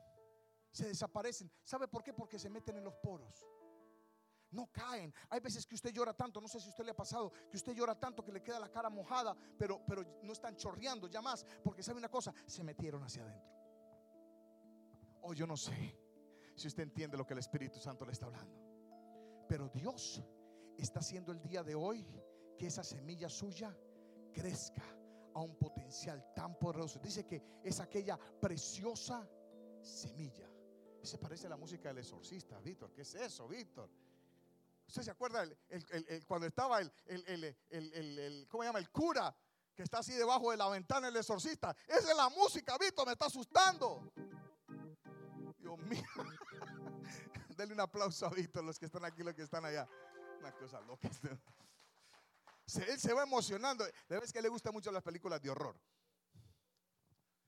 se 0.70 0.88
desaparecen. 0.88 1.50
¿Sabe 1.64 1.88
por 1.88 2.02
qué? 2.02 2.12
Porque 2.12 2.38
se 2.38 2.50
meten 2.50 2.76
en 2.76 2.84
los 2.84 2.94
poros 2.96 3.46
no 4.50 4.70
caen. 4.72 5.12
Hay 5.30 5.40
veces 5.40 5.66
que 5.66 5.74
usted 5.74 5.92
llora 5.92 6.14
tanto, 6.14 6.40
no 6.40 6.48
sé 6.48 6.60
si 6.60 6.66
a 6.66 6.70
usted 6.70 6.84
le 6.84 6.90
ha 6.90 6.96
pasado, 6.96 7.32
que 7.50 7.56
usted 7.56 7.74
llora 7.74 7.98
tanto 7.98 8.24
que 8.24 8.32
le 8.32 8.42
queda 8.42 8.60
la 8.60 8.70
cara 8.70 8.90
mojada, 8.90 9.36
pero, 9.58 9.82
pero 9.86 10.04
no 10.22 10.32
están 10.32 10.56
chorreando 10.56 11.08
ya 11.08 11.20
más, 11.20 11.44
porque 11.62 11.82
sabe 11.82 11.98
una 11.98 12.08
cosa, 12.08 12.32
se 12.46 12.62
metieron 12.64 13.02
hacia 13.02 13.22
adentro. 13.22 13.56
Oh, 15.22 15.32
yo 15.34 15.46
no 15.46 15.56
sé 15.56 15.98
si 16.54 16.68
usted 16.68 16.84
entiende 16.84 17.16
lo 17.16 17.26
que 17.26 17.34
el 17.34 17.40
Espíritu 17.40 17.80
Santo 17.80 18.04
le 18.04 18.12
está 18.12 18.26
hablando. 18.26 18.54
Pero 19.48 19.68
Dios 19.68 20.22
está 20.76 21.00
haciendo 21.00 21.32
el 21.32 21.40
día 21.40 21.62
de 21.62 21.74
hoy 21.74 22.06
que 22.58 22.66
esa 22.66 22.82
semilla 22.82 23.28
suya 23.28 23.76
crezca 24.32 24.82
a 25.34 25.40
un 25.40 25.56
potencial 25.56 26.32
tan 26.34 26.58
poderoso. 26.58 26.98
Dice 26.98 27.26
que 27.26 27.42
es 27.62 27.80
aquella 27.80 28.18
preciosa 28.40 29.28
semilla. 29.82 30.48
Se 31.02 31.18
parece 31.18 31.46
a 31.46 31.50
la 31.50 31.56
música 31.56 31.88
del 31.88 31.98
exorcista, 31.98 32.58
Víctor. 32.60 32.92
¿Qué 32.92 33.02
es 33.02 33.14
eso, 33.14 33.46
Víctor? 33.46 33.90
¿Usted 34.86 35.02
se 35.02 35.10
acuerda 35.10 35.44
cuando 36.26 36.46
estaba 36.46 36.80
el, 36.80 36.92
el, 37.06 38.46
¿cómo 38.48 38.64
llama? 38.64 38.78
El 38.78 38.90
cura 38.90 39.34
que 39.74 39.82
está 39.82 39.98
así 39.98 40.14
debajo 40.14 40.50
de 40.50 40.56
la 40.56 40.68
ventana, 40.68 41.08
el 41.08 41.16
exorcista. 41.16 41.76
Esa 41.86 42.10
es 42.10 42.16
la 42.16 42.28
música, 42.30 42.78
Víctor, 42.78 43.06
me 43.06 43.12
está 43.12 43.26
asustando. 43.26 44.10
Dios 45.58 45.78
mío. 45.80 46.02
Denle 47.56 47.74
un 47.74 47.80
aplauso 47.80 48.26
a 48.26 48.30
Víctor, 48.30 48.64
los 48.64 48.78
que 48.78 48.86
están 48.86 49.04
aquí, 49.04 49.22
los 49.22 49.34
que 49.34 49.42
están 49.42 49.64
allá. 49.64 49.88
Una 50.38 50.52
cosa 50.52 50.80
loca. 50.80 51.10
Él 52.88 52.98
se 52.98 53.12
va 53.12 53.22
emocionando. 53.22 53.84
De 54.08 54.20
vez 54.20 54.32
que 54.32 54.40
le 54.40 54.48
gustan 54.48 54.72
mucho 54.72 54.90
las 54.90 55.02
películas 55.02 55.40
de 55.42 55.50
horror. 55.50 55.76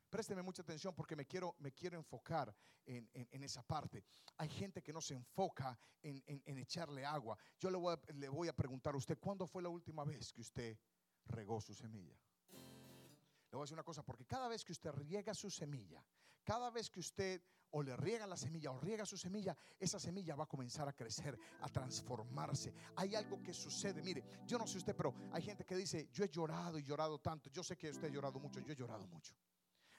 Présteme 0.09 0.43
mucha 0.43 0.63
atención 0.63 0.95
porque 0.95 1.15
me 1.15 1.27
quiero, 1.27 1.55
me 1.59 1.73
quiero 1.73 1.97
enfocar 1.99 2.55
en, 2.87 3.43
esa 3.43 3.63
parte. 3.63 4.05
Hay 4.39 4.49
gente 4.49 4.83
que 4.83 4.93
no 4.93 5.01
se 5.01 5.15
enfoca 5.15 5.79
en, 6.03 6.59
echarle 6.59 7.05
agua. 7.05 7.37
Yo 7.59 7.71
le 7.71 7.77
voy, 7.77 7.95
a, 7.95 8.13
le 8.13 8.29
voy 8.29 8.49
a 8.49 8.57
preguntar 8.57 8.95
a 8.95 8.99
usted, 8.99 9.19
¿cuándo 9.19 9.47
fue 9.47 9.63
la 9.63 9.69
última 9.69 10.05
vez 10.05 10.33
que 10.33 10.41
usted 10.41 10.79
regó 11.27 11.61
su 11.61 11.75
semilla? 11.75 12.19
Le 12.51 13.57
voy 13.57 13.61
a 13.61 13.65
decir 13.65 13.75
una 13.75 13.83
cosa, 13.83 14.03
porque 14.03 14.25
cada 14.25 14.49
vez 14.49 14.65
que 14.65 14.73
usted 14.73 14.91
riega 14.93 15.35
su 15.35 15.51
semilla, 15.51 16.05
cada 16.45 16.71
vez 16.71 16.89
que 16.91 17.01
usted 17.01 17.43
o 17.71 17.83
le 17.83 17.97
riega 17.97 18.27
la 18.27 18.37
semilla 18.37 18.71
o 18.71 18.81
riega 18.81 19.05
su 19.05 19.17
semilla, 19.17 19.57
esa 19.79 19.99
semilla 19.99 20.35
va 20.35 20.45
a 20.45 20.49
comenzar 20.49 20.89
a 20.89 20.93
crecer, 20.93 21.39
a 21.61 21.69
transformarse. 21.69 22.73
Hay 22.97 23.15
algo 23.15 23.43
que 23.43 23.53
sucede. 23.53 24.03
Mire, 24.03 24.25
yo 24.47 24.59
no 24.59 24.67
sé 24.67 24.79
usted, 24.79 24.97
pero 24.97 25.15
hay 25.33 25.43
gente 25.43 25.65
que 25.65 25.77
dice, 25.77 26.09
yo 26.13 26.25
he 26.25 26.29
llorado 26.29 26.79
y 26.79 26.83
llorado 26.83 27.19
tanto. 27.19 27.51
Yo 27.51 27.63
sé 27.63 27.77
que 27.77 27.91
usted 27.91 28.09
ha 28.09 28.11
llorado 28.11 28.39
mucho, 28.39 28.61
yo 28.61 28.73
he 28.73 28.77
llorado 28.77 29.07
mucho. 29.09 29.35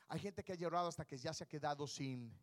Hay 0.09 0.19
gente 0.19 0.43
que 0.43 0.53
ha 0.53 0.55
llorado 0.55 0.87
hasta 0.87 1.05
que 1.05 1.17
ya 1.17 1.33
se 1.33 1.43
ha 1.43 1.47
quedado 1.47 1.87
sin 1.87 2.35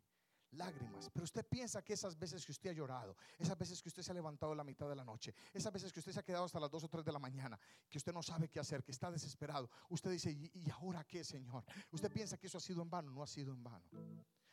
lágrimas. 0.51 1.09
Pero 1.13 1.23
usted 1.25 1.45
piensa 1.45 1.83
que 1.83 1.93
esas 1.93 2.17
veces 2.17 2.45
que 2.45 2.51
usted 2.51 2.69
ha 2.69 2.73
llorado, 2.73 3.15
esas 3.37 3.57
veces 3.57 3.81
que 3.81 3.89
usted 3.89 4.03
se 4.03 4.11
ha 4.11 4.15
levantado 4.15 4.53
a 4.53 4.55
la 4.55 4.63
mitad 4.63 4.87
de 4.87 4.95
la 4.95 5.03
noche, 5.03 5.33
esas 5.53 5.71
veces 5.71 5.91
que 5.91 5.99
usted 5.99 6.13
se 6.13 6.19
ha 6.19 6.23
quedado 6.23 6.45
hasta 6.45 6.59
las 6.59 6.71
2 6.71 6.83
o 6.85 6.87
3 6.87 7.05
de 7.05 7.11
la 7.11 7.19
mañana, 7.19 7.59
que 7.89 7.97
usted 7.97 8.13
no 8.13 8.23
sabe 8.23 8.49
qué 8.49 8.59
hacer, 8.59 8.83
que 8.83 8.91
está 8.91 9.11
desesperado, 9.11 9.69
usted 9.89 10.11
dice, 10.11 10.31
¿y, 10.31 10.69
ahora 10.71 11.03
qué, 11.03 11.23
Señor? 11.23 11.65
Usted 11.91 12.11
piensa 12.11 12.37
que 12.37 12.47
eso 12.47 12.57
ha 12.57 12.61
sido 12.61 12.81
en 12.81 12.89
vano, 12.89 13.11
no 13.11 13.21
ha 13.21 13.27
sido 13.27 13.53
en 13.53 13.63
vano. 13.63 13.89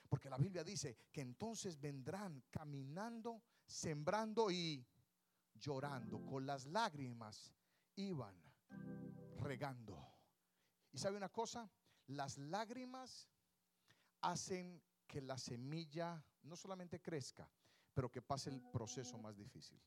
Porque 0.08 0.28
la 0.28 0.36
Biblia 0.36 0.62
dice 0.62 0.96
que 1.10 1.20
entonces 1.20 1.80
vendrán 1.80 2.42
caminando, 2.50 3.42
sembrando 3.66 4.50
y 4.50 4.84
llorando. 5.54 6.24
Con 6.24 6.46
las 6.46 6.66
lágrimas 6.66 7.52
iban 7.96 8.36
regando. 9.38 9.98
¿Y 10.92 10.98
sabe 10.98 11.16
una 11.16 11.30
cosa? 11.30 11.68
Las 12.06 12.38
lágrimas 12.38 13.28
hacen 14.20 14.82
que 15.06 15.20
la 15.20 15.38
semilla 15.38 16.24
no 16.42 16.56
solamente 16.56 17.00
crezca, 17.00 17.48
pero 17.92 18.10
que 18.10 18.22
pase 18.22 18.50
el 18.50 18.60
proceso 18.72 19.18
más 19.18 19.36
difícil. 19.36 19.80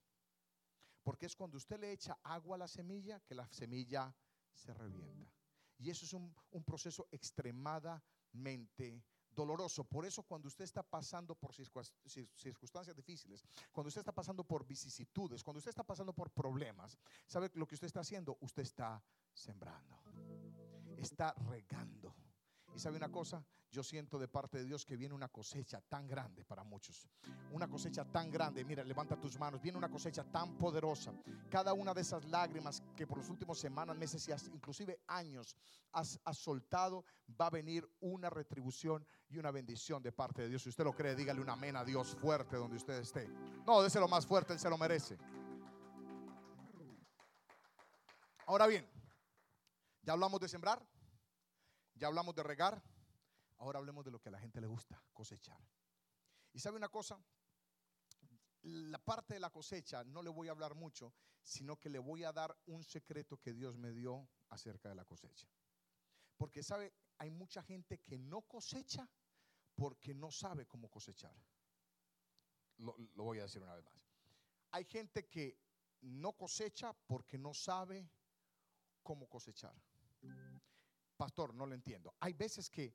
Porque 1.04 1.26
es 1.26 1.36
cuando 1.36 1.58
usted 1.58 1.80
le 1.80 1.92
echa 1.92 2.18
agua 2.24 2.56
a 2.56 2.60
la 2.60 2.68
semilla 2.68 3.20
que 3.22 3.36
la 3.36 3.48
semilla 3.50 4.14
se 4.54 4.74
revienta. 4.74 5.32
Y 5.78 5.90
eso 5.90 6.06
es 6.06 6.14
un, 6.14 6.34
proceso 6.66 7.08
extremadamente 7.12 9.04
doloroso. 9.30 9.84
Por 9.84 10.06
eso 10.06 10.24
cuando 10.24 10.48
usted 10.48 10.64
está 10.64 10.82
pasando 10.82 11.36
por 11.36 11.54
circunstancias 11.54 12.96
difíciles, 12.96 13.44
cuando 13.72 13.90
usted 13.90 14.02
está 14.02 14.12
pasando 14.12 14.44
por 14.44 14.66
vicisitudes, 14.66 15.44
cuando 15.44 15.60
usted 15.60 15.70
está 15.70 15.84
pasando 15.84 16.14
por 16.14 16.32
problemas, 16.32 16.98
¿sabe 17.28 17.52
lo 17.54 17.68
que 17.68 17.76
usted 17.76 17.88
está 17.88 18.00
haciendo? 18.00 18.38
Usted 18.42 18.64
está 18.64 19.04
sembrando, 19.34 20.02
está 20.98 21.34
regando 21.50 22.16
y 22.78 22.80
sabe 22.80 22.98
una 22.98 23.12
cosa, 23.12 23.44
yo 23.72 23.82
siento 23.82 24.20
de 24.20 24.28
parte 24.28 24.60
de 24.60 24.66
Dios 24.66 24.86
que 24.86 24.96
viene 24.96 25.16
una 25.16 25.30
cosecha 25.30 25.82
tan 25.82 26.08
grande 26.08 26.46
para 26.46 26.64
muchos. 26.64 27.10
Una 27.52 27.68
cosecha 27.68 28.06
tan 28.06 28.30
grande. 28.30 28.64
Mira, 28.64 28.84
levanta 28.84 29.20
tus 29.20 29.40
manos. 29.40 29.60
Viene 29.60 29.80
una 29.80 29.90
cosecha 29.90 30.24
tan 30.24 30.60
poderosa. 30.60 31.12
Cada 31.50 31.74
una 31.74 31.92
de 31.96 32.02
esas 32.02 32.24
lágrimas 32.26 32.84
que 32.96 33.08
por 33.08 33.18
los 33.18 33.30
últimos 33.30 33.58
semanas, 33.58 33.98
meses 33.98 34.28
y 34.28 34.32
inclusive 34.54 35.02
años 35.08 35.56
has, 35.92 36.20
soltado, 36.34 37.04
va 37.30 37.48
a 37.48 37.50
venir 37.50 37.90
una 38.00 38.30
retribución 38.30 39.04
y 39.28 39.40
una 39.40 39.50
bendición 39.50 40.04
de 40.04 40.12
parte 40.12 40.44
de 40.44 40.50
Dios. 40.50 40.62
Si 40.62 40.70
usted 40.70 40.84
lo 40.84 40.94
cree, 40.94 41.16
dígale 41.16 41.42
un 41.42 41.50
amén 41.50 41.76
a 41.78 41.84
Dios 41.84 42.16
fuerte 42.16 42.58
donde 42.58 42.78
usted 42.78 43.00
esté. 43.00 43.28
No, 43.66 43.82
lo 43.82 44.08
más 44.08 44.28
fuerte, 44.28 44.54
Él 44.54 44.60
se 44.60 44.70
lo 44.70 44.78
merece. 44.78 45.18
Ahora 48.46 48.68
bien, 48.68 48.88
ya 50.08 50.14
hablamos 50.14 50.40
de 50.40 50.48
sembrar. 50.48 50.82
Ya 51.94 52.08
hablamos 52.08 52.34
de 52.34 52.44
regar, 52.44 52.82
ahora 53.58 53.80
hablemos 53.80 54.06
de 54.06 54.12
lo 54.12 54.22
que 54.22 54.30
a 54.30 54.32
la 54.32 54.40
gente 54.40 54.62
le 54.62 54.68
gusta, 54.68 55.04
cosechar. 55.12 55.60
Y 56.54 56.60
sabe 56.60 56.78
una 56.78 56.90
cosa, 56.90 57.20
la 58.62 59.00
parte 59.00 59.34
de 59.34 59.40
la 59.40 59.50
cosecha 59.50 60.04
no 60.06 60.22
le 60.22 60.30
voy 60.30 60.48
a 60.48 60.52
hablar 60.52 60.76
mucho, 60.76 61.14
sino 61.42 61.78
que 61.78 61.90
le 61.90 62.00
voy 62.00 62.24
a 62.24 62.32
dar 62.32 62.56
un 62.68 62.84
secreto 62.84 63.38
que 63.38 63.52
Dios 63.52 63.78
me 63.78 63.92
dio 63.92 64.30
acerca 64.50 64.88
de 64.88 64.96
la 64.96 65.04
cosecha. 65.04 65.48
Porque 66.38 66.64
sabe, 66.64 66.94
hay 67.18 67.32
mucha 67.32 67.62
gente 67.64 68.00
que 68.00 68.18
no 68.18 68.44
cosecha 68.44 69.10
porque 69.76 70.14
no 70.14 70.32
sabe 70.32 70.68
cómo 70.68 70.88
cosechar. 70.90 71.36
Lo, 72.78 72.96
voy 73.16 73.40
a 73.40 73.44
decir 73.44 73.62
una 73.62 73.74
vez 73.74 73.84
más. 73.84 73.94
Hay 74.72 74.86
gente 74.86 75.28
que 75.28 75.60
no 76.02 76.34
cosecha 76.34 76.94
porque 76.94 77.38
no 77.38 77.54
sabe 77.54 78.08
cómo 79.02 79.28
cosechar. 79.28 79.76
Pastor, 81.16 81.54
no 81.54 81.66
lo 81.66 81.74
entiendo. 81.74 82.14
Hay 82.20 82.34
veces 82.34 82.70
que 82.70 82.94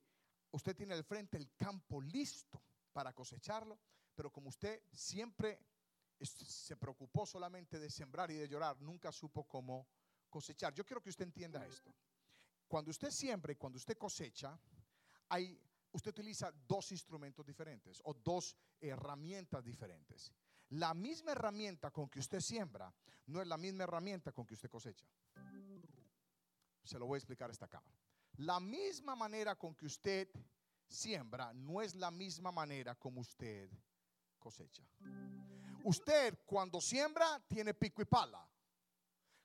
usted 0.52 0.76
tiene 0.76 0.94
al 0.94 1.04
frente 1.04 1.36
el 1.36 1.54
campo 1.56 2.00
listo 2.00 2.62
para 2.92 3.12
cosecharlo, 3.12 3.78
pero 4.14 4.30
como 4.30 4.48
usted 4.48 4.82
siempre 4.92 5.58
se 6.20 6.76
preocupó 6.76 7.26
solamente 7.26 7.78
de 7.78 7.90
sembrar 7.90 8.30
y 8.30 8.34
de 8.34 8.48
llorar, 8.48 8.80
nunca 8.80 9.10
supo 9.10 9.44
cómo 9.44 9.88
cosechar. 10.30 10.72
Yo 10.72 10.84
quiero 10.84 11.02
que 11.02 11.10
usted 11.10 11.24
entienda 11.24 11.66
esto. 11.66 11.94
Cuando 12.68 12.90
usted 12.90 13.10
siembra 13.10 13.52
y 13.52 13.56
cuando 13.56 13.76
usted 13.76 13.98
cosecha, 13.98 14.58
hay, 15.28 15.60
usted 15.92 16.10
utiliza 16.10 16.52
dos 16.52 16.92
instrumentos 16.92 17.44
diferentes 17.44 18.00
o 18.04 18.14
dos 18.14 18.56
herramientas 18.80 19.64
diferentes. 19.64 20.32
La 20.70 20.94
misma 20.94 21.32
herramienta 21.32 21.90
con 21.90 22.08
que 22.08 22.20
usted 22.20 22.40
siembra 22.40 22.94
no 23.26 23.42
es 23.42 23.46
la 23.46 23.58
misma 23.58 23.84
herramienta 23.84 24.32
con 24.32 24.46
que 24.46 24.54
usted 24.54 24.70
cosecha. 24.70 25.06
Se 26.82 26.98
lo 26.98 27.06
voy 27.06 27.16
a 27.16 27.18
explicar 27.18 27.50
esta 27.50 27.68
cámara. 27.68 27.96
La 28.38 28.60
misma 28.60 29.14
manera 29.14 29.56
con 29.56 29.74
que 29.74 29.86
usted 29.86 30.28
siembra 30.88 31.52
no 31.54 31.80
es 31.80 31.94
la 31.94 32.10
misma 32.10 32.52
manera 32.52 32.94
como 32.94 33.20
usted 33.20 33.70
cosecha. 34.38 34.82
Usted 35.84 36.38
cuando 36.44 36.80
siembra 36.80 37.40
tiene 37.48 37.74
pico 37.74 38.02
y 38.02 38.04
pala. 38.04 38.48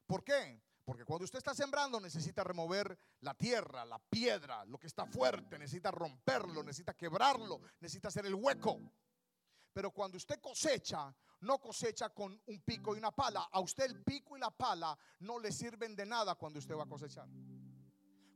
¿Por 0.06 0.24
qué? 0.24 0.62
Porque 0.86 1.04
cuando 1.04 1.26
usted 1.26 1.40
está 1.40 1.54
sembrando 1.54 2.00
necesita 2.00 2.44
remover 2.44 2.98
la 3.20 3.34
tierra, 3.34 3.84
la 3.84 4.00
piedra, 4.00 4.64
lo 4.66 4.78
que 4.78 4.88
está 4.88 5.06
fuerte, 5.06 5.60
necesita 5.60 5.92
romperlo, 5.92 6.64
necesita 6.64 6.94
quebrarlo, 6.94 7.60
necesita 7.82 8.08
hacer 8.08 8.26
el 8.26 8.36
hueco. 8.36 8.80
Pero 9.74 9.92
cuando 9.92 10.18
usted 10.18 10.40
cosecha, 10.40 11.14
no 11.42 11.60
cosecha 11.60 12.10
con 12.10 12.40
un 12.46 12.60
pico 12.62 12.96
y 12.96 12.98
una 12.98 13.12
pala. 13.12 13.50
A 13.52 13.60
usted 13.60 13.86
el 13.86 14.04
pico 14.04 14.38
y 14.38 14.40
la 14.40 14.52
pala 14.52 14.98
no 15.20 15.40
le 15.40 15.52
sirven 15.52 15.96
de 15.96 16.06
nada 16.06 16.36
cuando 16.36 16.60
usted 16.60 16.76
va 16.76 16.84
a 16.84 16.88
cosechar. 16.88 17.28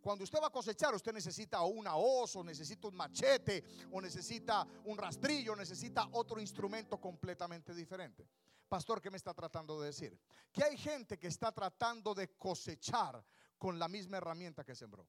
Cuando 0.01 0.23
usted 0.23 0.39
va 0.41 0.47
a 0.47 0.51
cosechar, 0.51 0.95
usted 0.95 1.13
necesita 1.13 1.61
una 1.61 1.95
hoz, 1.95 2.35
o 2.35 2.43
necesita 2.43 2.87
un 2.87 2.95
machete, 2.95 3.63
o 3.91 4.01
necesita 4.01 4.67
un 4.85 4.97
rastrillo, 4.97 5.55
necesita 5.55 6.09
otro 6.13 6.41
instrumento 6.41 6.99
completamente 6.99 7.73
diferente. 7.75 8.27
Pastor, 8.67 8.99
¿qué 8.99 9.11
me 9.11 9.17
está 9.17 9.33
tratando 9.33 9.79
de 9.79 9.87
decir? 9.87 10.19
Que 10.51 10.63
hay 10.63 10.77
gente 10.77 11.19
que 11.19 11.27
está 11.27 11.51
tratando 11.51 12.15
de 12.15 12.35
cosechar 12.35 13.23
con 13.57 13.77
la 13.77 13.87
misma 13.87 14.17
herramienta 14.17 14.63
que 14.63 14.73
sembró. 14.73 15.07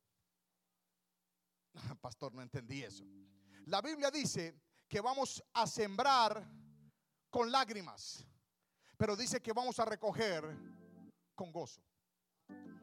Pastor, 2.03 2.35
no 2.35 2.43
entendí 2.43 2.83
eso. 2.83 3.05
La 3.67 3.81
Biblia 3.81 4.11
dice 4.11 4.61
que 4.87 5.01
vamos 5.01 5.43
a 5.55 5.67
sembrar 5.67 6.47
con 7.33 7.51
lágrimas, 7.51 8.27
pero 8.99 9.17
dice 9.17 9.41
que 9.41 9.55
vamos 9.55 9.81
a 9.81 9.87
recoger 9.87 10.45
con 11.35 11.51
gozo 11.51 11.83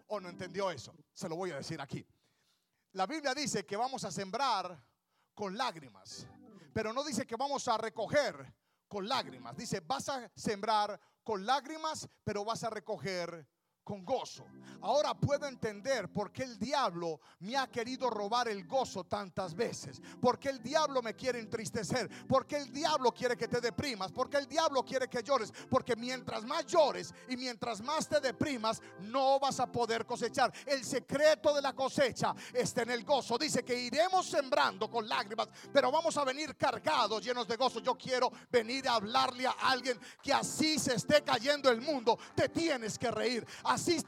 o 0.08 0.20
no 0.20 0.28
entendió 0.28 0.72
eso? 0.72 0.91
Se 1.14 1.30
lo 1.30 1.36
voy 1.36 1.52
a 1.52 1.58
decir 1.58 1.80
aquí. 1.80 2.04
La 2.93 3.06
Biblia 3.06 3.36
dice 3.36 3.64
que 3.64 3.78
vamos 3.78 4.04
a 4.06 4.12
sembrar 4.12 4.84
con 5.36 5.56
lágrimas, 5.56 6.26
pero 6.74 6.91
no 6.91 7.04
dice 7.04 7.28
que 7.28 7.36
vamos 7.36 7.68
a 7.68 7.78
recoger 7.78 8.56
con 8.88 9.08
lágrimas. 9.08 9.56
Dice, 9.56 9.82
vas 9.82 10.10
a 10.10 10.32
sembrar 10.36 11.00
con 11.24 11.45
lágrimas, 11.45 12.10
pero 12.24 12.43
vas 12.43 12.64
a 12.64 12.72
recoger 12.72 13.47
con 13.89 14.05
gozo. 14.05 14.45
Ahora 14.81 15.15
puedo 15.15 15.47
entender 15.47 16.09
por 16.09 16.31
qué 16.31 16.43
el 16.43 16.59
diablo 16.59 17.19
me 17.39 17.57
ha 17.57 17.65
querido 17.65 18.07
robar 18.07 18.47
el 18.47 18.67
gozo 18.67 19.03
tantas 19.03 19.55
veces. 19.55 19.99
Por 20.21 20.37
qué 20.37 20.49
el 20.49 20.61
diablo 20.61 21.01
me 21.01 21.15
quiere 21.15 21.39
entristecer. 21.39 22.07
Por 22.27 22.45
qué 22.45 22.57
el 22.57 22.71
diablo 22.71 23.11
quiere 23.11 23.35
que 23.35 23.47
te 23.47 23.59
deprimas. 23.59 24.11
Por 24.11 24.29
qué 24.29 24.37
el 24.37 24.47
diablo 24.47 24.83
quiere 24.83 25.07
que 25.07 25.23
llores. 25.23 25.51
Porque 25.71 25.95
mientras 25.95 26.45
más 26.45 26.67
llores 26.67 27.15
y 27.27 27.35
mientras 27.35 27.81
más 27.81 28.07
te 28.07 28.19
deprimas, 28.19 28.79
no 28.99 29.39
vas 29.39 29.59
a 29.59 29.65
poder 29.65 30.05
cosechar. 30.05 30.53
El 30.67 30.85
secreto 30.85 31.51
de 31.55 31.63
la 31.63 31.73
cosecha 31.73 32.35
está 32.53 32.83
en 32.83 32.91
el 32.91 33.03
gozo. 33.03 33.39
Dice 33.39 33.65
que 33.65 33.73
iremos 33.73 34.27
sembrando 34.27 34.87
con 34.87 35.09
lágrimas, 35.09 35.47
pero 35.73 35.91
vamos 35.91 36.15
a 36.15 36.23
venir 36.23 36.55
cargados, 36.55 37.25
llenos 37.25 37.47
de 37.47 37.57
gozo. 37.57 37.79
Yo 37.79 37.97
quiero 37.97 38.31
venir 38.51 38.87
a 38.87 38.93
hablarle 38.93 39.47
a 39.47 39.55
alguien 39.61 39.99
que 40.21 40.31
así 40.31 40.77
se 40.77 40.93
esté 40.93 41.23
cayendo 41.23 41.71
el 41.71 41.81
mundo. 41.81 42.19
Te 42.35 42.49
tienes 42.49 42.99
que 42.99 43.09
reír. 43.09 43.45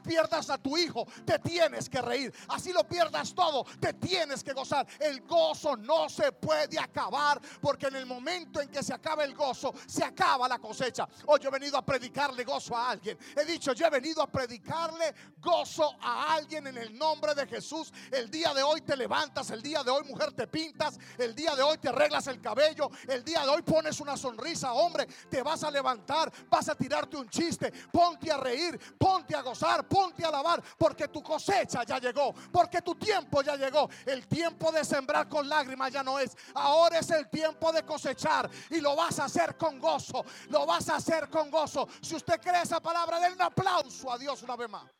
Pierdas 0.02 0.50
a 0.50 0.58
tu 0.58 0.76
hijo, 0.76 1.06
te 1.24 1.38
tienes 1.38 1.88
que 1.88 2.00
reír. 2.00 2.32
Así 2.48 2.72
lo 2.72 2.84
pierdas 2.84 3.34
todo, 3.34 3.64
te 3.80 3.94
tienes 3.94 4.42
que 4.42 4.52
gozar. 4.52 4.86
El 4.98 5.22
gozo 5.22 5.76
no 5.76 6.08
se 6.08 6.32
puede 6.32 6.78
acabar 6.78 7.40
porque 7.60 7.86
en 7.86 7.96
el 7.96 8.06
momento 8.06 8.60
en 8.60 8.68
que 8.68 8.82
se 8.82 8.94
acaba 8.94 9.24
el 9.24 9.34
gozo, 9.34 9.72
se 9.86 10.04
acaba 10.04 10.48
la 10.48 10.58
cosecha. 10.58 11.08
Hoy 11.26 11.40
yo 11.40 11.48
he 11.48 11.52
venido 11.52 11.76
a 11.76 11.84
predicarle 11.84 12.44
gozo 12.44 12.76
a 12.76 12.90
alguien. 12.90 13.18
He 13.36 13.44
dicho, 13.44 13.72
yo 13.72 13.86
he 13.86 13.90
venido 13.90 14.22
a 14.22 14.26
predicarle 14.26 15.14
gozo 15.38 15.94
a 16.00 16.34
alguien 16.34 16.66
en 16.66 16.78
el 16.78 16.96
nombre 16.96 17.34
de 17.34 17.46
Jesús. 17.46 17.92
El 18.10 18.30
día 18.30 18.52
de 18.54 18.62
hoy 18.62 18.80
te 18.82 18.96
levantas, 18.96 19.50
el 19.50 19.62
día 19.62 19.82
de 19.82 19.90
hoy 19.90 20.04
mujer 20.04 20.32
te 20.32 20.46
pintas, 20.46 20.98
el 21.18 21.34
día 21.34 21.54
de 21.54 21.62
hoy 21.62 21.78
te 21.78 21.88
arreglas 21.88 22.26
el 22.26 22.40
cabello, 22.40 22.90
el 23.08 23.24
día 23.24 23.42
de 23.42 23.48
hoy 23.48 23.62
pones 23.62 24.00
una 24.00 24.16
sonrisa, 24.16 24.72
hombre, 24.72 25.06
te 25.30 25.42
vas 25.42 25.64
a 25.64 25.70
levantar, 25.70 26.32
vas 26.48 26.68
a 26.68 26.74
tirarte 26.74 27.16
un 27.16 27.28
chiste, 27.28 27.72
ponte 27.90 28.30
a 28.30 28.36
reír, 28.36 28.78
ponte 28.98 29.34
a 29.34 29.42
gozar, 29.42 29.51
ponte 29.88 30.24
a 30.24 30.28
alabar, 30.28 30.62
porque 30.78 31.08
tu 31.08 31.22
cosecha 31.22 31.84
ya 31.84 31.98
llegó, 31.98 32.34
porque 32.52 32.82
tu 32.82 32.94
tiempo 32.94 33.42
ya 33.42 33.56
llegó. 33.56 33.88
El 34.06 34.26
tiempo 34.26 34.70
de 34.72 34.84
sembrar 34.84 35.28
con 35.28 35.48
lágrimas 35.48 35.92
ya 35.92 36.02
no 36.02 36.18
es, 36.18 36.36
ahora 36.54 36.98
es 36.98 37.10
el 37.10 37.28
tiempo 37.28 37.72
de 37.72 37.84
cosechar 37.84 38.50
y 38.70 38.80
lo 38.80 38.96
vas 38.96 39.18
a 39.18 39.24
hacer 39.24 39.56
con 39.56 39.78
gozo, 39.78 40.24
lo 40.48 40.66
vas 40.66 40.88
a 40.88 40.96
hacer 40.96 41.28
con 41.28 41.50
gozo. 41.50 41.88
Si 42.00 42.14
usted 42.14 42.40
cree 42.40 42.62
esa 42.62 42.80
palabra, 42.80 43.20
den 43.20 43.32
un 43.34 43.42
aplauso 43.42 44.10
a 44.10 44.18
Dios 44.18 44.42
una 44.42 44.56
vez 44.56 44.68
más. 44.68 44.90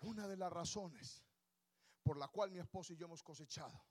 Una 0.00 0.26
de 0.26 0.36
las 0.36 0.52
razones 0.52 1.22
por 2.02 2.16
la 2.16 2.28
cual 2.28 2.50
mi 2.50 2.58
esposo 2.58 2.92
y 2.92 2.96
yo 2.96 3.06
hemos 3.06 3.22
cosechado 3.22 3.84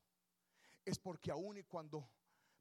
es 0.84 1.00
porque 1.00 1.32
aún 1.32 1.58
y 1.58 1.64
cuando 1.64 2.10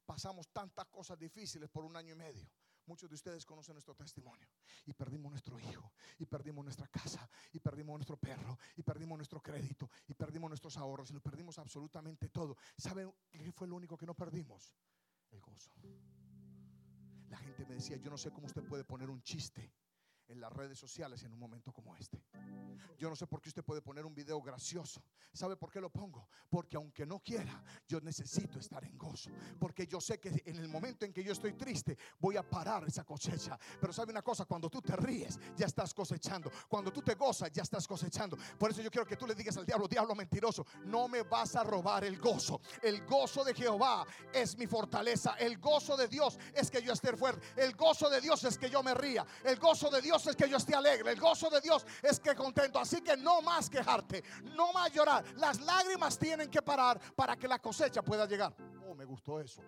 pasamos 0.04 0.48
tantas 0.48 0.86
cosas 0.86 1.18
difíciles 1.18 1.68
por 1.68 1.84
un 1.84 1.96
año 1.96 2.12
y 2.12 2.16
medio, 2.16 2.48
Muchos 2.88 3.10
de 3.10 3.16
ustedes 3.16 3.44
conocen 3.44 3.74
nuestro 3.74 3.94
testimonio. 3.94 4.48
Y 4.86 4.94
perdimos 4.94 5.30
nuestro 5.30 5.60
hijo, 5.60 5.92
y 6.18 6.24
perdimos 6.24 6.64
nuestra 6.64 6.88
casa, 6.88 7.28
y 7.52 7.60
perdimos 7.60 7.98
nuestro 7.98 8.16
perro, 8.16 8.58
y 8.76 8.82
perdimos 8.82 9.18
nuestro 9.18 9.42
crédito, 9.42 9.90
y 10.06 10.14
perdimos 10.14 10.48
nuestros 10.48 10.74
ahorros, 10.78 11.10
y 11.10 11.12
lo 11.12 11.20
perdimos 11.20 11.58
absolutamente 11.58 12.30
todo. 12.30 12.56
¿Saben 12.78 13.12
qué 13.30 13.52
fue 13.52 13.68
lo 13.68 13.76
único 13.76 13.98
que 13.98 14.06
no 14.06 14.14
perdimos? 14.14 14.74
El 15.30 15.40
gozo. 15.42 15.70
La 17.28 17.36
gente 17.36 17.66
me 17.66 17.74
decía, 17.74 17.98
yo 17.98 18.08
no 18.08 18.16
sé 18.16 18.30
cómo 18.30 18.46
usted 18.46 18.66
puede 18.66 18.84
poner 18.84 19.10
un 19.10 19.20
chiste 19.22 19.70
en 20.28 20.40
las 20.40 20.52
redes 20.52 20.78
sociales 20.78 21.22
en 21.24 21.32
un 21.32 21.38
momento 21.38 21.72
como 21.72 21.96
este. 21.96 22.22
Yo 22.98 23.08
no 23.08 23.16
sé 23.16 23.26
por 23.26 23.40
qué 23.40 23.48
usted 23.48 23.64
puede 23.64 23.80
poner 23.80 24.04
un 24.04 24.14
video 24.14 24.40
gracioso. 24.42 25.02
¿Sabe 25.32 25.56
por 25.56 25.70
qué 25.70 25.80
lo 25.80 25.90
pongo? 25.90 26.28
Porque 26.50 26.76
aunque 26.76 27.06
no 27.06 27.20
quiera, 27.20 27.62
yo 27.86 28.00
necesito 28.00 28.58
estar 28.58 28.84
en 28.84 28.98
gozo. 28.98 29.30
Porque 29.58 29.86
yo 29.86 30.00
sé 30.00 30.18
que 30.18 30.42
en 30.44 30.56
el 30.56 30.68
momento 30.68 31.04
en 31.04 31.12
que 31.12 31.22
yo 31.22 31.32
estoy 31.32 31.52
triste, 31.54 31.96
voy 32.18 32.36
a 32.36 32.48
parar 32.48 32.84
esa 32.86 33.04
cosecha. 33.04 33.58
Pero 33.80 33.92
sabe 33.92 34.12
una 34.12 34.22
cosa, 34.22 34.44
cuando 34.44 34.68
tú 34.68 34.82
te 34.82 34.96
ríes, 34.96 35.38
ya 35.56 35.66
estás 35.66 35.94
cosechando. 35.94 36.50
Cuando 36.68 36.92
tú 36.92 37.02
te 37.02 37.14
gozas, 37.14 37.52
ya 37.52 37.62
estás 37.62 37.86
cosechando. 37.86 38.36
Por 38.58 38.70
eso 38.70 38.82
yo 38.82 38.90
quiero 38.90 39.06
que 39.06 39.16
tú 39.16 39.26
le 39.26 39.34
digas 39.34 39.56
al 39.56 39.66
diablo, 39.66 39.86
diablo 39.86 40.14
mentiroso, 40.14 40.66
no 40.86 41.08
me 41.08 41.22
vas 41.22 41.54
a 41.56 41.64
robar 41.64 42.04
el 42.04 42.18
gozo. 42.18 42.60
El 42.82 43.06
gozo 43.06 43.44
de 43.44 43.54
Jehová 43.54 44.04
es 44.32 44.56
mi 44.58 44.66
fortaleza. 44.66 45.34
El 45.38 45.58
gozo 45.58 45.96
de 45.96 46.08
Dios 46.08 46.38
es 46.54 46.70
que 46.70 46.82
yo 46.82 46.92
esté 46.92 47.16
fuerte. 47.16 47.46
El 47.56 47.74
gozo 47.74 48.10
de 48.10 48.20
Dios 48.20 48.42
es 48.44 48.58
que 48.58 48.68
yo 48.68 48.82
me 48.82 48.94
ría. 48.94 49.24
El 49.44 49.58
gozo 49.58 49.88
de 49.88 50.02
Dios 50.02 50.17
es 50.26 50.36
que 50.36 50.48
yo 50.48 50.56
esté 50.56 50.74
alegre. 50.74 51.12
El 51.12 51.20
gozo 51.20 51.48
de 51.50 51.60
Dios 51.60 51.86
es 52.02 52.20
que 52.20 52.34
contento. 52.34 52.78
Así 52.78 53.00
que 53.00 53.16
no 53.16 53.40
más 53.42 53.70
quejarte, 53.70 54.22
no 54.56 54.72
más 54.72 54.92
llorar. 54.92 55.24
Las 55.36 55.60
lágrimas 55.60 56.18
tienen 56.18 56.50
que 56.50 56.62
parar 56.62 57.00
para 57.14 57.36
que 57.36 57.48
la 57.48 57.58
cosecha 57.58 58.02
pueda 58.02 58.26
llegar. 58.26 58.54
Oh, 58.86 58.94
me 58.94 59.04
gustó 59.04 59.40
eso. 59.40 59.62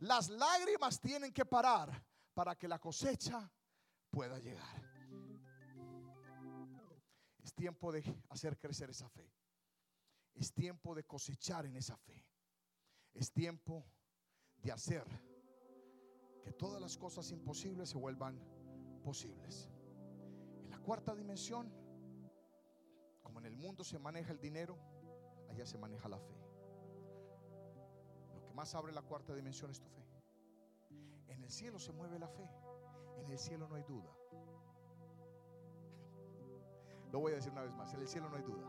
Las 0.00 0.28
lágrimas 0.28 1.00
tienen 1.00 1.32
que 1.32 1.44
parar 1.44 1.90
para 2.34 2.54
que 2.54 2.68
la 2.68 2.78
cosecha 2.78 3.50
pueda 4.10 4.38
llegar. 4.38 4.88
Es 7.42 7.54
tiempo 7.54 7.90
de 7.90 8.04
hacer 8.28 8.58
crecer 8.58 8.90
esa 8.90 9.08
fe. 9.08 9.32
Es 10.34 10.52
tiempo 10.52 10.94
de 10.94 11.04
cosechar 11.04 11.66
en 11.66 11.76
esa 11.76 11.96
fe. 11.96 12.24
Es 13.14 13.32
tiempo 13.32 13.84
de 14.58 14.70
hacer 14.70 15.04
que 16.44 16.52
todas 16.52 16.80
las 16.80 16.96
cosas 16.96 17.30
imposibles 17.32 17.90
se 17.90 17.98
vuelvan 17.98 18.38
posibles 19.02 19.68
cuarta 20.88 21.14
dimensión, 21.14 21.70
como 23.22 23.40
en 23.40 23.44
el 23.44 23.54
mundo 23.54 23.84
se 23.84 23.98
maneja 23.98 24.32
el 24.32 24.40
dinero, 24.40 24.78
allá 25.50 25.66
se 25.66 25.76
maneja 25.76 26.08
la 26.08 26.18
fe. 26.18 26.34
Lo 28.32 28.42
que 28.42 28.54
más 28.54 28.74
abre 28.74 28.94
la 28.94 29.02
cuarta 29.02 29.34
dimensión 29.34 29.70
es 29.70 29.82
tu 29.82 29.90
fe. 29.90 30.02
En 31.26 31.44
el 31.44 31.50
cielo 31.50 31.78
se 31.78 31.92
mueve 31.92 32.18
la 32.18 32.26
fe. 32.26 32.48
En 33.18 33.30
el 33.30 33.38
cielo 33.38 33.68
no 33.68 33.74
hay 33.74 33.82
duda. 33.82 34.16
Lo 37.12 37.20
voy 37.20 37.32
a 37.32 37.34
decir 37.34 37.52
una 37.52 37.64
vez 37.64 37.74
más. 37.74 37.92
En 37.92 38.00
el 38.00 38.08
cielo 38.08 38.30
no 38.30 38.36
hay 38.36 38.44
duda. 38.44 38.66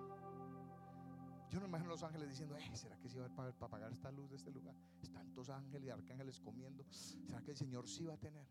Yo 1.50 1.62
no 1.62 1.68
imagino 1.68 1.92
a 1.92 1.94
los 1.94 2.04
ángeles 2.04 2.28
diciendo, 2.28 2.58
eh, 2.58 2.76
¿será 2.76 3.00
que 3.00 3.08
se 3.08 3.22
va 3.22 3.28
a 3.28 3.30
para, 3.30 3.54
para 3.54 3.72
pagar 3.72 3.94
esta 3.94 4.12
luz 4.12 4.30
de 4.30 4.36
este 4.36 4.52
lugar? 4.52 4.76
Tantos 5.14 5.50
ángeles 5.50 5.88
y 5.88 5.90
arcángeles 5.90 6.42
comiendo. 6.42 6.86
¿Será 6.92 7.42
que 7.42 7.52
el 7.52 7.58
Señor 7.58 7.88
sí 7.88 8.04
va 8.04 8.16
a 8.16 8.20
tener? 8.20 8.46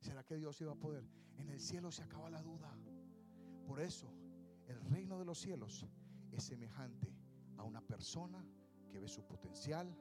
¿Será 0.00 0.24
que 0.24 0.34
Dios 0.34 0.56
sí 0.56 0.64
va 0.64 0.72
a 0.72 0.76
poder? 0.76 1.04
En 1.38 1.50
el 1.50 1.60
cielo 1.60 1.92
se 1.92 2.02
acaba 2.02 2.28
la 2.30 2.42
duda. 2.42 2.76
Por 3.66 3.80
eso, 3.80 4.12
el 4.66 4.80
reino 4.80 5.18
de 5.18 5.24
los 5.24 5.38
cielos 5.38 5.86
es 6.32 6.44
semejante 6.44 7.12
a 7.56 7.62
una 7.64 7.80
persona 7.80 8.44
que 8.90 9.00
ve 9.00 9.08
su 9.08 9.26
potencial, 9.26 9.94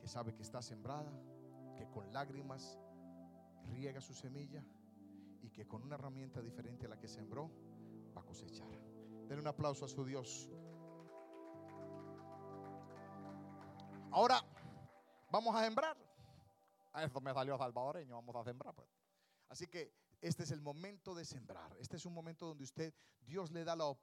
que 0.00 0.06
sabe 0.06 0.34
que 0.34 0.42
está 0.42 0.62
sembrada, 0.62 1.12
que 1.76 1.88
con 1.90 2.12
lágrimas 2.12 2.78
riega 3.64 4.00
su 4.00 4.14
semilla 4.14 4.64
y 5.42 5.50
que 5.50 5.66
con 5.66 5.82
una 5.82 5.96
herramienta 5.96 6.40
diferente 6.40 6.86
a 6.86 6.90
la 6.90 6.98
que 6.98 7.08
sembró 7.08 7.50
va 8.16 8.22
a 8.22 8.24
cosechar. 8.24 8.68
Den 9.28 9.40
un 9.40 9.46
aplauso 9.46 9.84
a 9.84 9.88
su 9.88 10.04
Dios. 10.04 10.50
Ahora 14.10 14.40
vamos 15.30 15.54
a 15.56 15.64
sembrar. 15.64 15.96
Eso 16.94 17.20
me 17.20 17.32
salió 17.32 17.56
salvadoreño, 17.56 18.14
vamos 18.14 18.36
a 18.36 18.44
sembrar. 18.44 18.74
Pues. 18.74 18.88
Así 19.48 19.66
que 19.66 20.01
este 20.22 20.44
es 20.44 20.52
el 20.52 20.60
momento 20.60 21.14
de 21.14 21.24
sembrar. 21.24 21.76
Este 21.78 21.96
es 21.96 22.06
un 22.06 22.14
momento 22.14 22.46
donde 22.46 22.64
usted, 22.64 22.94
Dios 23.26 23.50
le 23.50 23.64
da 23.64 23.76
la 23.76 23.84
oportunidad 23.84 24.02